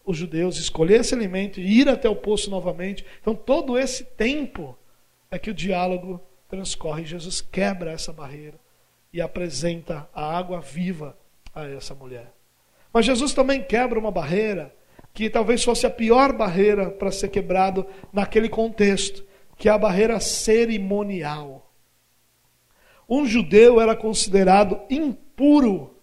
os 0.05 0.17
judeus, 0.17 0.57
escolher 0.57 0.99
esse 0.99 1.15
alimento 1.15 1.59
e 1.59 1.79
ir 1.79 1.89
até 1.89 2.09
o 2.09 2.15
poço 2.15 2.49
novamente. 2.49 3.05
Então 3.21 3.33
todo 3.33 3.77
esse 3.77 4.03
tempo 4.03 4.77
é 5.31 5.39
que 5.39 5.49
o 5.49 5.53
diálogo 5.53 6.21
transcorre. 6.49 7.05
Jesus 7.05 7.39
quebra 7.41 7.91
essa 7.91 8.11
barreira 8.11 8.59
e 9.13 9.21
apresenta 9.21 10.09
a 10.13 10.37
água 10.37 10.59
viva 10.59 11.17
a 11.53 11.65
essa 11.65 11.95
mulher. 11.95 12.34
Mas 12.95 13.05
Jesus 13.05 13.33
também 13.33 13.61
quebra 13.61 13.99
uma 13.99 14.09
barreira 14.09 14.73
que 15.13 15.29
talvez 15.29 15.61
fosse 15.61 15.85
a 15.85 15.89
pior 15.89 16.31
barreira 16.31 16.89
para 16.89 17.11
ser 17.11 17.27
quebrado 17.27 17.85
naquele 18.13 18.47
contexto, 18.47 19.25
que 19.57 19.67
é 19.67 19.71
a 19.73 19.77
barreira 19.77 20.17
cerimonial. 20.21 21.69
Um 23.09 23.25
judeu 23.25 23.81
era 23.81 23.97
considerado 23.97 24.79
impuro 24.89 25.99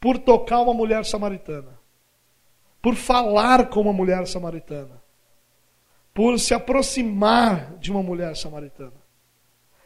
por 0.00 0.18
tocar 0.18 0.60
uma 0.62 0.74
mulher 0.74 1.04
samaritana, 1.04 1.78
por 2.82 2.96
falar 2.96 3.68
com 3.68 3.80
uma 3.80 3.92
mulher 3.92 4.26
samaritana. 4.26 5.00
por 6.12 6.40
se 6.40 6.52
aproximar 6.52 7.78
de 7.78 7.92
uma 7.92 8.02
mulher 8.02 8.36
samaritana. 8.36 9.00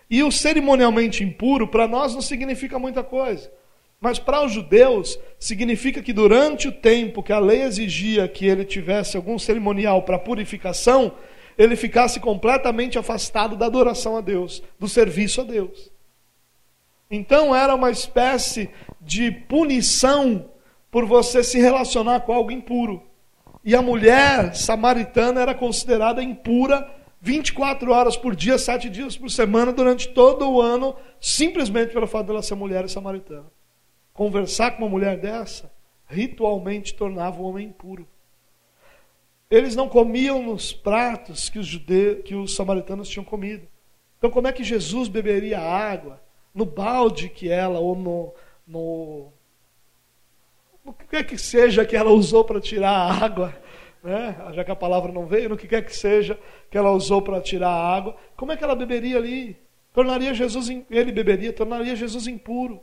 E 0.09 0.23
o 0.23 0.33
cerimonialmente 0.33 1.23
impuro, 1.23 1.69
para 1.69 1.87
nós, 1.87 2.15
não 2.15 2.23
significa 2.23 2.79
muita 2.79 3.05
coisa. 3.05 3.53
Mas 4.01 4.19
para 4.19 4.45
os 4.45 4.53
judeus, 4.53 5.19
significa 5.39 6.03
que 6.03 6.13
durante 6.13 6.69
o 6.69 6.73
tempo 6.73 7.23
que 7.23 7.33
a 7.33 7.39
lei 7.39 7.63
exigia 7.63 8.29
que 8.29 8.47
ele 8.47 8.65
tivesse 8.65 9.17
algum 9.17 9.39
cerimonial 9.39 10.03
para 10.03 10.19
purificação, 10.19 11.13
ele 11.57 11.77
ficasse 11.77 12.21
completamente 12.21 12.99
afastado 12.99 13.57
da 13.57 13.67
adoração 13.67 14.17
a 14.17 14.21
Deus, 14.21 14.63
do 14.79 14.89
serviço 14.89 15.41
a 15.41 15.45
Deus. 15.45 15.91
Então 17.11 17.55
era 17.55 17.75
uma 17.75 17.91
espécie 17.91 18.69
de 19.01 19.31
punição 19.31 20.51
por 20.91 21.07
você 21.07 21.43
se 21.43 21.59
relacionar 21.59 22.21
com 22.21 22.33
algo 22.33 22.51
impuro. 22.51 23.03
E 23.65 23.75
a 23.75 23.83
mulher 23.83 24.55
samaritana 24.55 25.41
era 25.41 25.55
considerada 25.55 26.23
impura 26.23 26.89
24 27.21 27.91
horas 27.91 28.17
por 28.17 28.37
dia, 28.37 28.59
7 28.59 28.89
dias 28.89 29.17
por 29.17 29.31
semana, 29.31 29.73
durante 29.73 30.09
todo 30.09 30.49
o 30.49 30.61
ano, 30.61 30.95
simplesmente 31.21 31.93
pelo 31.93 32.07
fato 32.07 32.27
dela 32.27 32.43
ser 32.43 32.55
mulher 32.55 32.89
samaritana. 32.89 33.56
Conversar 34.17 34.71
com 34.73 34.83
uma 34.83 34.89
mulher 34.89 35.19
dessa, 35.19 35.71
ritualmente 36.07 36.95
tornava 36.95 37.39
o 37.39 37.45
homem 37.45 37.69
impuro. 37.69 38.09
Eles 39.51 39.77
não 39.77 39.91
comiam 39.91 40.43
nos 40.43 40.73
pratos 40.73 41.51
que 41.51 41.59
os, 41.59 41.67
judeus, 41.67 42.23
que 42.25 42.35
os 42.35 42.57
samaritanos 42.57 43.11
tinham 43.11 43.25
comido. 43.25 43.69
Então, 44.17 44.31
como 44.31 44.49
é 44.49 44.53
que 44.53 44.65
Jesus 44.65 45.09
beberia 45.09 45.61
água? 45.61 46.19
No 46.55 46.65
balde 46.65 47.29
que 47.29 47.51
ela, 47.51 47.79
ou 47.79 47.95
no, 47.95 48.33
no 48.67 49.33
que 50.95 51.05
quer 51.05 51.25
que 51.25 51.37
seja 51.37 51.85
que 51.85 51.95
ela 51.95 52.11
usou 52.11 52.43
para 52.43 52.59
tirar 52.59 52.91
a 52.91 53.13
água, 53.13 53.55
né? 54.03 54.35
já 54.55 54.65
que 54.65 54.71
a 54.71 54.77
palavra 54.77 55.13
não 55.13 55.27
veio, 55.27 55.51
no 55.51 55.59
que 55.59 55.69
quer 55.69 55.85
que 55.85 55.95
seja 55.95 56.39
que 56.71 56.79
ela 56.79 56.91
usou 56.91 57.21
para 57.21 57.39
tirar 57.43 57.69
a 57.69 57.97
água, 57.97 58.17
como 58.35 58.51
é 58.51 58.57
que 58.57 58.65
ela 58.65 58.75
beberia 58.75 59.19
ali? 59.19 59.59
Tornaria 59.93 60.33
Jesus, 60.33 60.71
ele 60.91 61.13
beberia, 61.13 61.53
tornaria 61.53 61.95
Jesus 61.95 62.27
impuro. 62.27 62.81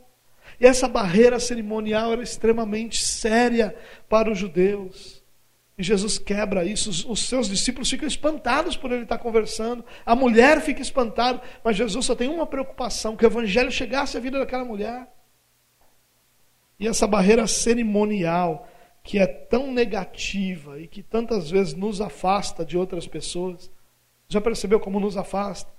E 0.60 0.66
essa 0.66 0.88
barreira 0.88 1.40
cerimonial 1.40 2.12
era 2.12 2.22
extremamente 2.22 3.02
séria 3.04 3.74
para 4.08 4.30
os 4.30 4.38
judeus. 4.38 5.22
E 5.76 5.82
Jesus 5.82 6.18
quebra 6.18 6.64
isso, 6.64 7.10
os 7.10 7.20
seus 7.26 7.48
discípulos 7.48 7.90
ficam 7.90 8.06
espantados 8.06 8.76
por 8.76 8.92
ele 8.92 9.02
estar 9.02 9.18
conversando, 9.18 9.84
a 10.06 10.14
mulher 10.14 10.60
fica 10.60 10.80
espantada, 10.80 11.42
mas 11.64 11.76
Jesus 11.76 12.06
só 12.06 12.14
tem 12.14 12.28
uma 12.28 12.46
preocupação: 12.46 13.16
que 13.16 13.24
o 13.24 13.26
evangelho 13.26 13.72
chegasse 13.72 14.16
à 14.16 14.20
vida 14.20 14.38
daquela 14.38 14.64
mulher. 14.64 15.08
E 16.78 16.86
essa 16.86 17.06
barreira 17.06 17.46
cerimonial, 17.46 18.68
que 19.02 19.18
é 19.18 19.26
tão 19.26 19.72
negativa 19.72 20.80
e 20.80 20.86
que 20.86 21.02
tantas 21.02 21.50
vezes 21.50 21.74
nos 21.74 22.00
afasta 22.00 22.64
de 22.64 22.78
outras 22.78 23.06
pessoas, 23.06 23.70
já 24.28 24.40
percebeu 24.40 24.78
como 24.78 25.00
nos 25.00 25.16
afasta? 25.16 25.72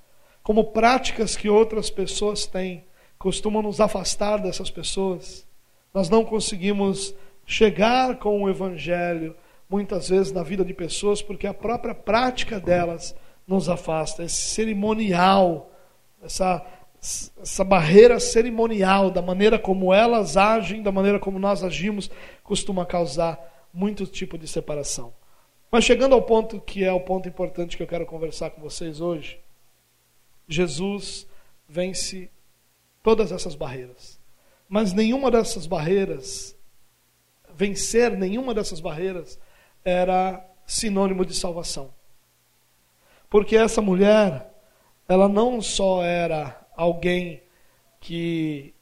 Como 0.44 0.72
práticas 0.72 1.36
que 1.36 1.50
outras 1.50 1.90
pessoas 1.90 2.46
têm 2.46 2.86
costumam 3.26 3.64
nos 3.64 3.82
afastar 3.82 4.38
dessas 4.38 4.70
pessoas. 4.70 5.48
Nós 5.92 6.12
não 6.12 6.24
conseguimos 6.24 7.16
chegar 7.44 8.20
com 8.20 8.44
o 8.44 8.48
Evangelho, 8.48 9.36
muitas 9.68 10.10
vezes, 10.10 10.32
na 10.32 10.44
vida 10.44 10.64
de 10.64 10.76
pessoas, 10.76 11.24
porque 11.24 11.48
a 11.48 11.54
própria 11.54 11.96
prática 11.96 12.60
delas 12.60 13.16
nos 13.48 13.68
afasta. 13.68 14.24
Esse 14.24 14.44
cerimonial, 14.44 15.72
essa 16.22 16.64
essa 17.42 17.64
barreira 17.64 18.20
cerimonial, 18.20 19.10
da 19.10 19.24
maneira 19.24 19.58
como 19.58 19.92
elas 19.92 20.38
agem, 20.38 20.84
da 20.84 20.92
maneira 20.92 21.20
como 21.20 21.40
nós 21.40 21.64
agimos, 21.64 22.12
costuma 22.44 22.86
causar 22.86 23.68
muito 23.74 24.06
tipo 24.06 24.38
de 24.38 24.48
separação. 24.48 25.16
Mas 25.72 25.84
chegando 25.84 26.14
ao 26.14 26.22
ponto 26.22 26.62
que 26.62 26.84
é 26.84 26.92
o 26.92 27.00
ponto 27.00 27.28
importante 27.28 27.76
que 27.76 27.82
eu 27.82 27.88
quero 27.88 28.06
conversar 28.06 28.52
com 28.52 28.62
vocês 28.62 29.02
hoje, 29.02 29.40
Jesus 30.48 31.28
vence 31.68 32.30
todas 33.06 33.32
essas 33.32 33.54
barreiras. 33.54 34.20
Mas 34.68 34.92
nenhuma 34.92 35.30
dessas 35.30 35.68
barreiras, 35.68 36.58
vencer 37.54 38.18
nenhuma 38.18 38.52
dessas 38.52 38.80
barreiras, 38.80 39.40
era 39.84 40.44
sinônimo 40.66 41.24
de 41.24 41.36
salvação. 41.36 41.94
Porque 43.30 43.56
essa 43.56 43.80
mulher, 43.80 44.52
ela 45.08 45.30
não 45.30 45.62
só 45.62 46.04
era 46.04 46.60
alguém 46.76 47.44
que 48.00 48.74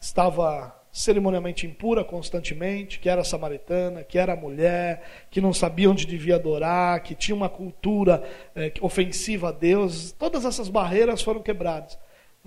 estava 0.00 0.74
cerimonialmente 0.90 1.66
impura 1.66 2.02
constantemente, 2.02 2.98
que 2.98 3.10
era 3.10 3.22
samaritana, 3.22 4.04
que 4.04 4.18
era 4.18 4.34
mulher, 4.34 5.26
que 5.30 5.38
não 5.38 5.52
sabia 5.52 5.90
onde 5.90 6.06
devia 6.06 6.36
adorar, 6.36 7.02
que 7.02 7.14
tinha 7.14 7.36
uma 7.36 7.50
cultura 7.50 8.26
é, 8.56 8.72
ofensiva 8.80 9.50
a 9.50 9.52
Deus, 9.52 10.12
todas 10.12 10.46
essas 10.46 10.70
barreiras 10.70 11.20
foram 11.20 11.42
quebradas. 11.42 11.98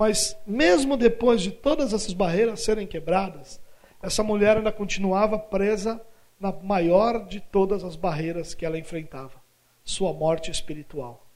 Mas 0.01 0.35
mesmo 0.47 0.97
depois 0.97 1.43
de 1.43 1.51
todas 1.51 1.93
essas 1.93 2.11
barreiras 2.11 2.63
serem 2.63 2.87
quebradas, 2.87 3.61
essa 4.01 4.23
mulher 4.23 4.57
ainda 4.57 4.71
continuava 4.71 5.37
presa 5.37 6.01
na 6.39 6.51
maior 6.51 7.27
de 7.27 7.39
todas 7.39 7.83
as 7.83 7.95
barreiras 7.95 8.55
que 8.55 8.65
ela 8.65 8.79
enfrentava, 8.79 9.39
sua 9.83 10.11
morte 10.11 10.49
espiritual. 10.49 11.27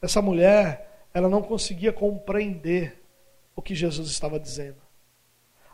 Essa 0.00 0.22
mulher 0.22 1.08
ela 1.12 1.28
não 1.28 1.42
conseguia 1.42 1.92
compreender 1.92 3.02
o 3.56 3.60
que 3.60 3.74
Jesus 3.74 4.08
estava 4.08 4.38
dizendo. 4.38 4.78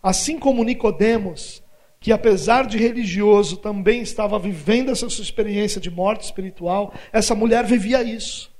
Assim 0.03 0.39
como 0.39 0.65
Nicodemos, 0.65 1.63
que 2.01 2.13
apesar 2.13 2.67
de 2.67 2.79
religioso 2.79 3.59
também 3.59 4.01
estava 4.01 4.39
vivendo 4.39 4.91
essa 4.91 5.11
sua 5.11 5.23
experiência 5.23 5.79
de 5.83 5.91
morte 5.91 6.23
espiritual, 6.23 6.95
essa 7.13 7.35
mulher 7.35 7.67
vivia 7.67 8.03
isso. 8.03 8.54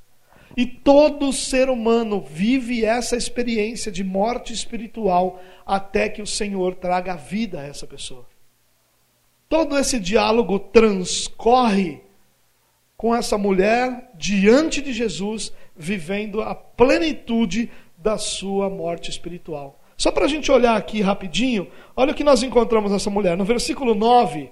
E 0.57 0.65
todo 0.67 1.33
ser 1.33 1.69
humano 1.69 2.21
vive 2.21 2.85
essa 2.85 3.17
experiência 3.17 3.91
de 3.91 4.05
morte 4.05 4.53
espiritual 4.53 5.41
até 5.67 6.09
que 6.09 6.23
o 6.23 6.27
Senhor 6.27 6.77
traga 6.77 7.17
vida 7.17 7.61
a 7.61 7.67
essa 7.67 7.87
pessoa. 7.87 8.25
Todo 9.49 9.77
esse 9.79 9.99
diálogo 9.99 10.59
transcorre 10.59 12.01
com 12.97 13.15
essa 13.15 13.37
mulher 13.37 14.11
diante 14.15 14.81
de 14.81 14.93
Jesus 14.93 15.53
vivendo 15.77 16.41
a 16.41 16.55
plenitude 16.55 17.71
da 17.99 18.17
sua 18.17 18.71
morte 18.71 19.11
espiritual. 19.11 19.81
Só 19.97 20.11
para 20.11 20.25
a 20.25 20.29
gente 20.29 20.51
olhar 20.51 20.77
aqui 20.77 21.01
rapidinho, 21.01 21.69
olha 21.97 22.13
o 22.13 22.15
que 22.15 22.25
nós 22.25 22.43
encontramos 22.43 22.91
nessa 22.91 23.11
mulher. 23.11 23.37
No 23.37 23.45
versículo 23.45 23.95
9, 23.95 24.51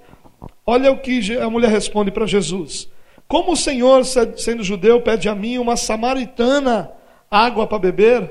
olha 0.67 0.91
o 0.91 0.99
que 0.99 1.37
a 1.37 1.51
mulher 1.51 1.71
responde 1.71 2.11
para 2.11 2.27
Jesus: 2.27 2.89
Como 3.33 3.53
o 3.53 3.57
Senhor, 3.57 4.05
sendo 4.05 4.63
judeu, 4.63 5.01
pede 5.01 5.27
a 5.27 5.35
mim, 5.35 5.57
uma 5.57 5.75
samaritana, 5.75 6.93
água 7.31 7.67
para 7.67 7.79
beber? 7.79 8.31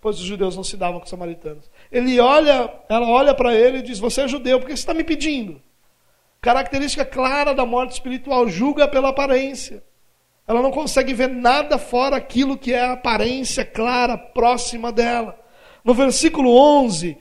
Pois 0.00 0.18
os 0.18 0.24
judeus 0.24 0.56
não 0.56 0.64
se 0.64 0.78
davam 0.78 0.98
com 0.98 1.04
samaritanos. 1.04 1.70
Ele 1.92 2.18
olha, 2.18 2.72
ela 2.88 3.06
olha 3.06 3.34
para 3.34 3.54
ele 3.54 3.80
e 3.80 3.82
diz: 3.82 3.98
Você 3.98 4.22
é 4.22 4.28
judeu, 4.28 4.58
por 4.58 4.64
que 4.64 4.72
você 4.74 4.80
está 4.80 4.94
me 4.94 5.04
pedindo? 5.04 5.60
Característica 6.40 7.04
clara 7.04 7.52
da 7.52 7.66
morte 7.66 7.92
espiritual: 7.92 8.48
julga 8.48 8.88
pela 8.88 9.10
aparência. 9.10 9.84
Ela 10.48 10.62
não 10.62 10.70
consegue 10.70 11.12
ver 11.12 11.28
nada 11.28 11.76
fora 11.76 12.16
aquilo 12.16 12.56
que 12.56 12.72
é 12.72 12.80
a 12.80 12.92
aparência 12.92 13.62
clara, 13.62 14.16
próxima 14.16 14.90
dela. 14.90 15.38
No 15.84 15.92
versículo 15.92 16.56
11, 16.56 17.14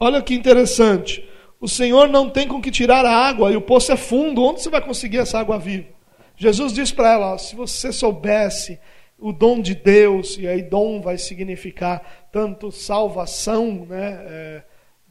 olha 0.00 0.20
que 0.20 0.34
interessante. 0.34 1.24
O 1.60 1.68
Senhor 1.68 2.08
não 2.08 2.28
tem 2.28 2.48
com 2.48 2.60
que 2.60 2.72
tirar 2.72 3.06
a 3.06 3.14
água 3.14 3.52
e 3.52 3.56
o 3.56 3.62
poço 3.62 3.92
é 3.92 3.96
fundo. 3.96 4.42
Onde 4.42 4.62
você 4.62 4.68
vai 4.68 4.80
conseguir 4.80 5.18
essa 5.18 5.38
água 5.38 5.60
viva? 5.60 5.94
Jesus 6.36 6.72
diz 6.72 6.92
para 6.92 7.12
ela: 7.12 7.38
se 7.38 7.56
você 7.56 7.92
soubesse 7.92 8.78
o 9.18 9.32
dom 9.32 9.60
de 9.60 9.74
Deus, 9.74 10.36
e 10.38 10.46
aí 10.46 10.62
dom 10.62 11.00
vai 11.00 11.16
significar 11.16 12.28
tanto 12.30 12.70
salvação 12.70 13.86
né, 13.86 14.24
é, 14.26 14.62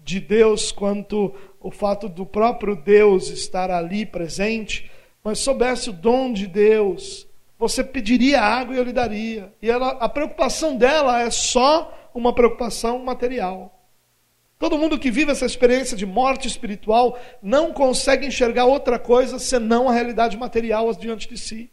de 0.03 0.19
Deus, 0.19 0.71
quanto 0.71 1.33
o 1.59 1.71
fato 1.71 2.07
do 2.07 2.25
próprio 2.25 2.75
Deus 2.75 3.29
estar 3.29 3.71
ali 3.71 4.05
presente, 4.05 4.89
mas 5.23 5.39
soubesse 5.39 5.89
o 5.89 5.93
dom 5.93 6.31
de 6.31 6.45
Deus, 6.45 7.27
você 7.57 7.83
pediria 7.83 8.41
água 8.41 8.75
e 8.75 8.77
eu 8.77 8.83
lhe 8.83 8.93
daria. 8.93 9.51
E 9.59 9.69
ela, 9.69 9.89
a 9.93 10.07
preocupação 10.07 10.77
dela 10.77 11.21
é 11.21 11.31
só 11.31 12.09
uma 12.13 12.33
preocupação 12.33 12.99
material. 12.99 13.74
Todo 14.57 14.77
mundo 14.77 14.97
que 14.97 15.11
vive 15.11 15.31
essa 15.31 15.45
experiência 15.45 15.97
de 15.97 16.05
morte 16.05 16.47
espiritual 16.47 17.19
não 17.41 17.73
consegue 17.73 18.25
enxergar 18.25 18.65
outra 18.65 18.97
coisa 18.97 19.37
senão 19.37 19.89
a 19.89 19.93
realidade 19.93 20.37
material 20.37 20.93
diante 20.93 21.27
de 21.27 21.37
si. 21.37 21.69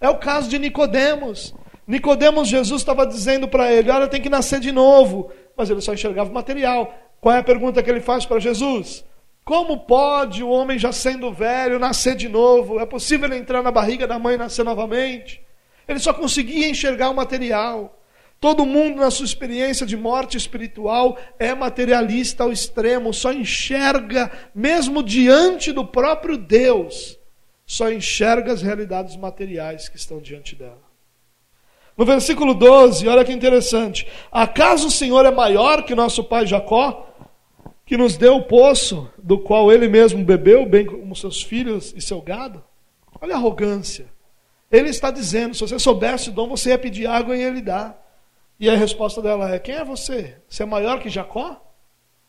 É 0.00 0.08
o 0.08 0.18
caso 0.18 0.48
de 0.48 0.58
Nicodemos. 0.58 1.54
Nicodemos, 1.86 2.48
Jesus 2.48 2.82
estava 2.82 3.06
dizendo 3.06 3.48
para 3.48 3.72
ele: 3.72 3.90
Olha, 3.90 4.08
tem 4.08 4.20
que 4.20 4.28
nascer 4.28 4.60
de 4.60 4.72
novo. 4.72 5.30
Mas 5.56 5.70
ele 5.70 5.80
só 5.80 5.94
enxergava 5.94 6.30
o 6.30 6.34
material. 6.34 6.92
Qual 7.20 7.34
é 7.34 7.38
a 7.38 7.44
pergunta 7.44 7.82
que 7.82 7.90
ele 7.90 8.00
faz 8.00 8.26
para 8.26 8.38
Jesus? 8.38 9.04
Como 9.44 9.78
pode 9.78 10.42
o 10.42 10.50
homem 10.50 10.78
já 10.78 10.92
sendo 10.92 11.32
velho 11.32 11.78
nascer 11.78 12.14
de 12.14 12.28
novo? 12.28 12.78
É 12.78 12.86
possível 12.86 13.26
ele 13.28 13.38
entrar 13.38 13.62
na 13.62 13.70
barriga 13.70 14.06
da 14.06 14.18
mãe 14.18 14.34
e 14.34 14.38
nascer 14.38 14.64
novamente? 14.64 15.40
Ele 15.88 15.98
só 15.98 16.12
conseguia 16.12 16.68
enxergar 16.68 17.08
o 17.08 17.14
material. 17.14 17.97
Todo 18.40 18.64
mundo, 18.64 19.00
na 19.00 19.10
sua 19.10 19.26
experiência 19.26 19.84
de 19.84 19.96
morte 19.96 20.36
espiritual, 20.36 21.18
é 21.38 21.54
materialista 21.54 22.44
ao 22.44 22.52
extremo, 22.52 23.12
só 23.12 23.32
enxerga, 23.32 24.30
mesmo 24.54 25.02
diante 25.02 25.72
do 25.72 25.84
próprio 25.84 26.38
Deus, 26.38 27.18
só 27.66 27.90
enxerga 27.90 28.52
as 28.52 28.62
realidades 28.62 29.16
materiais 29.16 29.88
que 29.88 29.96
estão 29.96 30.20
diante 30.20 30.54
dela. 30.54 30.88
No 31.96 32.04
versículo 32.04 32.54
12, 32.54 33.08
olha 33.08 33.24
que 33.24 33.32
interessante. 33.32 34.06
Acaso 34.30 34.86
o 34.86 34.90
Senhor 34.90 35.26
é 35.26 35.32
maior 35.32 35.82
que 35.82 35.96
nosso 35.96 36.22
pai 36.22 36.46
Jacó, 36.46 37.12
que 37.84 37.96
nos 37.96 38.16
deu 38.16 38.36
o 38.36 38.44
poço 38.44 39.10
do 39.18 39.36
qual 39.36 39.72
ele 39.72 39.88
mesmo 39.88 40.24
bebeu, 40.24 40.64
bem 40.64 40.86
como 40.86 41.16
seus 41.16 41.42
filhos 41.42 41.92
e 41.96 42.00
seu 42.00 42.22
gado? 42.22 42.62
Olha 43.20 43.34
a 43.34 43.36
arrogância. 43.36 44.06
Ele 44.70 44.90
está 44.90 45.10
dizendo: 45.10 45.54
se 45.54 45.60
você 45.62 45.76
soubesse 45.76 46.28
o 46.28 46.32
dom, 46.32 46.48
você 46.48 46.70
ia 46.70 46.78
pedir 46.78 47.06
água 47.06 47.36
e 47.36 47.42
ele 47.42 47.60
dá. 47.60 47.96
E 48.58 48.68
a 48.68 48.76
resposta 48.76 49.22
dela 49.22 49.54
é: 49.54 49.58
quem 49.58 49.76
é 49.76 49.84
você? 49.84 50.36
Você 50.48 50.62
é 50.62 50.66
maior 50.66 51.00
que 51.00 51.08
Jacó? 51.08 51.64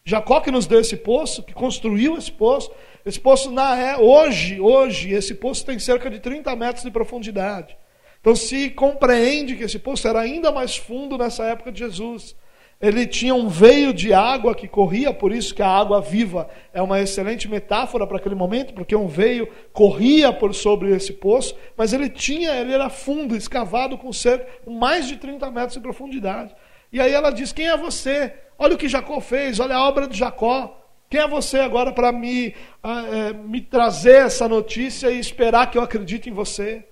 Jacó 0.05 0.39
que 0.41 0.51
nos 0.51 0.65
deu 0.65 0.79
esse 0.79 0.97
poço, 0.97 1.43
que 1.43 1.53
construiu 1.53 2.17
esse 2.17 2.31
poço. 2.31 2.71
Esse 3.05 3.19
poço 3.19 3.51
na 3.51 3.77
é 3.77 3.97
hoje, 3.97 4.59
hoje, 4.59 5.13
esse 5.13 5.33
poço 5.35 5.65
tem 5.65 5.79
cerca 5.79 6.09
de 6.09 6.19
30 6.19 6.55
metros 6.55 6.83
de 6.83 6.91
profundidade. 6.91 7.77
Então 8.19 8.35
se 8.35 8.69
compreende 8.71 9.55
que 9.55 9.63
esse 9.63 9.79
poço 9.79 10.07
era 10.07 10.19
ainda 10.19 10.51
mais 10.51 10.75
fundo 10.75 11.17
nessa 11.17 11.45
época 11.45 11.71
de 11.71 11.79
Jesus. 11.79 12.35
Ele 12.81 13.05
tinha 13.05 13.35
um 13.35 13.49
veio 13.49 13.93
de 13.93 14.13
água 14.13 14.55
que 14.55 14.65
corria, 14.65 15.13
por 15.13 15.33
isso 15.33 15.53
que 15.53 15.61
a 15.61 15.67
água 15.67 15.99
viva 15.99 16.49
é 16.73 16.81
uma 16.81 17.01
excelente 17.01 17.45
metáfora 17.49 18.07
para 18.07 18.17
aquele 18.17 18.35
momento, 18.35 18.73
porque 18.73 18.95
um 18.95 19.05
veio 19.05 19.49
corria 19.73 20.31
por 20.31 20.55
sobre 20.55 20.95
esse 20.95 21.11
poço, 21.11 21.57
mas 21.75 21.91
ele 21.91 22.09
tinha, 22.09 22.55
ele 22.55 22.71
era 22.71 22.89
fundo, 22.89 23.35
escavado 23.35 23.97
com 23.97 24.13
cerca 24.13 24.47
mais 24.65 25.09
de 25.09 25.17
30 25.17 25.51
metros 25.51 25.73
de 25.73 25.81
profundidade. 25.81 26.55
E 26.91 27.01
aí 27.01 27.11
ela 27.11 27.31
diz: 27.31 27.51
Quem 27.51 27.67
é 27.67 27.75
você? 27.75 28.33
Olha 28.57 28.75
o 28.75 28.77
que 28.77 28.87
Jacó 28.87 29.19
fez, 29.19 29.59
olha 29.59 29.75
a 29.75 29.85
obra 29.85 30.07
de 30.07 30.17
Jacó. 30.17 30.77
Quem 31.09 31.19
é 31.19 31.27
você 31.27 31.59
agora 31.59 31.91
para 31.91 32.13
me, 32.13 32.53
é, 32.83 33.33
me 33.33 33.59
trazer 33.59 34.25
essa 34.25 34.47
notícia 34.47 35.09
e 35.11 35.19
esperar 35.19 35.69
que 35.69 35.77
eu 35.77 35.81
acredite 35.81 36.29
em 36.29 36.33
você? 36.33 36.85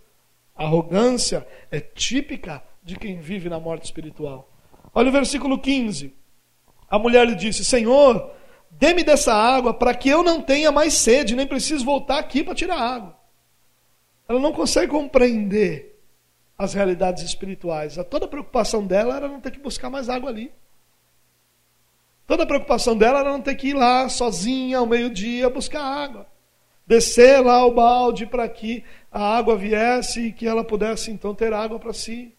A 0.56 0.65
arrogância 0.65 1.47
é 1.71 1.80
típica 1.80 2.63
de 2.84 2.97
quem 2.97 3.19
vive 3.19 3.47
na 3.47 3.60
morte 3.60 3.86
espiritual. 3.86 4.50
Olha 4.97 5.10
o 5.10 5.12
versículo 5.12 5.60
15. 5.60 6.12
A 6.89 6.97
mulher 6.97 7.27
lhe 7.27 7.36
disse: 7.36 7.63
Senhor, 7.63 8.31
dê-me 8.71 9.03
dessa 9.03 9.31
água 9.31 9.71
para 9.71 9.93
que 9.93 10.10
eu 10.10 10.23
não 10.23 10.41
tenha 10.41 10.71
mais 10.71 10.95
sede, 10.95 11.36
nem 11.36 11.45
preciso 11.45 11.86
voltar 11.86 12.17
aqui 12.17 12.43
para 12.43 12.55
tirar 12.55 12.79
água. 12.79 13.15
Ela 14.27 14.39
não 14.39 14.51
consegue 14.51 14.91
compreender 14.91 16.01
as 16.57 16.73
realidades 16.73 17.21
espirituais. 17.21 17.99
A 17.99 18.03
toda 18.03 18.25
a 18.25 18.27
preocupação 18.27 18.88
dela 18.88 19.17
era 19.17 19.27
não 19.27 19.39
ter 19.39 19.51
que 19.51 19.60
buscar 19.60 19.91
mais 19.91 20.10
água 20.10 20.31
ali. 20.31 20.51
Toda 22.25 22.41
a 22.41 22.47
preocupação 22.47 22.97
dela 22.97 23.19
era 23.19 23.31
não 23.31 23.39
ter 23.39 23.53
que 23.53 23.67
ir 23.67 23.73
lá 23.75 24.10
sozinha 24.10 24.79
ao 24.79 24.88
meio-dia 24.88 25.47
buscar 25.47 25.83
água. 25.83 26.25
Descer 26.88 27.39
lá 27.45 27.63
o 27.67 27.71
balde 27.71 28.25
para 28.25 28.49
que 28.49 28.83
a 29.12 29.38
água 29.38 29.55
viesse 29.55 30.21
e 30.21 30.33
que 30.33 30.47
ela 30.47 30.63
pudesse 30.63 31.12
então 31.12 31.36
ter 31.36 31.53
água 31.53 31.77
para 31.77 31.93
si. 31.93 32.33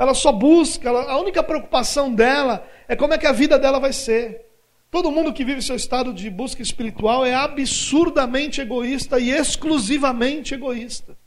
Ela 0.00 0.14
só 0.14 0.32
busca, 0.32 0.88
ela, 0.88 1.12
a 1.12 1.20
única 1.20 1.42
preocupação 1.42 2.10
dela 2.10 2.66
é 2.88 2.96
como 2.96 3.12
é 3.12 3.18
que 3.18 3.26
a 3.26 3.32
vida 3.32 3.58
dela 3.58 3.78
vai 3.78 3.92
ser. 3.92 4.46
Todo 4.90 5.12
mundo 5.12 5.30
que 5.30 5.44
vive 5.44 5.60
seu 5.60 5.76
estado 5.76 6.14
de 6.14 6.30
busca 6.30 6.62
espiritual 6.62 7.22
é 7.22 7.34
absurdamente 7.34 8.62
egoísta 8.62 9.20
e 9.20 9.28
exclusivamente 9.28 10.54
egoísta. 10.54 11.18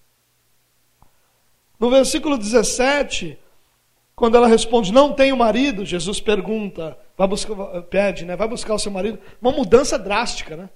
No 1.79 1.87
versículo 1.91 2.35
17, 2.35 3.37
quando 4.15 4.37
ela 4.37 4.47
responde, 4.47 4.91
não 4.91 5.13
tenho 5.13 5.37
marido, 5.37 5.85
Jesus 5.85 6.19
pergunta, 6.19 6.97
vai 7.15 7.27
buscar, 7.27 7.55
pede, 7.91 8.25
né? 8.25 8.35
Vai 8.35 8.47
buscar 8.47 8.73
o 8.73 8.79
seu 8.79 8.91
marido. 8.91 9.19
Uma 9.39 9.51
mudança 9.51 9.99
drástica, 9.99 10.57
né? 10.57 10.67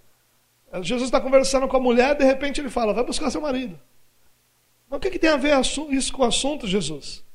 Jesus 0.84 1.06
está 1.08 1.20
conversando 1.20 1.68
com 1.68 1.78
a 1.78 1.82
mulher, 1.82 2.14
de 2.14 2.24
repente 2.24 2.62
ele 2.62 2.70
fala, 2.70 2.94
vai 2.94 3.04
buscar 3.04 3.32
seu 3.32 3.42
marido. 3.42 3.80
Mas 4.88 4.98
o 5.00 5.02
que, 5.02 5.10
que 5.10 5.18
tem 5.18 5.32
a 5.32 5.36
ver 5.36 5.60
isso 5.60 6.14
com 6.14 6.22
o 6.22 6.26
assunto, 6.26 6.68
Jesus? 6.68 7.26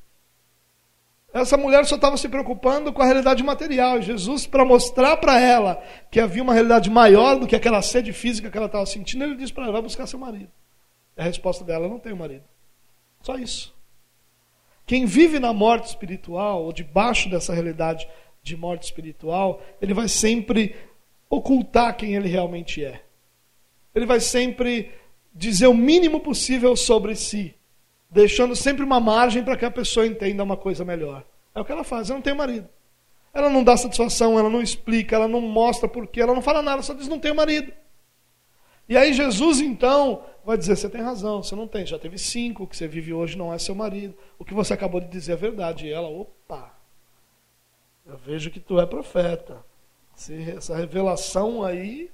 Essa 1.33 1.57
mulher 1.57 1.83
só 1.85 1.95
estava 1.95 2.15
se 2.15 2.29
preocupando 2.29 2.93
com 2.93 3.01
a 3.01 3.05
realidade 3.05 3.41
material. 3.41 3.99
Jesus, 3.99 4.45
para 4.45 4.63
mostrar 4.63 5.17
para 5.17 5.39
ela 5.39 5.83
que 6.11 6.19
havia 6.19 6.43
uma 6.43 6.53
realidade 6.53 6.91
maior 6.91 7.39
do 7.39 7.47
que 7.47 7.55
aquela 7.55 7.81
sede 7.81 8.13
física 8.13 8.51
que 8.51 8.57
ela 8.57 8.67
estava 8.67 8.85
sentindo, 8.85 9.23
ele 9.23 9.35
disse 9.35 9.51
para 9.51 9.63
ela: 9.63 9.73
vai 9.73 9.81
buscar 9.81 10.05
seu 10.05 10.19
marido. 10.19 10.51
E 11.17 11.21
a 11.21 11.23
resposta 11.23 11.63
dela: 11.63 11.89
não 11.89 11.97
tenho 11.97 12.15
marido. 12.15 12.43
Só 13.23 13.35
isso. 13.35 13.73
Quem 14.85 15.05
vive 15.05 15.39
na 15.39 15.51
morte 15.51 15.87
espiritual, 15.87 16.65
ou 16.65 16.71
debaixo 16.71 17.27
dessa 17.29 17.51
realidade 17.51 18.07
de 18.43 18.55
morte 18.55 18.83
espiritual, 18.83 19.59
ele 19.81 19.93
vai 19.93 20.07
sempre 20.07 20.75
ocultar 21.27 21.97
quem 21.97 22.13
ele 22.13 22.27
realmente 22.27 22.85
é. 22.85 23.01
Ele 23.95 24.05
vai 24.05 24.19
sempre 24.19 24.91
dizer 25.33 25.65
o 25.65 25.73
mínimo 25.73 26.19
possível 26.19 26.75
sobre 26.75 27.15
si 27.15 27.55
deixando 28.13 28.55
sempre 28.55 28.83
uma 28.83 28.99
margem 28.99 29.43
para 29.43 29.57
que 29.57 29.65
a 29.65 29.71
pessoa 29.71 30.05
entenda 30.05 30.43
uma 30.43 30.55
coisa 30.55 30.85
melhor. 30.85 31.25
É 31.53 31.59
o 31.59 31.65
que 31.65 31.71
ela 31.71 31.83
faz, 31.83 32.09
ela 32.09 32.17
não 32.17 32.23
tem 32.23 32.35
marido. 32.35 32.69
Ela 33.33 33.49
não 33.49 33.63
dá 33.63 33.75
satisfação, 33.75 34.37
ela 34.37 34.49
não 34.49 34.61
explica, 34.61 35.15
ela 35.15 35.27
não 35.27 35.41
mostra 35.41 35.89
porquê, 35.89 36.21
ela 36.21 36.35
não 36.35 36.41
fala 36.41 36.61
nada, 36.61 36.83
só 36.83 36.93
diz 36.93 37.07
não 37.07 37.19
tem 37.19 37.33
marido. 37.33 37.73
E 38.87 38.95
aí 38.95 39.13
Jesus 39.13 39.59
então 39.59 40.23
vai 40.45 40.55
dizer: 40.55 40.75
você 40.75 40.87
tem 40.87 41.01
razão, 41.01 41.41
você 41.41 41.55
não 41.55 41.67
tem, 41.67 41.85
já 41.85 41.97
teve 41.97 42.19
cinco, 42.19 42.63
o 42.63 42.67
que 42.67 42.77
você 42.77 42.87
vive 42.87 43.11
hoje 43.11 43.35
não 43.35 43.51
é 43.51 43.57
seu 43.57 43.73
marido. 43.73 44.15
O 44.37 44.45
que 44.45 44.53
você 44.53 44.73
acabou 44.73 45.01
de 45.01 45.07
dizer 45.07 45.33
é 45.33 45.37
verdade. 45.37 45.87
E 45.87 45.91
ela, 45.91 46.07
opa, 46.07 46.71
eu 48.05 48.17
vejo 48.17 48.51
que 48.51 48.59
tu 48.59 48.79
é 48.79 48.85
profeta. 48.85 49.65
Essa 50.55 50.75
revelação 50.75 51.63
aí 51.63 52.11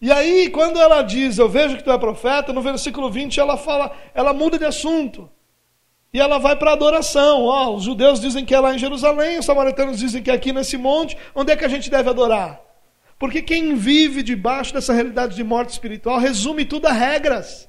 e 0.00 0.12
aí, 0.12 0.50
quando 0.50 0.78
ela 0.78 1.02
diz, 1.02 1.38
eu 1.38 1.48
vejo 1.48 1.76
que 1.76 1.84
tu 1.84 1.90
é 1.90 1.98
profeta, 1.98 2.52
no 2.52 2.60
versículo 2.60 3.10
20 3.10 3.40
ela 3.40 3.56
fala, 3.56 3.92
ela 4.14 4.32
muda 4.32 4.58
de 4.58 4.64
assunto. 4.64 5.30
E 6.12 6.20
ela 6.20 6.38
vai 6.38 6.56
para 6.56 6.70
a 6.70 6.74
adoração. 6.74 7.42
Oh, 7.42 7.74
os 7.76 7.84
judeus 7.84 8.20
dizem 8.20 8.44
que 8.44 8.54
é 8.54 8.60
lá 8.60 8.74
em 8.74 8.78
Jerusalém, 8.78 9.38
os 9.38 9.44
samaritanos 9.44 9.98
dizem 9.98 10.22
que 10.22 10.30
é 10.30 10.34
aqui 10.34 10.52
nesse 10.52 10.76
monte. 10.76 11.16
Onde 11.34 11.52
é 11.52 11.56
que 11.56 11.64
a 11.64 11.68
gente 11.68 11.90
deve 11.90 12.08
adorar? 12.08 12.60
Porque 13.18 13.40
quem 13.42 13.74
vive 13.74 14.22
debaixo 14.22 14.72
dessa 14.72 14.92
realidade 14.92 15.34
de 15.34 15.44
morte 15.44 15.70
espiritual 15.70 16.18
resume 16.18 16.64
tudo 16.64 16.86
a 16.86 16.92
regras. 16.92 17.68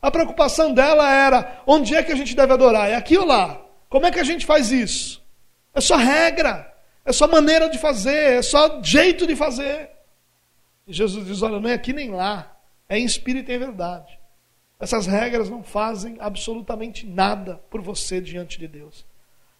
A 0.00 0.10
preocupação 0.10 0.72
dela 0.72 1.10
era: 1.10 1.62
onde 1.66 1.94
é 1.94 2.02
que 2.02 2.12
a 2.12 2.16
gente 2.16 2.36
deve 2.36 2.52
adorar? 2.52 2.88
É 2.88 2.94
aqui 2.94 3.16
ou 3.16 3.26
lá? 3.26 3.60
Como 3.88 4.06
é 4.06 4.10
que 4.10 4.20
a 4.20 4.24
gente 4.24 4.46
faz 4.46 4.70
isso? 4.70 5.22
É 5.74 5.80
só 5.80 5.96
regra, 5.96 6.72
é 7.04 7.12
só 7.12 7.26
maneira 7.26 7.68
de 7.68 7.78
fazer, 7.78 8.38
é 8.38 8.42
só 8.42 8.82
jeito 8.82 9.26
de 9.26 9.34
fazer. 9.34 9.90
E 10.88 10.92
Jesus 10.92 11.26
diz: 11.26 11.42
olha, 11.42 11.60
não 11.60 11.68
é 11.68 11.74
aqui 11.74 11.92
nem 11.92 12.10
lá, 12.10 12.56
é 12.88 12.98
em 12.98 13.04
espírito 13.04 13.52
e 13.52 13.54
em 13.54 13.58
verdade. 13.58 14.18
Essas 14.80 15.06
regras 15.06 15.50
não 15.50 15.62
fazem 15.62 16.16
absolutamente 16.18 17.06
nada 17.06 17.60
por 17.68 17.82
você 17.82 18.20
diante 18.20 18.58
de 18.58 18.66
Deus. 18.66 19.04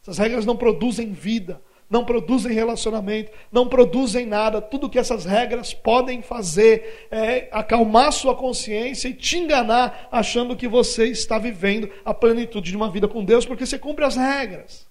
Essas 0.00 0.16
regras 0.16 0.46
não 0.46 0.56
produzem 0.56 1.12
vida, 1.12 1.60
não 1.90 2.04
produzem 2.04 2.52
relacionamento, 2.52 3.30
não 3.52 3.68
produzem 3.68 4.24
nada. 4.24 4.62
Tudo 4.62 4.88
que 4.88 4.98
essas 4.98 5.26
regras 5.26 5.74
podem 5.74 6.22
fazer 6.22 7.08
é 7.10 7.48
acalmar 7.52 8.12
sua 8.12 8.34
consciência 8.34 9.08
e 9.08 9.14
te 9.14 9.36
enganar, 9.38 10.08
achando 10.10 10.56
que 10.56 10.68
você 10.68 11.08
está 11.08 11.38
vivendo 11.38 11.90
a 12.04 12.14
plenitude 12.14 12.70
de 12.70 12.76
uma 12.76 12.90
vida 12.90 13.08
com 13.08 13.22
Deus, 13.22 13.44
porque 13.44 13.66
você 13.66 13.78
cumpre 13.78 14.04
as 14.04 14.16
regras. 14.16 14.87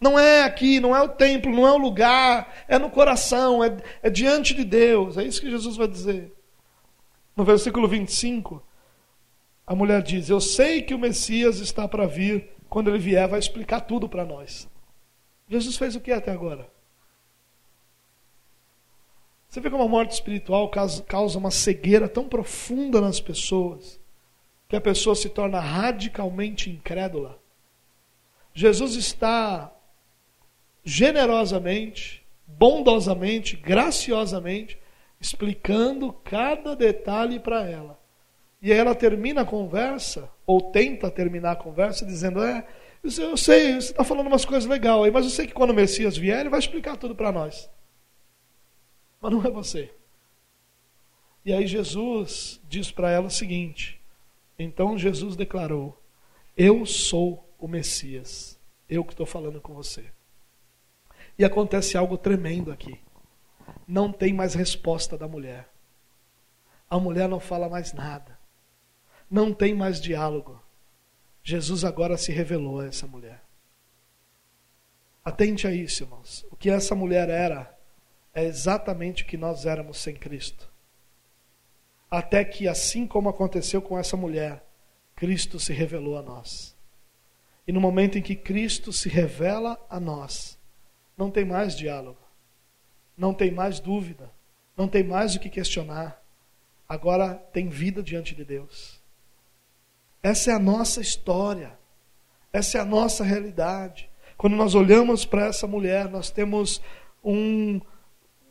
Não 0.00 0.18
é 0.18 0.42
aqui, 0.42 0.80
não 0.80 0.94
é 0.94 1.00
o 1.00 1.08
templo, 1.08 1.52
não 1.52 1.66
é 1.66 1.72
o 1.72 1.78
lugar, 1.78 2.64
é 2.68 2.78
no 2.78 2.90
coração, 2.90 3.62
é, 3.62 3.76
é 4.02 4.10
diante 4.10 4.54
de 4.54 4.64
Deus. 4.64 5.16
É 5.16 5.24
isso 5.24 5.40
que 5.40 5.50
Jesus 5.50 5.76
vai 5.76 5.88
dizer. 5.88 6.32
No 7.36 7.44
versículo 7.44 7.88
25, 7.88 8.62
a 9.66 9.74
mulher 9.74 10.02
diz: 10.02 10.28
Eu 10.28 10.40
sei 10.40 10.82
que 10.82 10.94
o 10.94 10.98
Messias 10.98 11.58
está 11.58 11.88
para 11.88 12.06
vir, 12.06 12.50
quando 12.68 12.90
ele 12.90 12.98
vier, 12.98 13.26
vai 13.28 13.38
explicar 13.38 13.80
tudo 13.80 14.08
para 14.08 14.24
nós. 14.24 14.68
Jesus 15.48 15.76
fez 15.76 15.96
o 15.96 16.00
que 16.00 16.12
até 16.12 16.32
agora? 16.32 16.68
Você 19.48 19.60
vê 19.60 19.70
como 19.70 19.84
a 19.84 19.88
morte 19.88 20.12
espiritual 20.12 20.68
causa 20.68 21.38
uma 21.38 21.50
cegueira 21.50 22.08
tão 22.08 22.28
profunda 22.28 23.00
nas 23.00 23.20
pessoas, 23.20 24.00
que 24.68 24.74
a 24.74 24.80
pessoa 24.80 25.14
se 25.14 25.28
torna 25.28 25.60
radicalmente 25.60 26.70
incrédula. 26.70 27.38
Jesus 28.52 28.96
está 28.96 29.72
generosamente, 30.84 32.24
bondosamente, 32.46 33.56
graciosamente, 33.56 34.78
explicando 35.20 36.12
cada 36.24 36.76
detalhe 36.76 37.40
para 37.40 37.68
ela. 37.68 37.98
E 38.60 38.72
aí 38.72 38.78
ela 38.78 38.94
termina 38.94 39.42
a 39.42 39.46
conversa, 39.46 40.30
ou 40.46 40.60
tenta 40.70 41.10
terminar 41.10 41.52
a 41.52 41.56
conversa, 41.56 42.04
dizendo: 42.04 42.42
É, 42.42 42.66
eu 43.02 43.36
sei, 43.36 43.74
você 43.74 43.90
está 43.90 44.04
falando 44.04 44.26
umas 44.26 44.44
coisas 44.44 44.68
legais 44.68 45.04
aí, 45.04 45.10
mas 45.10 45.24
eu 45.24 45.30
sei 45.30 45.46
que 45.46 45.52
quando 45.52 45.70
o 45.70 45.74
Messias 45.74 46.16
vier, 46.16 46.40
ele 46.40 46.48
vai 46.48 46.58
explicar 46.60 46.96
tudo 46.96 47.14
para 47.14 47.32
nós. 47.32 47.68
Mas 49.20 49.32
não 49.32 49.44
é 49.44 49.50
você. 49.50 49.90
E 51.44 51.52
aí 51.52 51.66
Jesus 51.66 52.60
diz 52.68 52.90
para 52.90 53.10
ela 53.10 53.26
o 53.26 53.30
seguinte: 53.30 54.00
Então 54.58 54.98
Jesus 54.98 55.36
declarou: 55.36 55.98
Eu 56.56 56.86
sou 56.86 57.46
o 57.58 57.68
Messias, 57.68 58.58
eu 58.88 59.04
que 59.04 59.12
estou 59.12 59.26
falando 59.26 59.60
com 59.60 59.74
você. 59.74 60.04
E 61.38 61.44
acontece 61.44 61.96
algo 61.96 62.16
tremendo 62.16 62.70
aqui. 62.70 63.00
Não 63.86 64.12
tem 64.12 64.32
mais 64.32 64.54
resposta 64.54 65.18
da 65.18 65.28
mulher. 65.28 65.68
A 66.88 66.98
mulher 66.98 67.28
não 67.28 67.40
fala 67.40 67.68
mais 67.68 67.92
nada. 67.92 68.38
não 69.30 69.52
tem 69.52 69.74
mais 69.74 70.00
diálogo. 70.00 70.62
Jesus 71.42 71.84
agora 71.84 72.16
se 72.16 72.30
revelou 72.30 72.80
a 72.80 72.86
essa 72.86 73.06
mulher. 73.06 73.42
Atente 75.24 75.66
a 75.66 75.72
isso, 75.72 76.04
irmãos. 76.04 76.46
O 76.50 76.56
que 76.56 76.70
essa 76.70 76.94
mulher 76.94 77.28
era 77.28 77.76
é 78.32 78.44
exatamente 78.44 79.22
o 79.22 79.26
que 79.26 79.36
nós 79.36 79.66
éramos 79.66 79.98
sem 79.98 80.14
Cristo. 80.14 80.70
Até 82.10 82.44
que, 82.44 82.68
assim 82.68 83.06
como 83.06 83.28
aconteceu 83.28 83.82
com 83.82 83.98
essa 83.98 84.16
mulher, 84.16 84.64
Cristo 85.16 85.58
se 85.58 85.72
revelou 85.72 86.16
a 86.16 86.22
nós. 86.22 86.76
E 87.66 87.72
no 87.72 87.80
momento 87.80 88.18
em 88.18 88.22
que 88.22 88.36
Cristo 88.36 88.92
se 88.92 89.08
revela 89.08 89.84
a 89.90 89.98
nós, 89.98 90.58
não 91.16 91.30
tem 91.30 91.44
mais 91.44 91.76
diálogo, 91.76 92.18
não 93.16 93.32
tem 93.32 93.50
mais 93.50 93.80
dúvida, 93.80 94.30
não 94.76 94.88
tem 94.88 95.02
mais 95.04 95.34
o 95.34 95.40
que 95.40 95.48
questionar. 95.48 96.20
Agora 96.88 97.34
tem 97.52 97.68
vida 97.68 98.02
diante 98.02 98.34
de 98.34 98.44
Deus. 98.44 99.00
Essa 100.22 100.50
é 100.50 100.54
a 100.54 100.58
nossa 100.58 101.00
história, 101.00 101.78
essa 102.52 102.78
é 102.78 102.80
a 102.80 102.84
nossa 102.84 103.22
realidade. 103.22 104.08
Quando 104.36 104.56
nós 104.56 104.74
olhamos 104.74 105.24
para 105.24 105.46
essa 105.46 105.66
mulher, 105.66 106.08
nós 106.08 106.30
temos 106.30 106.80
um, 107.22 107.80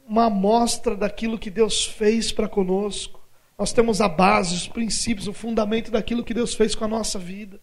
uma 0.08 0.26
amostra 0.26 0.96
daquilo 0.96 1.38
que 1.40 1.50
Deus 1.50 1.86
fez 1.86 2.32
para 2.32 2.48
conosco. 2.48 3.22
Nós 3.58 3.72
temos 3.72 4.02
a 4.02 4.08
base, 4.08 4.56
os 4.56 4.68
princípios, 4.68 5.28
o 5.28 5.34
fundamento 5.34 5.92
daquilo 5.92 6.24
que 6.24 6.34
Deus 6.34 6.54
fez 6.54 6.74
com 6.74 6.86
a 6.86 6.88
nossa 6.88 7.20
vida. 7.20 7.60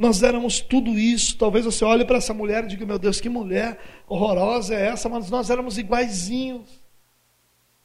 Nós 0.00 0.22
éramos 0.22 0.60
tudo 0.60 0.98
isso. 0.98 1.36
Talvez 1.36 1.66
você 1.66 1.84
olhe 1.84 2.06
para 2.06 2.16
essa 2.16 2.32
mulher 2.32 2.64
e 2.64 2.68
diga: 2.68 2.86
Meu 2.86 2.98
Deus, 2.98 3.20
que 3.20 3.28
mulher 3.28 3.78
horrorosa 4.08 4.74
é 4.74 4.86
essa? 4.86 5.10
Mas 5.10 5.28
nós 5.28 5.50
éramos 5.50 5.76
iguaizinhos. 5.76 6.80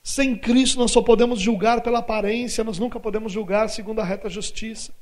Sem 0.01 0.37
Cristo 0.37 0.79
nós 0.79 0.91
só 0.91 1.01
podemos 1.01 1.41
julgar 1.41 1.81
pela 1.81 1.99
aparência, 1.99 2.63
nós 2.63 2.79
nunca 2.79 3.01
podemos 3.01 3.33
julgar 3.33 3.69
segundo 3.69 3.99
a 3.99 4.03
reta 4.05 4.29
justiça. 4.29 4.93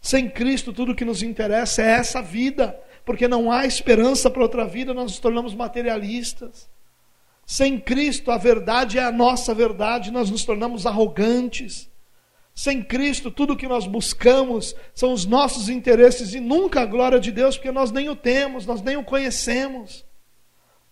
Sem 0.00 0.30
Cristo 0.30 0.72
tudo 0.72 0.94
que 0.94 1.04
nos 1.04 1.22
interessa 1.22 1.82
é 1.82 1.90
essa 1.90 2.22
vida, 2.22 2.78
porque 3.04 3.28
não 3.28 3.52
há 3.52 3.66
esperança 3.66 4.30
para 4.30 4.40
outra 4.40 4.64
vida, 4.64 4.94
nós 4.94 5.10
nos 5.10 5.18
tornamos 5.18 5.54
materialistas. 5.54 6.70
Sem 7.44 7.78
Cristo, 7.78 8.30
a 8.30 8.38
verdade 8.38 8.98
é 8.98 9.04
a 9.04 9.12
nossa 9.12 9.52
verdade, 9.52 10.10
nós 10.10 10.30
nos 10.30 10.42
tornamos 10.42 10.86
arrogantes. 10.86 11.90
Sem 12.56 12.82
Cristo, 12.82 13.30
tudo 13.30 13.56
que 13.56 13.68
nós 13.68 13.86
buscamos 13.86 14.74
são 14.94 15.12
os 15.12 15.24
nossos 15.24 15.68
interesses 15.68 16.34
e 16.34 16.40
nunca 16.40 16.80
a 16.80 16.86
glória 16.86 17.20
de 17.20 17.30
Deus, 17.30 17.56
porque 17.56 17.70
nós 17.70 17.92
nem 17.92 18.08
o 18.08 18.16
temos, 18.16 18.66
nós 18.66 18.82
nem 18.82 18.96
o 18.96 19.04
conhecemos. 19.04 20.04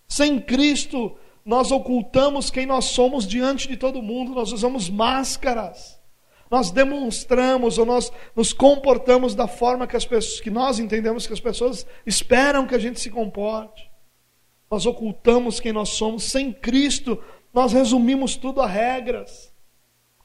Sem 0.07 0.39
Cristo, 0.39 1.17
nós 1.45 1.73
ocultamos 1.73 2.51
quem 2.51 2.67
nós 2.67 2.85
somos 2.85 3.27
diante 3.27 3.67
de 3.67 3.77
todo 3.77 4.03
mundo, 4.03 4.35
nós 4.35 4.53
usamos 4.53 4.91
máscaras. 4.91 5.99
Nós 6.51 6.71
demonstramos 6.71 7.79
ou 7.79 7.87
nós 7.87 8.13
nos 8.37 8.53
comportamos 8.53 9.35
da 9.35 9.49
forma 9.49 9.87
que 9.87 9.97
as 9.97 10.05
pessoas 10.05 10.41
que 10.41 10.51
nós 10.51 10.79
entendemos 10.79 11.27
que 11.27 11.33
as 11.33 11.41
pessoas 11.41 11.87
esperam 12.07 12.67
que 12.67 12.75
a 12.75 12.79
gente 12.79 13.01
se 13.01 13.11
comporte 13.11 13.91
nós 14.75 14.87
ocultamos 14.87 15.61
quem 15.61 15.73
nós 15.73 15.91
somos. 15.91 16.25
Sem 16.25 16.53
Cristo, 16.53 17.23
nós 17.53 17.73
resumimos 17.73 18.35
tudo 18.35 18.61
a 18.61 18.67
regras. 18.67 19.54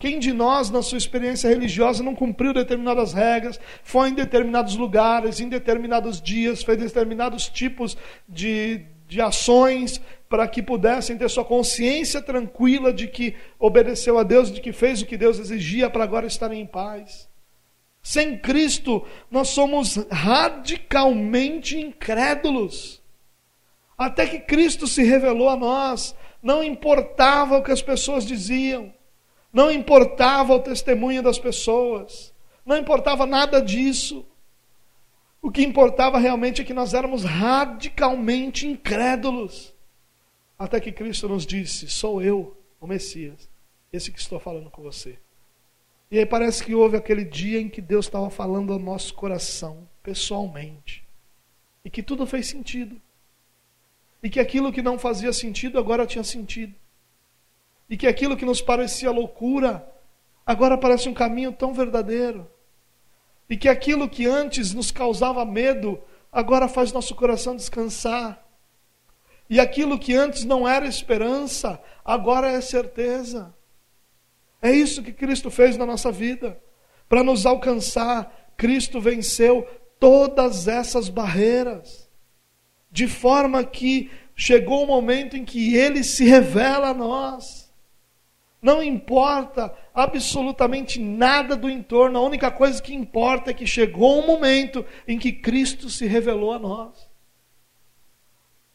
Quem 0.02 0.18
de 0.18 0.32
nós, 0.32 0.70
na 0.70 0.82
sua 0.82 0.98
experiência 0.98 1.50
religiosa, 1.50 2.02
não 2.02 2.16
cumpriu 2.16 2.54
determinadas 2.54 3.12
regras, 3.12 3.60
foi 3.84 4.08
em 4.08 4.14
determinados 4.14 4.78
lugares, 4.78 5.42
em 5.42 5.50
determinados 5.50 6.22
dias, 6.22 6.64
fez 6.64 6.78
determinados 6.78 7.50
tipos 7.50 7.98
de, 8.26 8.86
de 9.06 9.20
ações 9.20 10.00
para 10.30 10.48
que 10.48 10.64
pudessem 10.64 11.18
ter 11.18 11.30
sua 11.30 11.44
consciência 11.44 12.22
tranquila 12.22 12.94
de 12.94 13.10
que 13.10 13.36
obedeceu 13.60 14.18
a 14.18 14.24
Deus, 14.24 14.50
de 14.50 14.62
que 14.62 14.72
fez 14.72 15.02
o 15.02 15.06
que 15.06 15.18
Deus 15.18 15.38
exigia 15.38 15.90
para 15.90 16.06
agora 16.06 16.26
estarem 16.26 16.62
em 16.62 16.66
paz? 16.66 17.28
Sem 18.02 18.38
Cristo, 18.38 19.06
nós 19.30 19.50
somos 19.50 19.98
radicalmente 20.10 21.78
incrédulos. 21.78 23.04
Até 23.98 24.26
que 24.26 24.40
Cristo 24.40 24.88
se 24.88 25.04
revelou 25.04 25.50
a 25.50 25.58
nós, 25.58 26.16
não 26.42 26.64
importava 26.64 27.58
o 27.58 27.64
que 27.64 27.72
as 27.74 27.82
pessoas 27.82 28.26
diziam, 28.26 28.94
não 29.52 29.72
importava 29.72 30.54
o 30.54 30.60
testemunho 30.60 31.24
das 31.24 31.40
pessoas, 31.40 32.34
não 32.66 32.78
importava 32.78 33.26
nada 33.26 33.62
disso. 33.62 34.26
O 35.42 35.52
que 35.52 35.64
importava 35.64 36.20
realmente 36.20 36.62
é 36.62 36.66
que 36.66 36.74
nós 36.74 36.94
éramos 36.94 37.24
radicalmente 37.24 38.68
incrédulos. 38.68 39.74
Até 40.58 40.80
que 40.80 40.92
Cristo 40.92 41.28
nos 41.28 41.46
disse: 41.46 41.88
Sou 41.88 42.22
eu, 42.22 42.56
o 42.80 42.86
Messias, 42.86 43.50
esse 43.92 44.12
que 44.12 44.20
estou 44.20 44.40
falando 44.40 44.70
com 44.70 44.84
você. 44.84 45.18
E 46.12 46.18
aí 46.18 46.26
parece 46.26 46.64
que 46.64 46.76
houve 46.76 46.98
aquele 46.98 47.24
dia 47.24 47.60
em 47.62 47.70
que 47.70 47.82
Deus 47.82 48.06
estava 48.06 48.30
falando 48.30 48.74
ao 48.74 48.80
nosso 48.80 49.14
coração, 49.14 49.88
pessoalmente, 50.02 51.04
e 51.86 51.90
que 51.90 52.02
tudo 52.02 52.26
fez 52.26 52.48
sentido. 52.48 53.00
E 54.22 54.30
que 54.30 54.40
aquilo 54.40 54.74
que 54.74 54.82
não 54.82 55.00
fazia 55.00 55.32
sentido 55.32 55.80
agora 55.80 56.06
tinha 56.06 56.24
sentido. 56.24 56.76
E 57.90 57.98
que 57.98 58.08
aquilo 58.08 58.38
que 58.38 58.46
nos 58.46 58.62
parecia 58.62 59.12
loucura 59.12 59.88
agora 60.46 60.78
parece 60.78 61.10
um 61.10 61.14
caminho 61.14 61.52
tão 61.52 61.74
verdadeiro. 61.74 62.50
E 63.50 63.58
que 63.58 63.68
aquilo 63.68 64.08
que 64.08 64.26
antes 64.26 64.74
nos 64.74 64.92
causava 64.92 65.44
medo 65.44 66.00
agora 66.32 66.68
faz 66.68 66.92
nosso 66.92 67.16
coração 67.16 67.56
descansar. 67.56 68.46
E 69.50 69.60
aquilo 69.60 69.98
que 69.98 70.14
antes 70.14 70.44
não 70.44 70.68
era 70.68 70.86
esperança, 70.86 71.82
agora 72.06 72.52
é 72.52 72.62
certeza. 72.62 73.56
É 74.62 74.72
isso 74.72 75.02
que 75.02 75.12
Cristo 75.12 75.50
fez 75.50 75.76
na 75.76 75.86
nossa 75.86 76.12
vida. 76.12 76.62
Para 77.08 77.24
nos 77.24 77.46
alcançar, 77.46 78.52
Cristo 78.56 79.02
venceu 79.02 79.68
todas 80.00 80.68
essas 80.68 81.10
barreiras 81.10 82.10
de 82.92 83.08
forma 83.08 83.64
que 83.64 84.10
chegou 84.36 84.84
o 84.84 84.88
momento 84.88 85.36
em 85.38 85.46
que 85.46 85.76
ele 85.76 86.04
se 86.04 86.26
revela 86.26 86.90
a 86.90 86.94
nós. 86.94 87.69
Não 88.62 88.84
importa 88.84 89.74
absolutamente 89.94 91.00
nada 91.00 91.56
do 91.56 91.70
entorno, 91.70 92.20
a 92.20 92.22
única 92.22 92.52
coisa 92.52 92.82
que 92.82 92.94
importa 92.94 93.52
é 93.52 93.54
que 93.54 93.66
chegou 93.66 94.22
um 94.22 94.28
momento 94.28 94.86
em 95.08 95.18
que 95.18 95.32
Cristo 95.32 95.90
se 95.90 96.06
revelou 96.06 96.52
a 96.52 96.60
nós. 96.60 97.10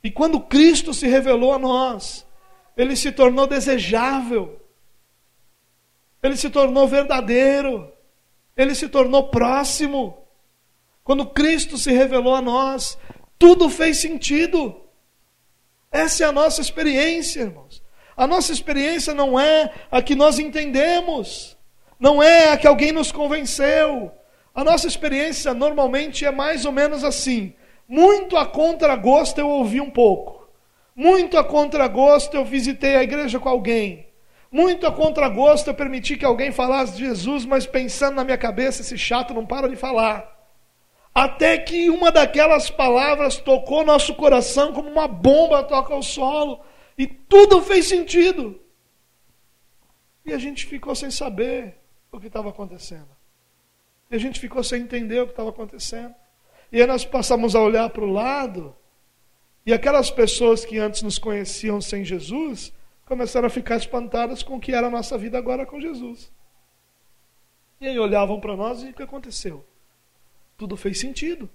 E 0.02 0.10
quando 0.10 0.40
Cristo 0.40 0.94
se 0.94 1.06
revelou 1.06 1.52
a 1.52 1.58
nós, 1.58 2.26
ele 2.76 2.96
se 2.96 3.12
tornou 3.12 3.46
desejável, 3.46 4.60
ele 6.22 6.36
se 6.36 6.48
tornou 6.48 6.88
verdadeiro, 6.88 7.92
ele 8.56 8.74
se 8.74 8.88
tornou 8.88 9.28
próximo. 9.28 10.26
Quando 11.02 11.26
Cristo 11.26 11.76
se 11.76 11.92
revelou 11.92 12.34
a 12.34 12.40
nós, 12.40 12.96
tudo 13.38 13.68
fez 13.68 13.98
sentido. 13.98 14.80
Essa 15.92 16.24
é 16.24 16.26
a 16.26 16.32
nossa 16.32 16.62
experiência, 16.62 17.42
irmãos. 17.42 17.83
A 18.16 18.26
nossa 18.26 18.52
experiência 18.52 19.12
não 19.12 19.38
é 19.38 19.72
a 19.90 20.00
que 20.00 20.14
nós 20.14 20.38
entendemos, 20.38 21.56
não 21.98 22.22
é 22.22 22.50
a 22.50 22.56
que 22.56 22.66
alguém 22.66 22.92
nos 22.92 23.10
convenceu. 23.10 24.12
A 24.54 24.62
nossa 24.62 24.86
experiência 24.86 25.52
normalmente 25.52 26.24
é 26.24 26.30
mais 26.30 26.64
ou 26.64 26.70
menos 26.70 27.02
assim: 27.02 27.54
muito 27.88 28.36
a 28.36 28.46
contragosto 28.46 29.40
eu 29.40 29.48
ouvi 29.48 29.80
um 29.80 29.90
pouco, 29.90 30.48
muito 30.94 31.36
a 31.36 31.42
contragosto 31.42 32.36
eu 32.36 32.44
visitei 32.44 32.94
a 32.94 33.02
igreja 33.02 33.40
com 33.40 33.48
alguém, 33.48 34.06
muito 34.50 34.86
a 34.86 34.92
contragosto 34.92 35.68
eu 35.68 35.74
permiti 35.74 36.16
que 36.16 36.24
alguém 36.24 36.52
falasse 36.52 36.92
de 36.92 37.06
Jesus, 37.06 37.44
mas 37.44 37.66
pensando 37.66 38.14
na 38.14 38.24
minha 38.24 38.38
cabeça, 38.38 38.82
esse 38.82 38.96
chato 38.96 39.34
não 39.34 39.44
para 39.44 39.68
de 39.68 39.74
falar. 39.74 40.32
Até 41.12 41.58
que 41.58 41.90
uma 41.90 42.10
daquelas 42.10 42.70
palavras 42.70 43.36
tocou 43.36 43.84
nosso 43.84 44.14
coração 44.14 44.72
como 44.72 44.88
uma 44.88 45.06
bomba 45.06 45.62
toca 45.62 45.94
o 45.94 46.02
solo, 46.02 46.60
e 46.96 47.06
tudo 47.06 47.62
fez 47.62 47.86
sentido. 47.86 48.60
E 50.24 50.32
a 50.32 50.38
gente 50.38 50.66
ficou 50.66 50.94
sem 50.94 51.10
saber 51.10 51.76
o 52.10 52.18
que 52.18 52.28
estava 52.28 52.48
acontecendo. 52.48 53.08
E 54.10 54.14
a 54.14 54.18
gente 54.18 54.40
ficou 54.40 54.62
sem 54.62 54.82
entender 54.82 55.20
o 55.20 55.26
que 55.26 55.32
estava 55.32 55.50
acontecendo. 55.50 56.14
E 56.72 56.80
aí 56.80 56.86
nós 56.86 57.04
passamos 57.04 57.54
a 57.54 57.60
olhar 57.60 57.88
para 57.90 58.04
o 58.04 58.10
lado, 58.10 58.74
e 59.66 59.72
aquelas 59.72 60.10
pessoas 60.10 60.64
que 60.64 60.78
antes 60.78 61.02
nos 61.02 61.18
conheciam 61.18 61.80
sem 61.80 62.04
Jesus, 62.04 62.72
começaram 63.06 63.46
a 63.46 63.50
ficar 63.50 63.76
espantadas 63.76 64.42
com 64.42 64.56
o 64.56 64.60
que 64.60 64.72
era 64.72 64.86
a 64.86 64.90
nossa 64.90 65.16
vida 65.16 65.38
agora 65.38 65.66
com 65.66 65.80
Jesus. 65.80 66.32
E 67.80 67.86
aí 67.86 67.98
olhavam 67.98 68.40
para 68.40 68.56
nós 68.56 68.82
e 68.82 68.90
o 68.90 68.94
que 68.94 69.02
aconteceu? 69.02 69.64
tudo 70.56 70.76
fez 70.76 70.98
sentido. 70.98 71.48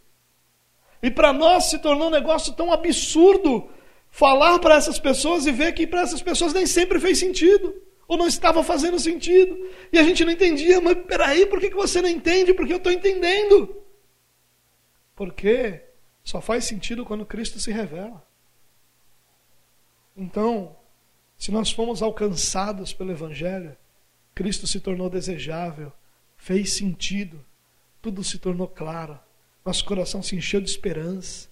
E 1.01 1.09
para 1.09 1.31
nós 1.31 1.65
se 1.65 1.79
tornou 1.79 2.07
um 2.07 2.11
negócio 2.11 2.53
tão 2.53 2.71
absurdo 2.71 3.69
falar 4.09 4.59
para 4.59 4.75
essas 4.75 4.99
pessoas 4.99 5.45
e 5.45 5.51
ver 5.51 5.73
que 5.73 5.87
para 5.87 6.01
essas 6.01 6.21
pessoas 6.21 6.53
nem 6.53 6.65
sempre 6.65 6.99
fez 6.99 7.19
sentido, 7.19 7.73
ou 8.07 8.17
não 8.17 8.27
estava 8.27 8.63
fazendo 8.63 8.99
sentido. 8.99 9.57
E 9.91 9.99
a 9.99 10.03
gente 10.03 10.23
não 10.25 10.31
entendia, 10.31 10.81
mas 10.81 10.97
peraí, 11.05 11.45
por 11.45 11.59
que 11.59 11.69
você 11.69 12.01
não 12.01 12.09
entende? 12.09 12.53
Porque 12.53 12.73
eu 12.73 12.77
estou 12.77 12.91
entendendo. 12.91 13.83
Porque 15.15 15.83
só 16.23 16.41
faz 16.41 16.65
sentido 16.65 17.05
quando 17.05 17.25
Cristo 17.25 17.59
se 17.59 17.71
revela. 17.71 18.25
Então, 20.15 20.75
se 21.37 21.51
nós 21.51 21.71
fomos 21.71 22.01
alcançados 22.01 22.93
pelo 22.93 23.11
Evangelho, 23.11 23.77
Cristo 24.33 24.67
se 24.67 24.79
tornou 24.79 25.09
desejável, 25.09 25.91
fez 26.37 26.73
sentido 26.73 27.45
tudo 28.01 28.23
se 28.23 28.37
tornou 28.37 28.67
claro. 28.67 29.19
Nosso 29.65 29.83
coração 29.83 30.23
se 30.23 30.35
encheu 30.35 30.61
de 30.61 30.69
esperança. 30.69 31.49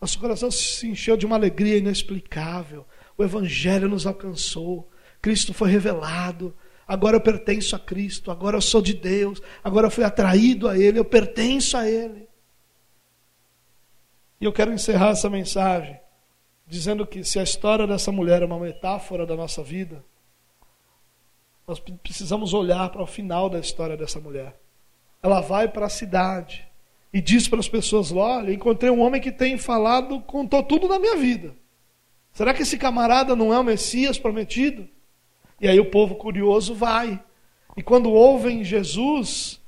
Nosso 0.00 0.18
coração 0.18 0.50
se 0.50 0.86
encheu 0.88 1.16
de 1.16 1.26
uma 1.26 1.36
alegria 1.36 1.76
inexplicável. 1.76 2.86
O 3.16 3.24
Evangelho 3.24 3.88
nos 3.88 4.06
alcançou. 4.06 4.88
Cristo 5.20 5.52
foi 5.52 5.70
revelado. 5.70 6.54
Agora 6.86 7.16
eu 7.16 7.20
pertenço 7.20 7.74
a 7.74 7.78
Cristo. 7.78 8.30
Agora 8.30 8.56
eu 8.56 8.62
sou 8.62 8.80
de 8.80 8.94
Deus. 8.94 9.42
Agora 9.62 9.88
eu 9.88 9.90
fui 9.90 10.04
atraído 10.04 10.68
a 10.68 10.78
Ele. 10.78 10.98
Eu 10.98 11.04
pertenço 11.04 11.76
a 11.76 11.88
Ele. 11.88 12.28
E 14.40 14.44
eu 14.44 14.52
quero 14.52 14.72
encerrar 14.72 15.10
essa 15.10 15.28
mensagem 15.28 15.98
dizendo 16.68 17.06
que 17.06 17.24
se 17.24 17.38
a 17.38 17.42
história 17.42 17.86
dessa 17.86 18.12
mulher 18.12 18.42
é 18.42 18.44
uma 18.44 18.60
metáfora 18.60 19.24
da 19.24 19.34
nossa 19.34 19.62
vida, 19.62 20.04
nós 21.66 21.80
precisamos 21.80 22.52
olhar 22.54 22.88
para 22.90 23.02
o 23.02 23.06
final 23.06 23.48
da 23.48 23.58
história 23.58 23.96
dessa 23.96 24.20
mulher. 24.20 24.60
Ela 25.22 25.40
vai 25.40 25.66
para 25.66 25.86
a 25.86 25.90
cidade 25.90 26.68
e 27.12 27.20
diz 27.20 27.48
para 27.48 27.60
as 27.60 27.68
pessoas: 27.68 28.12
Olha, 28.12 28.52
encontrei 28.52 28.90
um 28.90 29.00
homem 29.00 29.20
que 29.20 29.32
tem 29.32 29.56
falado, 29.56 30.20
contou 30.20 30.62
tudo 30.62 30.88
da 30.88 30.98
minha 30.98 31.16
vida. 31.16 31.54
Será 32.32 32.54
que 32.54 32.62
esse 32.62 32.78
camarada 32.78 33.34
não 33.34 33.52
é 33.52 33.58
o 33.58 33.64
Messias 33.64 34.18
prometido? 34.18 34.88
E 35.60 35.66
aí 35.66 35.80
o 35.80 35.90
povo 35.90 36.14
curioso 36.14 36.74
vai. 36.74 37.20
E 37.76 37.82
quando 37.82 38.10
ouvem 38.10 38.62
Jesus, 38.62 39.60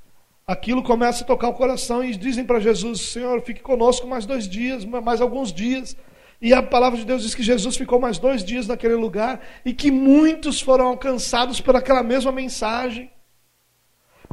aquilo 0.46 0.82
começa 0.82 1.24
a 1.24 1.26
tocar 1.26 1.48
o 1.48 1.54
coração 1.54 2.04
e 2.04 2.14
dizem 2.14 2.44
para 2.44 2.60
Jesus: 2.60 3.00
Senhor, 3.00 3.40
fique 3.42 3.60
conosco 3.60 4.06
mais 4.06 4.26
dois 4.26 4.48
dias, 4.48 4.84
mais 4.84 5.20
alguns 5.20 5.52
dias. 5.52 5.96
E 6.42 6.54
a 6.54 6.62
palavra 6.62 6.98
de 6.98 7.04
Deus 7.04 7.22
diz 7.22 7.34
que 7.34 7.42
Jesus 7.42 7.76
ficou 7.76 8.00
mais 8.00 8.18
dois 8.18 8.42
dias 8.42 8.66
naquele 8.66 8.94
lugar 8.94 9.40
e 9.64 9.74
que 9.74 9.90
muitos 9.90 10.60
foram 10.60 10.86
alcançados 10.86 11.60
por 11.60 11.76
aquela 11.76 12.02
mesma 12.02 12.32
mensagem. 12.32 13.10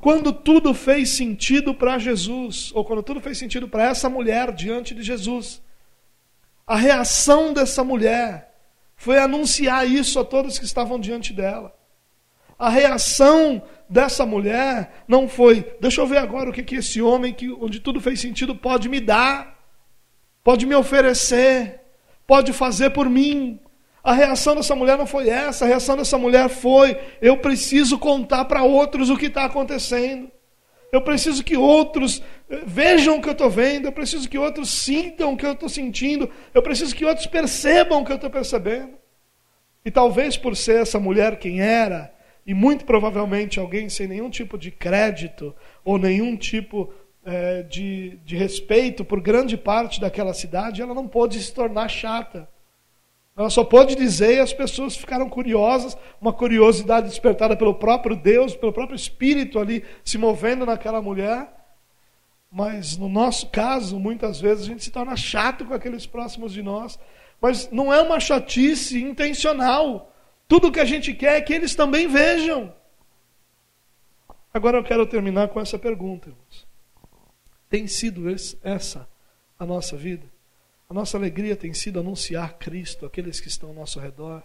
Quando 0.01 0.31
tudo 0.31 0.73
fez 0.73 1.09
sentido 1.09 1.73
para 1.73 1.97
Jesus, 1.97 2.71
ou 2.73 2.85
quando 2.85 3.01
tudo 3.01 3.19
fez 3.19 3.37
sentido 3.37 3.67
para 3.67 3.85
essa 3.85 4.07
mulher 4.07 4.51
diante 4.53 4.93
de 4.93 5.01
Jesus, 5.01 5.61
a 6.65 6.75
reação 6.75 7.51
dessa 7.51 7.83
mulher 7.83 8.53
foi 8.95 9.17
anunciar 9.17 9.89
isso 9.89 10.19
a 10.19 10.25
todos 10.25 10.59
que 10.59 10.65
estavam 10.65 10.99
diante 10.99 11.33
dela. 11.33 11.73
A 12.59 12.69
reação 12.69 13.61
dessa 13.89 14.25
mulher 14.25 15.03
não 15.07 15.27
foi, 15.27 15.75
deixa 15.79 16.01
eu 16.01 16.07
ver 16.07 16.17
agora 16.17 16.49
o 16.49 16.53
que, 16.53 16.63
que 16.63 16.75
esse 16.75 17.01
homem, 17.01 17.33
que, 17.33 17.51
onde 17.51 17.79
tudo 17.79 18.01
fez 18.01 18.19
sentido, 18.19 18.55
pode 18.55 18.89
me 18.89 18.99
dar, 18.99 19.59
pode 20.43 20.65
me 20.65 20.75
oferecer, 20.75 21.81
pode 22.25 22.53
fazer 22.53 22.91
por 22.91 23.09
mim. 23.09 23.59
A 24.07 24.13
reação 24.13 24.55
dessa 24.55 24.73
mulher 24.73 24.97
não 24.97 25.05
foi 25.05 25.27
essa, 25.27 25.65
a 25.65 25.67
reação 25.67 25.97
dessa 25.97 26.17
mulher 26.17 26.47
foi: 26.47 26.97
eu 27.21 27.39
preciso 27.39 27.99
contar 27.99 28.45
para 28.45 28.63
outros 28.63 29.09
o 29.09 29.17
que 29.17 29.25
está 29.25 29.43
acontecendo. 29.43 30.31
Eu 30.93 31.01
preciso 31.01 31.43
que 31.43 31.57
outros 31.57 32.23
eh, 32.49 32.61
vejam 32.65 33.17
o 33.17 33.21
que 33.21 33.27
eu 33.27 33.33
estou 33.33 33.49
vendo, 33.49 33.83
eu 33.83 33.91
preciso 33.91 34.29
que 34.29 34.37
outros 34.37 34.69
sintam 34.69 35.33
o 35.33 35.37
que 35.37 35.45
eu 35.45 35.51
estou 35.51 35.67
sentindo, 35.67 36.29
eu 36.53 36.61
preciso 36.61 36.95
que 36.95 37.03
outros 37.03 37.27
percebam 37.27 37.99
o 38.01 38.05
que 38.05 38.11
eu 38.13 38.15
estou 38.15 38.29
percebendo. 38.29 38.93
E 39.83 39.91
talvez 39.91 40.37
por 40.37 40.55
ser 40.55 40.83
essa 40.83 41.01
mulher 41.01 41.37
quem 41.37 41.59
era, 41.59 42.09
e 42.45 42.53
muito 42.53 42.85
provavelmente 42.85 43.59
alguém 43.59 43.89
sem 43.89 44.07
nenhum 44.07 44.29
tipo 44.29 44.57
de 44.57 44.71
crédito 44.71 45.53
ou 45.83 45.97
nenhum 45.97 46.37
tipo 46.37 46.93
é, 47.25 47.61
de, 47.63 48.17
de 48.23 48.37
respeito 48.37 49.03
por 49.03 49.19
grande 49.19 49.57
parte 49.57 49.99
daquela 49.99 50.33
cidade, 50.33 50.81
ela 50.81 50.93
não 50.93 51.09
pôde 51.09 51.43
se 51.43 51.53
tornar 51.53 51.89
chata. 51.89 52.47
Ela 53.37 53.51
só 53.51 53.63
pôde 53.63 53.95
dizer 53.95 54.37
e 54.37 54.39
as 54.39 54.51
pessoas 54.51 54.97
ficaram 54.97 55.29
curiosas, 55.29 55.95
uma 56.19 56.33
curiosidade 56.33 57.07
despertada 57.07 57.55
pelo 57.55 57.75
próprio 57.75 58.15
Deus, 58.15 58.55
pelo 58.55 58.73
próprio 58.73 58.95
Espírito 58.95 59.59
ali 59.59 59.85
se 60.03 60.17
movendo 60.17 60.65
naquela 60.65 61.03
mulher. 61.03 61.47
Mas 62.51 62.97
no 62.97 63.07
nosso 63.07 63.49
caso, 63.49 63.99
muitas 63.99 64.41
vezes 64.41 64.63
a 64.63 64.67
gente 64.67 64.83
se 64.83 64.89
torna 64.89 65.15
chato 65.15 65.65
com 65.65 65.73
aqueles 65.75 66.07
próximos 66.07 66.51
de 66.51 66.63
nós. 66.63 66.97
Mas 67.39 67.69
não 67.69 67.93
é 67.93 68.01
uma 68.01 68.19
chatice 68.19 69.03
intencional. 69.03 70.11
Tudo 70.47 70.71
que 70.71 70.79
a 70.79 70.85
gente 70.85 71.13
quer 71.13 71.37
é 71.37 71.41
que 71.41 71.53
eles 71.53 71.75
também 71.75 72.07
vejam. 72.07 72.73
Agora 74.51 74.79
eu 74.79 74.83
quero 74.83 75.05
terminar 75.05 75.49
com 75.49 75.59
essa 75.59 75.77
pergunta, 75.77 76.29
irmãos. 76.29 76.65
Tem 77.69 77.85
sido 77.85 78.23
essa 78.63 79.07
a 79.59 79.65
nossa 79.65 79.95
vida? 79.95 80.25
A 80.89 80.93
nossa 80.93 81.17
alegria 81.17 81.55
tem 81.55 81.73
sido 81.73 81.99
anunciar 81.99 82.57
Cristo 82.57 83.05
àqueles 83.05 83.41
que 83.41 83.49
estão 83.49 83.69
ao 83.69 83.75
nosso 83.75 83.99
redor? 83.99 84.41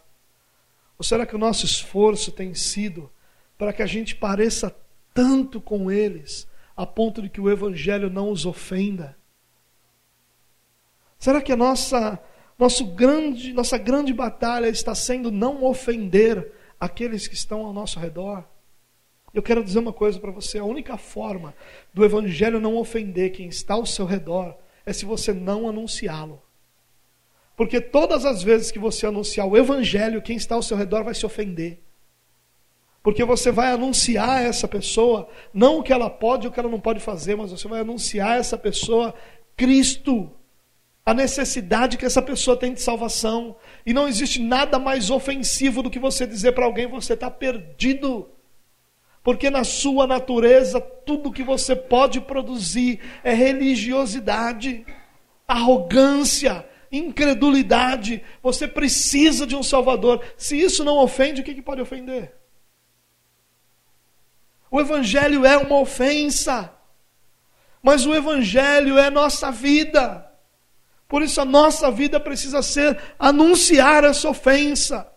Ou 0.99 1.05
será 1.05 1.25
que 1.25 1.37
o 1.37 1.39
nosso 1.39 1.65
esforço 1.65 2.33
tem 2.33 2.53
sido 2.53 3.09
para 3.57 3.73
que 3.73 3.81
a 3.81 3.87
gente 3.87 4.17
pareça 4.17 4.75
tanto 5.15 5.61
com 5.61 5.91
eles, 5.91 6.49
a 6.77 6.85
ponto 6.85 7.23
de 7.23 7.29
que 7.29 7.41
o 7.41 7.49
Evangelho 7.49 8.11
não 8.11 8.29
os 8.29 8.45
ofenda? 8.45 9.17
Será 11.17 11.41
que 11.41 11.53
a 11.53 11.57
nossa, 11.57 12.19
nosso 12.59 12.87
grande, 12.87 13.53
nossa 13.53 13.79
grande 13.79 14.13
batalha 14.13 14.67
está 14.67 14.97
sendo 14.97 15.31
não 15.31 15.63
ofender 15.63 16.53
aqueles 16.81 17.29
que 17.29 17.35
estão 17.35 17.65
ao 17.65 17.73
nosso 17.73 18.01
redor? 18.01 18.45
Eu 19.33 19.45
quero 19.45 19.63
dizer 19.63 19.79
uma 19.79 19.93
coisa 19.93 20.19
para 20.19 20.33
você: 20.33 20.59
a 20.59 20.65
única 20.65 20.97
forma 20.97 21.55
do 21.95 22.05
Evangelho 22.05 22.59
não 22.59 22.77
ofender 22.77 23.31
quem 23.31 23.47
está 23.47 23.75
ao 23.75 23.87
seu 23.87 24.05
redor 24.05 24.59
é 24.85 24.93
se 24.93 25.05
você 25.05 25.33
não 25.33 25.69
anunciá-lo. 25.69 26.43
Porque 27.57 27.81
todas 27.81 28.25
as 28.25 28.43
vezes 28.43 28.71
que 28.71 28.79
você 28.79 29.07
anunciar 29.07 29.47
o 29.47 29.57
Evangelho, 29.57 30.23
quem 30.23 30.37
está 30.37 30.55
ao 30.55 30.63
seu 30.63 30.77
redor 30.77 31.05
vai 31.05 31.15
se 31.15 31.27
ofender. 31.27 31.81
Porque 33.03 33.25
você 33.25 33.51
vai 33.51 33.73
anunciar 33.73 34.39
a 34.39 34.43
essa 34.43 34.69
pessoa, 34.69 35.29
não 35.53 35.79
o 35.79 35.83
que 35.83 35.93
ela 35.93 36.09
pode 36.09 36.47
ou 36.47 36.51
o 36.51 36.55
que 36.55 36.61
ela 36.61 36.69
não 36.69 36.81
pode 36.81 37.01
fazer, 37.01 37.37
mas 37.37 37.51
você 37.51 37.67
vai 37.67 37.81
anunciar 37.81 38.33
a 38.33 38.37
essa 38.37 38.57
pessoa 38.57 39.15
Cristo, 39.57 40.31
a 41.05 41.13
necessidade 41.13 41.97
que 41.97 42.07
essa 42.07 42.23
pessoa 42.23 42.57
tem 42.57 42.73
de 42.73 42.81
salvação. 42.81 43.57
E 43.85 43.93
não 43.93 44.09
existe 44.09 44.41
nada 44.41 44.79
mais 44.79 45.11
ofensivo 45.11 45.83
do 45.83 45.91
que 45.91 45.99
você 45.99 46.27
dizer 46.27 46.53
para 46.53 46.65
alguém: 46.65 46.87
você 46.87 47.15
está 47.15 47.31
perdido. 47.31 48.29
Porque 49.23 49.51
na 49.51 49.63
sua 49.63 50.07
natureza, 50.07 50.81
tudo 50.81 51.33
que 51.33 51.45
você 51.45 51.77
pode 51.77 52.21
produzir 52.21 53.01
é 53.23 53.33
religiosidade, 53.33 54.85
arrogância, 55.47 56.67
incredulidade. 56.91 58.23
Você 58.43 58.67
precisa 58.67 59.47
de 59.47 59.55
um 59.55 59.63
Salvador. 59.63 60.25
Se 60.37 60.61
isso 60.61 60.83
não 60.83 60.99
ofende, 60.99 61.41
o 61.41 61.45
que, 61.45 61.55
que 61.55 61.63
pode 61.63 61.81
ofender? 61.81 62.35
O 64.69 64.81
Evangelho 64.81 65.45
é 65.45 65.57
uma 65.57 65.79
ofensa, 65.79 66.73
mas 67.83 68.07
o 68.07 68.15
Evangelho 68.15 68.99
é 68.99 69.11
nossa 69.11 69.53
vida. 69.53 70.27
Por 71.07 71.23
isso 71.23 71.41
a 71.43 71.45
nossa 71.45 71.91
vida 71.91 72.19
precisa 72.19 72.63
ser 72.63 72.99
anunciar 73.19 74.03
essa 74.03 74.29
ofensa. 74.31 75.12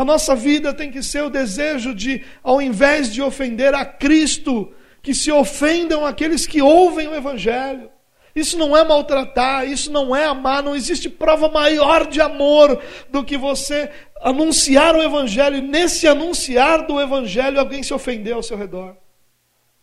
A 0.00 0.04
nossa 0.04 0.34
vida 0.34 0.72
tem 0.72 0.90
que 0.90 1.02
ser 1.02 1.22
o 1.24 1.28
desejo 1.28 1.94
de, 1.94 2.24
ao 2.42 2.62
invés 2.62 3.12
de 3.12 3.20
ofender 3.20 3.74
a 3.74 3.84
Cristo, 3.84 4.72
que 5.02 5.12
se 5.12 5.30
ofendam 5.30 6.06
aqueles 6.06 6.46
que 6.46 6.62
ouvem 6.62 7.06
o 7.06 7.14
Evangelho. 7.14 7.90
Isso 8.34 8.56
não 8.56 8.74
é 8.74 8.82
maltratar, 8.82 9.68
isso 9.68 9.92
não 9.92 10.16
é 10.16 10.24
amar, 10.24 10.62
não 10.62 10.74
existe 10.74 11.10
prova 11.10 11.50
maior 11.50 12.06
de 12.06 12.18
amor 12.18 12.82
do 13.10 13.22
que 13.22 13.36
você 13.36 13.90
anunciar 14.22 14.96
o 14.96 15.02
Evangelho 15.02 15.58
e 15.58 15.60
nesse 15.60 16.08
anunciar 16.08 16.86
do 16.86 16.98
Evangelho 16.98 17.60
alguém 17.60 17.82
se 17.82 17.92
ofendeu 17.92 18.36
ao 18.36 18.42
seu 18.42 18.56
redor. 18.56 18.96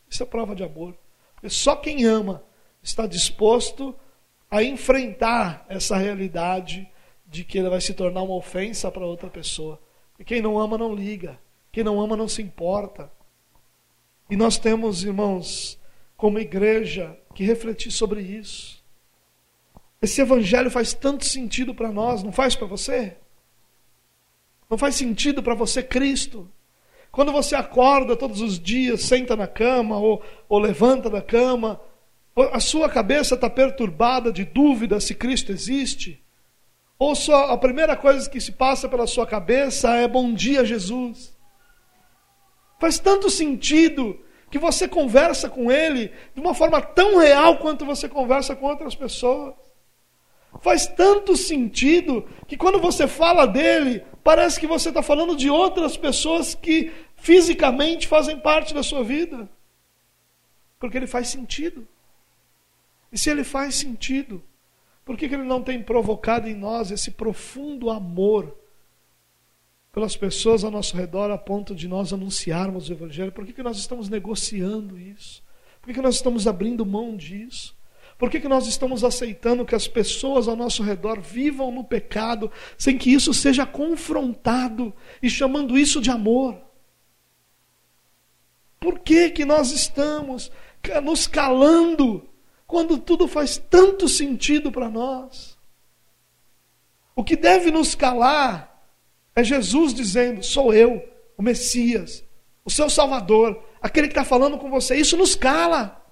Isso 0.09 0.24
é 0.24 0.26
prova 0.26 0.55
de 0.55 0.63
amor. 0.63 0.97
Porque 1.36 1.49
só 1.51 1.76
quem 1.76 2.05
ama 2.05 2.43
está 2.82 3.05
disposto 3.05 3.95
a 4.49 4.63
enfrentar 4.63 5.63
essa 5.70 5.95
realidade 5.95 6.89
de 7.24 7.43
que 7.43 7.59
ele 7.59 7.70
vai 7.70 7.82
se 7.82 7.93
tornar 7.93 8.24
uma 8.24 8.34
ofensa 8.34 8.89
para 8.89 9.05
outra 9.05 9.30
pessoa. 9.30 9.80
E 10.20 10.24
quem 10.24 10.41
não 10.41 10.57
ama 10.59 10.78
não 10.78 10.93
liga. 10.93 11.39
Quem 11.72 11.84
não 11.84 11.99
ama 12.01 12.18
não 12.18 12.28
se 12.28 12.41
importa. 12.41 13.11
E 14.30 14.36
nós 14.36 14.57
temos, 14.57 15.03
irmãos, 15.03 15.80
como 16.15 16.39
igreja, 16.39 17.18
que 17.34 17.43
refletir 17.43 17.91
sobre 17.91 18.22
isso. 18.22 18.84
Esse 20.01 20.22
evangelho 20.22 20.70
faz 20.70 20.93
tanto 20.93 21.26
sentido 21.26 21.74
para 21.74 21.91
nós, 21.91 22.24
não 22.24 22.32
faz 22.32 22.55
para 22.55 22.68
você? 22.68 23.18
Não 24.70 24.78
faz 24.78 24.95
sentido 24.95 25.41
para 25.41 25.55
você 25.55 25.82
Cristo? 25.82 26.49
Quando 27.11 27.32
você 27.32 27.55
acorda 27.55 28.15
todos 28.15 28.41
os 28.41 28.59
dias, 28.59 29.01
senta 29.01 29.36
na 29.36 29.47
cama 29.47 29.97
ou, 29.97 30.22
ou 30.47 30.59
levanta 30.59 31.09
da 31.09 31.22
cama, 31.22 31.80
a 32.36 32.59
sua 32.59 32.89
cabeça 32.89 33.36
está 33.36 33.49
perturbada 33.49 34.32
de 34.32 34.43
dúvida 34.43 34.99
se 34.99 35.15
Cristo 35.15 35.51
existe? 35.51 36.22
Ou 36.99 37.15
só 37.15 37.51
a 37.51 37.57
primeira 37.57 37.95
coisa 37.95 38.29
que 38.29 38.41
se 38.41 38.51
passa 38.51 38.89
pela 38.89 39.05
sua 39.05 39.27
cabeça 39.27 39.93
é 39.95 40.07
bom 40.07 40.33
dia, 40.33 40.65
Jesus. 40.65 41.37
Faz 42.79 42.97
tanto 42.97 43.29
sentido 43.29 44.19
que 44.49 44.57
você 44.57 44.87
conversa 44.87 45.49
com 45.49 45.71
ele 45.71 46.11
de 46.33 46.41
uma 46.41 46.53
forma 46.53 46.81
tão 46.81 47.17
real 47.17 47.57
quanto 47.57 47.85
você 47.85 48.07
conversa 48.07 48.55
com 48.55 48.65
outras 48.65 48.95
pessoas. 48.95 49.53
Faz 50.61 50.87
tanto 50.87 51.35
sentido 51.35 52.27
que 52.47 52.57
quando 52.57 52.79
você 52.79 53.07
fala 53.07 53.45
dele, 53.45 54.03
parece 54.23 54.59
que 54.59 54.65
você 54.65 54.89
está 54.89 55.03
falando 55.03 55.35
de 55.35 55.49
outras 55.49 55.97
pessoas 55.97 56.55
que 56.55 56.91
fisicamente 57.15 58.07
fazem 58.07 58.39
parte 58.39 58.73
da 58.73 58.81
sua 58.81 59.03
vida. 59.03 59.49
Porque 60.79 60.97
ele 60.97 61.07
faz 61.07 61.27
sentido. 61.27 61.87
E 63.11 63.17
se 63.17 63.29
ele 63.29 63.43
faz 63.43 63.75
sentido, 63.75 64.43
por 65.08 65.16
que, 65.16 65.30
que 65.30 65.36
ele 65.36 65.43
não 65.45 65.64
tem 65.64 65.82
provocado 65.82 66.49
em 66.49 66.53
nós 66.53 66.91
esse 66.91 67.12
profundo 67.12 67.89
amor 67.89 68.53
pelas 69.93 70.18
pessoas 70.18 70.66
ao 70.66 70.70
nosso 70.70 70.97
redor 70.97 71.32
a 71.32 71.38
ponto 71.38 71.74
de 71.74 71.88
nós 71.88 72.12
anunciarmos 72.12 72.89
o 72.89 72.91
Evangelho? 72.91 73.32
Por 73.32 73.45
que, 73.45 73.53
que 73.53 73.64
nós 73.64 73.78
estamos 73.78 74.10
negociando 74.10 74.99
isso? 74.99 75.41
Por 75.80 75.88
que, 75.88 75.93
que 75.93 76.01
nós 76.01 76.16
estamos 76.16 76.45
abrindo 76.45 76.86
mão 76.86 77.16
disso? 77.16 77.74
Por 78.18 78.30
que, 78.30 78.41
que 78.41 78.49
nós 78.49 78.68
estamos 78.68 79.01
aceitando 79.01 79.66
que 79.66 79.76
as 79.76 79.88
pessoas 79.88 80.45
ao 80.49 80.58
nosso 80.58 80.84
redor 80.84 81.22
vivam 81.22 81.72
no 81.72 81.86
pecado 81.86 82.51
sem 82.78 82.97
que 82.97 83.10
isso 83.10 83.34
seja 83.34 83.66
confrontado 83.66 84.93
e 85.24 85.30
chamando 85.30 85.80
isso 85.80 86.01
de 86.01 86.12
amor? 86.12 86.60
Por 88.78 88.99
que, 88.99 89.30
que 89.30 89.45
nós 89.45 89.72
estamos 89.72 90.51
nos 91.01 91.28
calando 91.28 92.28
quando 92.68 92.97
tudo 92.97 93.28
faz 93.28 93.57
tanto 93.57 94.09
sentido 94.09 94.72
para 94.72 94.89
nós? 94.89 95.57
O 97.15 97.24
que 97.24 97.36
deve 97.36 97.72
nos 97.72 97.95
calar 97.95 98.86
é 99.34 99.43
Jesus 99.43 99.93
dizendo: 99.93 100.43
Sou 100.43 100.74
eu, 100.74 101.01
o 101.38 101.41
Messias, 101.41 102.24
o 102.65 102.70
seu 102.70 102.89
Salvador, 102.89 103.63
aquele 103.82 104.07
que 104.07 104.11
está 104.11 104.26
falando 104.26 104.57
com 104.57 104.70
você. 104.70 104.95
Isso 104.97 105.15
nos 105.15 105.34
cala. 105.34 106.03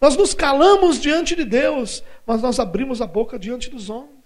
Nós 0.00 0.16
nos 0.16 0.34
calamos 0.34 1.00
diante 1.00 1.34
de 1.34 1.44
Deus, 1.44 2.04
mas 2.26 2.40
nós 2.40 2.58
abrimos 2.58 3.00
a 3.02 3.06
boca 3.06 3.38
diante 3.38 3.68
dos 3.68 3.90
homens. 3.90 4.19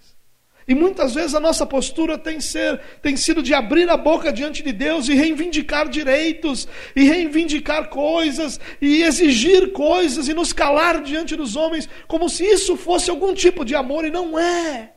E 0.67 0.73
muitas 0.73 1.13
vezes 1.13 1.35
a 1.35 1.39
nossa 1.39 1.63
postura 1.63 2.17
tem, 2.17 2.39
ser, 2.41 2.81
tem 2.99 3.15
sido 3.15 3.43
de 3.43 3.53
abrir 3.53 3.87
a 3.87 3.95
boca 3.95 4.33
diante 4.33 4.63
de 4.63 4.71
Deus 4.71 5.07
e 5.07 5.13
reivindicar 5.13 5.87
direitos, 5.87 6.67
e 6.95 7.03
reivindicar 7.03 7.89
coisas, 7.89 8.59
e 8.81 9.03
exigir 9.03 9.71
coisas, 9.71 10.27
e 10.27 10.33
nos 10.33 10.51
calar 10.51 11.03
diante 11.03 11.35
dos 11.35 11.55
homens, 11.55 11.87
como 12.07 12.27
se 12.27 12.43
isso 12.43 12.75
fosse 12.75 13.11
algum 13.11 13.33
tipo 13.33 13.63
de 13.63 13.75
amor, 13.75 14.05
e 14.05 14.09
não 14.09 14.39
é. 14.39 14.93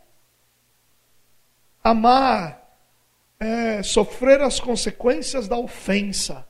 Amar 1.85 2.67
é 3.39 3.83
sofrer 3.83 4.41
as 4.41 4.59
consequências 4.59 5.47
da 5.47 5.59
ofensa, 5.59 6.49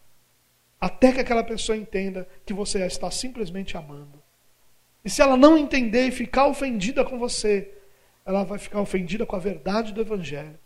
até 0.80 1.10
que 1.10 1.20
aquela 1.20 1.42
pessoa 1.42 1.76
entenda 1.76 2.28
que 2.46 2.54
você 2.54 2.86
está 2.86 3.10
simplesmente 3.10 3.76
amando. 3.76 4.22
E 5.04 5.10
se 5.10 5.20
ela 5.20 5.36
não 5.36 5.58
entender 5.58 6.06
e 6.06 6.12
ficar 6.12 6.46
ofendida 6.46 7.04
com 7.04 7.18
você, 7.18 7.77
ela 8.28 8.44
vai 8.44 8.58
ficar 8.58 8.82
ofendida 8.82 9.24
com 9.24 9.34
a 9.34 9.38
verdade 9.38 9.90
do 9.90 10.02
Evangelho. 10.02 10.58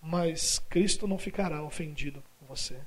Mas 0.00 0.58
Cristo 0.58 1.06
não 1.06 1.18
ficará 1.18 1.62
ofendido 1.62 2.24
com 2.38 2.46
você. 2.46 2.80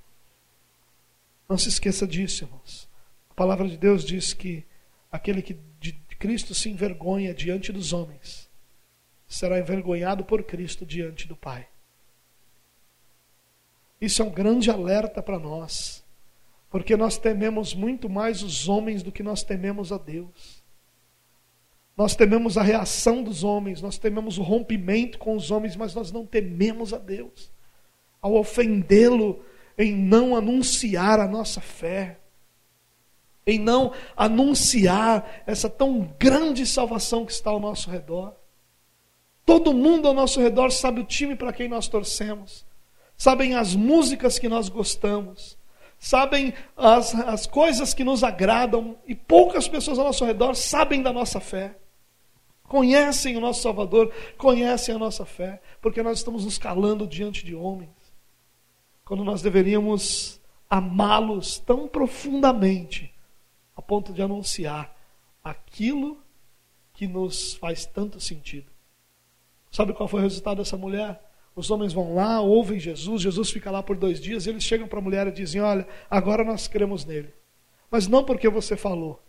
Não 1.48 1.56
se 1.56 1.70
esqueça 1.70 2.08
disso, 2.08 2.46
irmãos. 2.46 2.90
A 3.30 3.34
palavra 3.36 3.70
de 3.70 3.78
Deus 3.78 4.04
diz 4.04 4.34
que 4.34 4.66
aquele 5.12 5.44
que 5.44 5.54
de 5.80 5.94
Cristo 6.18 6.56
se 6.56 6.68
envergonha 6.68 7.32
diante 7.32 7.72
dos 7.72 7.94
homens 7.94 8.50
será 9.28 9.60
envergonhado 9.60 10.26
por 10.26 10.42
Cristo 10.44 10.84
diante 10.84 11.28
do 11.28 11.36
Pai. 11.36 11.68
Isso 14.02 14.24
é 14.24 14.26
um 14.26 14.32
grande 14.32 14.72
alerta 14.72 15.22
para 15.22 15.38
nós, 15.38 16.04
porque 16.72 16.98
nós 16.98 17.20
tememos 17.20 17.76
muito 17.76 18.10
mais 18.10 18.42
os 18.42 18.68
homens 18.68 19.04
do 19.04 19.12
que 19.12 19.22
nós 19.22 19.44
tememos 19.44 19.92
a 19.92 20.00
Deus. 20.00 20.63
Nós 21.96 22.16
tememos 22.16 22.58
a 22.58 22.64
reação 22.64 23.22
dos 23.22 23.44
homens, 23.44 23.82
nós 23.82 23.98
tememos 23.98 24.38
o 24.40 24.44
rompimento 24.44 25.20
com 25.20 25.36
os 25.36 25.52
homens, 25.52 25.76
mas 25.76 25.94
nós 25.94 26.12
não 26.12 26.26
tememos 26.26 26.92
a 26.92 26.98
Deus. 26.98 27.52
Ao 28.20 28.34
ofendê-lo 28.34 29.44
em 29.78 29.94
não 29.94 30.36
anunciar 30.36 31.20
a 31.20 31.28
nossa 31.28 31.62
fé, 31.62 32.20
em 33.46 33.60
não 33.60 33.92
anunciar 34.16 35.44
essa 35.46 35.70
tão 35.70 36.10
grande 36.18 36.66
salvação 36.66 37.26
que 37.26 37.32
está 37.32 37.52
ao 37.52 37.60
nosso 37.60 37.92
redor. 37.92 38.36
Todo 39.46 39.74
mundo 39.74 40.08
ao 40.08 40.14
nosso 40.14 40.40
redor 40.40 40.72
sabe 40.72 41.02
o 41.02 41.06
time 41.06 41.36
para 41.36 41.54
quem 41.54 41.68
nós 41.68 41.88
torcemos, 41.88 42.66
sabem 43.16 43.56
as 43.56 43.76
músicas 43.76 44.40
que 44.40 44.48
nós 44.48 44.70
gostamos, 44.70 45.58
sabem 46.00 46.54
as, 46.76 47.14
as 47.14 47.46
coisas 47.46 47.94
que 47.94 48.04
nos 48.04 48.24
agradam, 48.24 48.98
e 49.06 49.14
poucas 49.14 49.68
pessoas 49.68 50.00
ao 50.00 50.06
nosso 50.06 50.26
redor 50.26 50.56
sabem 50.56 51.04
da 51.04 51.14
nossa 51.14 51.40
fé 51.40 51.76
conhecem 52.74 53.38
o 53.38 53.40
nosso 53.40 53.62
Salvador, 53.62 54.12
conhecem 54.36 54.96
a 54.96 54.98
nossa 54.98 55.24
fé, 55.24 55.62
porque 55.80 56.02
nós 56.02 56.18
estamos 56.18 56.44
nos 56.44 56.58
calando 56.58 57.06
diante 57.06 57.46
de 57.46 57.54
homens, 57.54 57.92
quando 59.06 59.24
nós 59.24 59.44
deveríamos 59.44 60.42
amá-los 60.68 61.60
tão 61.60 61.88
profundamente, 61.88 63.14
a 63.76 63.82
ponto 63.82 64.12
de 64.12 64.24
anunciar 64.24 64.92
aquilo 65.44 66.18
que 66.94 67.06
nos 67.06 67.54
faz 67.54 67.86
tanto 67.86 68.20
sentido. 68.20 68.72
Sabe 69.70 69.94
qual 69.94 70.10
foi 70.10 70.22
o 70.22 70.24
resultado 70.24 70.58
dessa 70.58 70.76
mulher? 70.76 71.22
Os 71.56 71.70
homens 71.70 71.94
vão 71.94 72.16
lá, 72.16 72.42
ouvem 72.42 72.80
Jesus, 72.80 73.22
Jesus 73.22 73.52
fica 73.52 73.70
lá 73.70 73.84
por 73.84 73.96
dois 73.96 74.20
dias, 74.20 74.48
e 74.48 74.50
eles 74.50 74.64
chegam 74.64 74.88
para 74.88 74.98
a 74.98 75.02
mulher 75.02 75.28
e 75.28 75.32
dizem: 75.32 75.62
Olha, 75.62 75.88
agora 76.10 76.44
nós 76.44 76.68
cremos 76.68 77.06
nele. 77.06 77.32
Mas 77.92 78.08
não 78.08 78.24
porque 78.24 78.50
você 78.50 78.76
falou, 78.76 79.23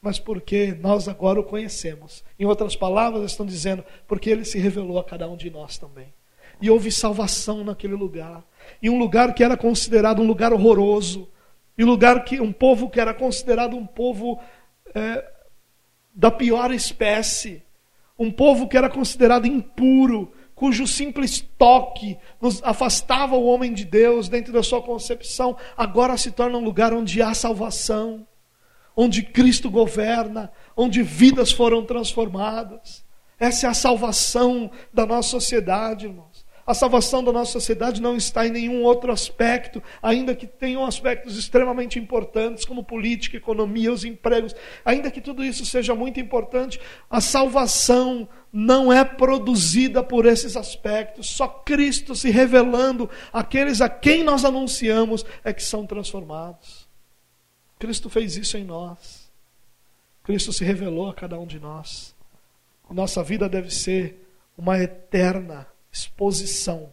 mas 0.00 0.18
porque 0.18 0.76
nós 0.80 1.08
agora 1.08 1.40
o 1.40 1.44
conhecemos. 1.44 2.24
Em 2.38 2.44
outras 2.44 2.76
palavras, 2.76 3.30
estão 3.30 3.44
dizendo, 3.44 3.84
porque 4.06 4.30
ele 4.30 4.44
se 4.44 4.58
revelou 4.58 4.98
a 4.98 5.04
cada 5.04 5.28
um 5.28 5.36
de 5.36 5.50
nós 5.50 5.76
também. 5.76 6.12
E 6.60 6.70
houve 6.70 6.90
salvação 6.90 7.64
naquele 7.64 7.94
lugar. 7.94 8.44
E 8.80 8.88
um 8.88 8.98
lugar 8.98 9.34
que 9.34 9.42
era 9.42 9.56
considerado 9.56 10.22
um 10.22 10.26
lugar 10.26 10.52
horroroso. 10.52 11.28
E 11.76 11.84
um 11.84 11.86
lugar 11.86 12.24
que 12.24 12.40
um 12.40 12.52
povo 12.52 12.88
que 12.88 13.00
era 13.00 13.12
considerado 13.12 13.76
um 13.76 13.86
povo 13.86 14.40
é, 14.94 15.24
da 16.14 16.30
pior 16.30 16.72
espécie. 16.72 17.62
Um 18.16 18.30
povo 18.30 18.68
que 18.68 18.76
era 18.76 18.88
considerado 18.88 19.46
impuro, 19.46 20.32
cujo 20.54 20.86
simples 20.86 21.40
toque 21.56 22.18
nos 22.40 22.62
afastava 22.64 23.36
o 23.36 23.46
homem 23.46 23.72
de 23.72 23.84
Deus 23.84 24.28
dentro 24.28 24.52
da 24.52 24.62
sua 24.62 24.82
concepção, 24.82 25.56
agora 25.76 26.16
se 26.16 26.32
torna 26.32 26.58
um 26.58 26.64
lugar 26.64 26.92
onde 26.92 27.22
há 27.22 27.32
salvação 27.32 28.26
onde 29.00 29.22
Cristo 29.22 29.70
governa, 29.70 30.50
onde 30.76 31.04
vidas 31.04 31.52
foram 31.52 31.84
transformadas. 31.84 33.04
Essa 33.38 33.68
é 33.68 33.70
a 33.70 33.74
salvação 33.74 34.72
da 34.92 35.06
nossa 35.06 35.28
sociedade, 35.28 36.06
irmãos. 36.06 36.44
A 36.66 36.74
salvação 36.74 37.22
da 37.22 37.32
nossa 37.32 37.52
sociedade 37.52 38.02
não 38.02 38.16
está 38.16 38.44
em 38.44 38.50
nenhum 38.50 38.82
outro 38.82 39.12
aspecto, 39.12 39.80
ainda 40.02 40.34
que 40.34 40.48
tenham 40.48 40.84
aspectos 40.84 41.38
extremamente 41.38 41.96
importantes, 41.96 42.64
como 42.64 42.82
política, 42.82 43.36
economia, 43.36 43.92
os 43.92 44.04
empregos, 44.04 44.52
ainda 44.84 45.12
que 45.12 45.20
tudo 45.20 45.44
isso 45.44 45.64
seja 45.64 45.94
muito 45.94 46.18
importante, 46.18 46.80
a 47.08 47.20
salvação 47.20 48.28
não 48.52 48.92
é 48.92 49.04
produzida 49.04 50.02
por 50.02 50.26
esses 50.26 50.56
aspectos, 50.56 51.30
só 51.30 51.46
Cristo 51.46 52.16
se 52.16 52.30
revelando 52.30 53.08
àqueles 53.32 53.80
a 53.80 53.88
quem 53.88 54.24
nós 54.24 54.44
anunciamos 54.44 55.24
é 55.44 55.52
que 55.52 55.62
são 55.62 55.86
transformados. 55.86 56.87
Cristo 57.78 58.10
fez 58.10 58.36
isso 58.36 58.56
em 58.56 58.64
nós. 58.64 59.30
Cristo 60.22 60.52
se 60.52 60.64
revelou 60.64 61.08
a 61.08 61.14
cada 61.14 61.38
um 61.38 61.46
de 61.46 61.58
nós. 61.58 62.14
Nossa 62.90 63.22
vida 63.22 63.48
deve 63.48 63.70
ser 63.70 64.26
uma 64.56 64.78
eterna 64.78 65.66
exposição 65.92 66.92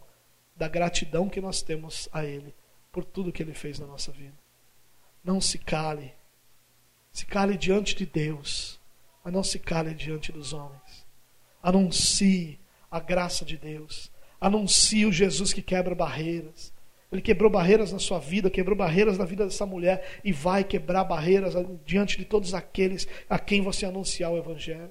da 0.54 0.68
gratidão 0.68 1.28
que 1.28 1.40
nós 1.40 1.62
temos 1.62 2.08
a 2.12 2.24
Ele 2.24 2.54
por 2.92 3.04
tudo 3.04 3.32
que 3.32 3.42
Ele 3.42 3.52
fez 3.52 3.78
na 3.78 3.86
nossa 3.86 4.12
vida. 4.12 4.36
Não 5.22 5.40
se 5.40 5.58
cale. 5.58 6.14
Se 7.12 7.26
cale 7.26 7.56
diante 7.56 7.94
de 7.94 8.06
Deus, 8.06 8.78
mas 9.24 9.32
não 9.32 9.42
se 9.42 9.58
cale 9.58 9.94
diante 9.94 10.30
dos 10.30 10.52
homens. 10.52 11.06
Anuncie 11.62 12.60
a 12.90 13.00
graça 13.00 13.44
de 13.44 13.56
Deus. 13.56 14.10
Anuncie 14.40 15.04
o 15.04 15.12
Jesus 15.12 15.52
que 15.52 15.62
quebra 15.62 15.94
barreiras. 15.94 16.72
Ele 17.16 17.22
quebrou 17.22 17.50
barreiras 17.50 17.92
na 17.92 17.98
sua 17.98 18.18
vida, 18.18 18.50
quebrou 18.50 18.76
barreiras 18.76 19.16
na 19.16 19.24
vida 19.24 19.44
dessa 19.44 19.64
mulher 19.64 20.20
e 20.22 20.32
vai 20.32 20.62
quebrar 20.62 21.02
barreiras 21.02 21.54
diante 21.82 22.18
de 22.18 22.26
todos 22.26 22.52
aqueles 22.52 23.08
a 23.28 23.38
quem 23.38 23.62
você 23.62 23.86
anunciar 23.86 24.30
o 24.30 24.36
Evangelho. 24.36 24.90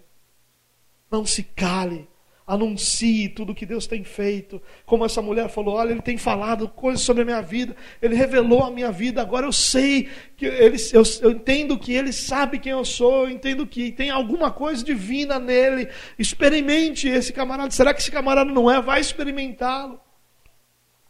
Não 1.11 1.23
se 1.23 1.43
cale, 1.43 2.09
anuncie 2.47 3.29
tudo 3.29 3.53
que 3.53 3.63
Deus 3.63 3.85
tem 3.85 4.03
feito. 4.03 4.59
Como 4.87 5.05
essa 5.05 5.21
mulher 5.21 5.49
falou: 5.49 5.75
olha, 5.75 5.91
ele 5.91 6.01
tem 6.01 6.17
falado 6.17 6.67
coisas 6.67 7.01
sobre 7.01 7.21
a 7.21 7.25
minha 7.25 7.43
vida, 7.43 7.75
ele 8.01 8.15
revelou 8.15 8.63
a 8.63 8.71
minha 8.71 8.91
vida, 8.91 9.21
agora 9.21 9.45
eu 9.45 9.53
sei, 9.53 10.09
que 10.35 10.47
ele, 10.47 10.77
eu, 10.93 11.03
eu 11.21 11.29
entendo 11.29 11.77
que 11.77 11.93
ele 11.93 12.11
sabe 12.11 12.57
quem 12.57 12.71
eu 12.71 12.83
sou, 12.83 13.25
eu 13.25 13.29
entendo 13.29 13.67
que 13.67 13.91
tem 13.91 14.09
alguma 14.09 14.49
coisa 14.49 14.83
divina 14.83 15.37
nele. 15.37 15.89
Experimente 16.17 17.07
esse 17.07 17.31
camarada. 17.31 17.69
Será 17.69 17.93
que 17.93 18.01
esse 18.01 18.09
camarada 18.09 18.51
não 18.51 18.69
é? 18.69 18.81
Vai 18.81 18.99
experimentá-lo. 18.99 20.03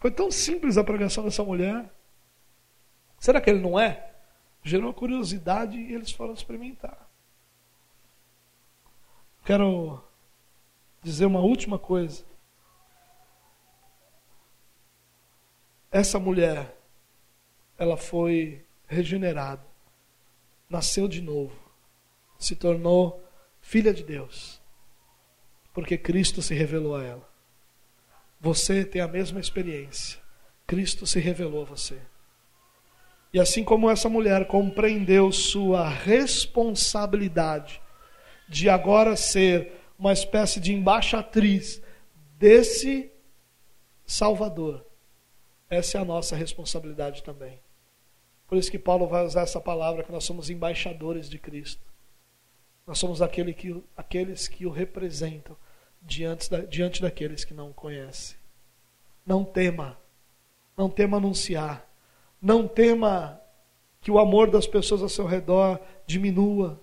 Foi 0.06 0.12
tão 0.12 0.30
simples 0.30 0.78
a 0.78 0.84
pregação 0.84 1.24
dessa 1.24 1.44
mulher. 1.44 1.92
Será 3.20 3.42
que 3.42 3.50
ele 3.50 3.60
não 3.60 3.80
é? 3.80 4.14
Gerou 4.62 4.94
curiosidade 4.94 5.80
e 5.80 5.96
eles 5.96 6.12
foram 6.12 6.32
experimentar. 6.32 7.10
Quero 9.44 10.00
dizer 11.02 11.26
uma 11.26 11.40
última 11.40 11.80
coisa. 11.80 12.24
Essa 15.90 16.20
mulher, 16.20 16.78
ela 17.76 17.98
foi 17.98 18.64
regenerada 18.86 19.66
nasceu 20.70 21.08
de 21.08 21.20
novo, 21.20 21.58
se 22.38 22.56
tornou 22.56 23.28
filha 23.60 23.92
de 23.92 24.04
Deus, 24.04 24.62
porque 25.74 25.98
Cristo 25.98 26.44
se 26.44 26.54
revelou 26.54 26.96
a 26.96 27.04
ela. 27.04 27.35
Você 28.46 28.86
tem 28.86 29.02
a 29.02 29.08
mesma 29.08 29.40
experiência. 29.40 30.20
Cristo 30.68 31.08
se 31.08 31.20
revelou 31.20 31.64
a 31.64 31.66
você. 31.66 32.00
E 33.34 33.40
assim 33.40 33.64
como 33.64 33.90
essa 33.90 34.08
mulher 34.08 34.46
compreendeu 34.46 35.32
sua 35.32 35.90
responsabilidade 35.90 37.82
de 38.48 38.70
agora 38.70 39.16
ser 39.16 39.72
uma 39.98 40.14
espécie 40.14 40.60
de 40.60 40.72
embaixatriz 40.72 41.82
desse 42.38 43.12
Salvador, 44.06 44.86
essa 45.68 45.98
é 45.98 46.02
a 46.02 46.06
nossa 46.06 46.36
responsabilidade 46.36 47.24
também. 47.24 47.60
Por 48.48 48.60
isso 48.60 48.70
que 48.70 48.78
Paulo 48.78 49.08
vai 49.08 49.26
usar 49.26 49.42
essa 49.42 49.60
palavra 49.60 50.04
que 50.04 50.12
nós 50.12 50.24
somos 50.24 50.52
embaixadores 50.52 51.28
de 51.28 51.40
Cristo. 51.40 51.82
Nós 52.86 53.00
somos 53.00 53.24
aquele 53.24 53.56
que, 53.56 53.84
aqueles 53.98 54.48
que 54.48 54.68
o 54.68 54.70
representam 54.70 55.58
diante, 56.06 56.50
da, 56.50 56.60
diante 56.60 57.02
daqueles 57.02 57.44
que 57.44 57.54
não 57.54 57.74
conhecem. 57.74 58.38
Não 59.26 59.44
tema, 59.44 59.98
não 60.78 60.90
tema 60.90 61.18
anunciar, 61.18 61.86
não 62.40 62.68
tema 62.68 63.42
que 64.00 64.12
o 64.12 64.20
amor 64.20 64.52
das 64.52 64.68
pessoas 64.68 65.02
ao 65.02 65.10
seu 65.10 65.26
redor 65.26 65.80
diminua, 66.06 66.80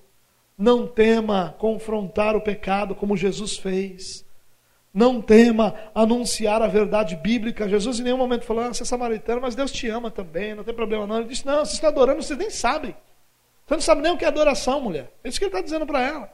não 0.58 0.86
tema 0.86 1.54
confrontar 1.58 2.34
o 2.34 2.40
pecado 2.40 2.94
como 2.96 3.16
Jesus 3.16 3.56
fez. 3.56 4.24
Não 4.92 5.22
tema 5.22 5.74
anunciar 5.94 6.60
a 6.60 6.66
verdade 6.66 7.16
bíblica. 7.16 7.68
Jesus 7.68 7.98
em 7.98 8.02
nenhum 8.02 8.18
momento 8.18 8.44
falou, 8.44 8.64
ah, 8.64 8.74
você 8.74 8.82
é 8.82 8.86
samaritano, 8.86 9.40
mas 9.40 9.54
Deus 9.54 9.72
te 9.72 9.88
ama 9.88 10.10
também, 10.10 10.54
não 10.54 10.64
tem 10.64 10.74
problema 10.74 11.06
não. 11.06 11.18
Ele 11.18 11.28
disse, 11.28 11.46
não, 11.46 11.64
você 11.64 11.74
está 11.74 11.88
adorando, 11.88 12.22
você 12.22 12.36
nem 12.36 12.50
sabe. 12.50 12.94
Você 13.66 13.74
não 13.74 13.80
sabe 13.80 14.02
nem 14.02 14.12
o 14.12 14.18
que 14.18 14.24
é 14.24 14.28
adoração, 14.28 14.80
mulher. 14.80 15.10
É 15.24 15.28
isso 15.28 15.38
que 15.38 15.44
ele 15.44 15.50
está 15.50 15.62
dizendo 15.62 15.86
para 15.86 16.02
ela. 16.02 16.32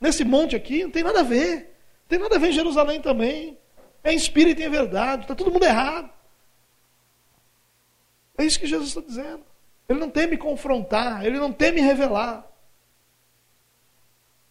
Nesse 0.00 0.24
monte 0.24 0.56
aqui, 0.56 0.84
não 0.84 0.90
tem 0.90 1.02
nada 1.02 1.20
a 1.20 1.24
ver. 1.24 1.77
Tem 2.08 2.18
nada 2.18 2.36
a 2.36 2.38
ver 2.38 2.48
em 2.48 2.52
Jerusalém 2.52 3.00
também. 3.00 3.58
É 4.02 4.12
em 4.12 4.16
espírito 4.16 4.60
e 4.60 4.64
em 4.64 4.70
verdade. 4.70 5.22
Está 5.22 5.34
todo 5.34 5.52
mundo 5.52 5.64
errado. 5.64 6.10
É 8.38 8.44
isso 8.44 8.58
que 8.58 8.66
Jesus 8.66 8.88
está 8.88 9.00
dizendo. 9.00 9.44
Ele 9.88 10.00
não 10.00 10.10
teme 10.10 10.36
confrontar, 10.36 11.24
ele 11.24 11.38
não 11.38 11.52
teme 11.52 11.80
revelar. 11.80 12.46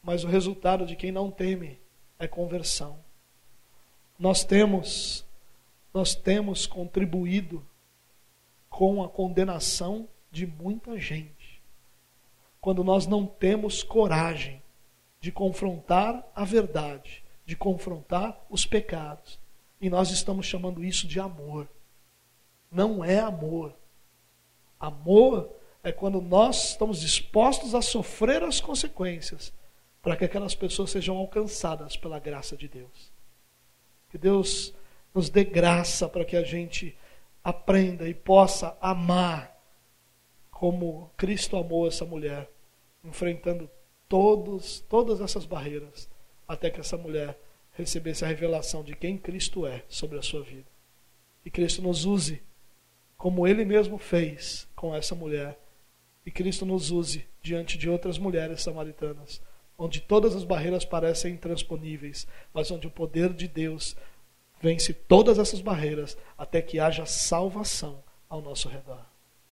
Mas 0.04 0.24
o 0.24 0.28
resultado 0.28 0.86
de 0.86 0.96
quem 0.96 1.12
não 1.12 1.32
teme 1.32 1.80
é 2.20 2.28
conversão. 2.28 3.00
Nós 4.18 4.44
temos 4.44 5.26
nós 5.94 6.14
temos 6.14 6.68
contribuído 6.68 7.66
com 8.70 9.04
a 9.04 9.10
condenação 9.10 10.08
de 10.32 10.46
muita 10.46 11.00
gente. 11.00 11.60
Quando 12.62 12.84
nós 12.84 13.08
não 13.08 13.26
temos 13.26 13.82
coragem 13.82 14.62
de 15.20 15.32
confrontar 15.32 16.24
a 16.36 16.46
verdade, 16.46 17.24
de 17.48 17.56
confrontar 17.56 18.46
os 18.50 18.66
pecados. 18.66 19.40
E 19.80 19.90
nós 19.90 20.12
estamos 20.12 20.46
chamando 20.46 20.84
isso 20.84 21.08
de 21.08 21.18
amor. 21.18 21.68
Não 22.70 23.04
é 23.04 23.20
amor. 23.20 23.74
Amor 24.78 25.50
é 25.82 25.94
quando 25.94 26.22
nós 26.22 26.72
estamos 26.72 27.00
dispostos 27.00 27.74
a 27.74 27.82
sofrer 27.82 28.44
as 28.44 28.60
consequências 28.60 29.54
para 30.02 30.18
que 30.18 30.26
aquelas 30.26 30.54
pessoas 30.54 30.92
sejam 30.92 31.16
alcançadas 31.16 31.96
pela 31.96 32.20
graça 32.20 32.58
de 32.58 32.68
Deus. 32.68 33.14
Que 34.10 34.18
Deus 34.18 34.74
nos 35.14 35.30
dê 35.30 35.46
graça 35.46 36.10
para 36.10 36.26
que 36.26 36.36
a 36.36 36.44
gente 36.44 36.98
aprenda 37.42 38.10
e 38.10 38.14
possa 38.14 38.78
amar 38.82 39.58
como 40.52 41.10
Cristo 41.16 41.56
amou 41.56 41.88
essa 41.88 42.04
mulher, 42.04 42.50
enfrentando 43.04 43.70
todos, 44.10 44.82
todas 44.82 45.22
essas 45.22 45.46
barreiras, 45.46 46.10
até 46.48 46.70
que 46.70 46.80
essa 46.80 46.98
mulher 46.98 47.38
recebesse 47.74 48.24
a 48.24 48.28
revelação 48.28 48.84
de 48.84 48.96
quem 48.96 49.18
Cristo 49.18 49.66
é 49.66 49.84
sobre 49.88 50.18
a 50.18 50.22
sua 50.22 50.42
vida. 50.42 50.66
E 51.46 51.50
Cristo 51.50 51.82
nos 51.82 52.06
use 52.06 52.42
como 53.18 53.48
ele 53.48 53.66
mesmo 53.66 53.98
fez 53.98 54.68
com 54.76 54.96
essa 54.96 55.16
mulher. 55.16 55.58
E 56.26 56.32
Cristo 56.32 56.66
nos 56.66 56.92
use 56.92 57.26
diante 57.42 57.78
de 57.78 57.90
outras 57.90 58.18
mulheres 58.18 58.62
samaritanas, 58.62 59.42
onde 59.78 60.02
todas 60.02 60.36
as 60.36 60.44
barreiras 60.44 60.84
parecem 60.84 61.34
intransponíveis, 61.34 62.28
mas 62.54 62.70
onde 62.70 62.88
o 62.88 62.92
poder 62.92 63.34
de 63.34 63.48
Deus 63.48 63.96
vence 64.62 64.94
todas 64.94 65.40
essas 65.40 65.62
barreiras 65.62 66.18
até 66.38 66.62
que 66.62 66.80
haja 66.80 67.06
salvação 67.06 68.04
ao 68.28 68.42
nosso 68.42 68.68
redor. 68.68 69.06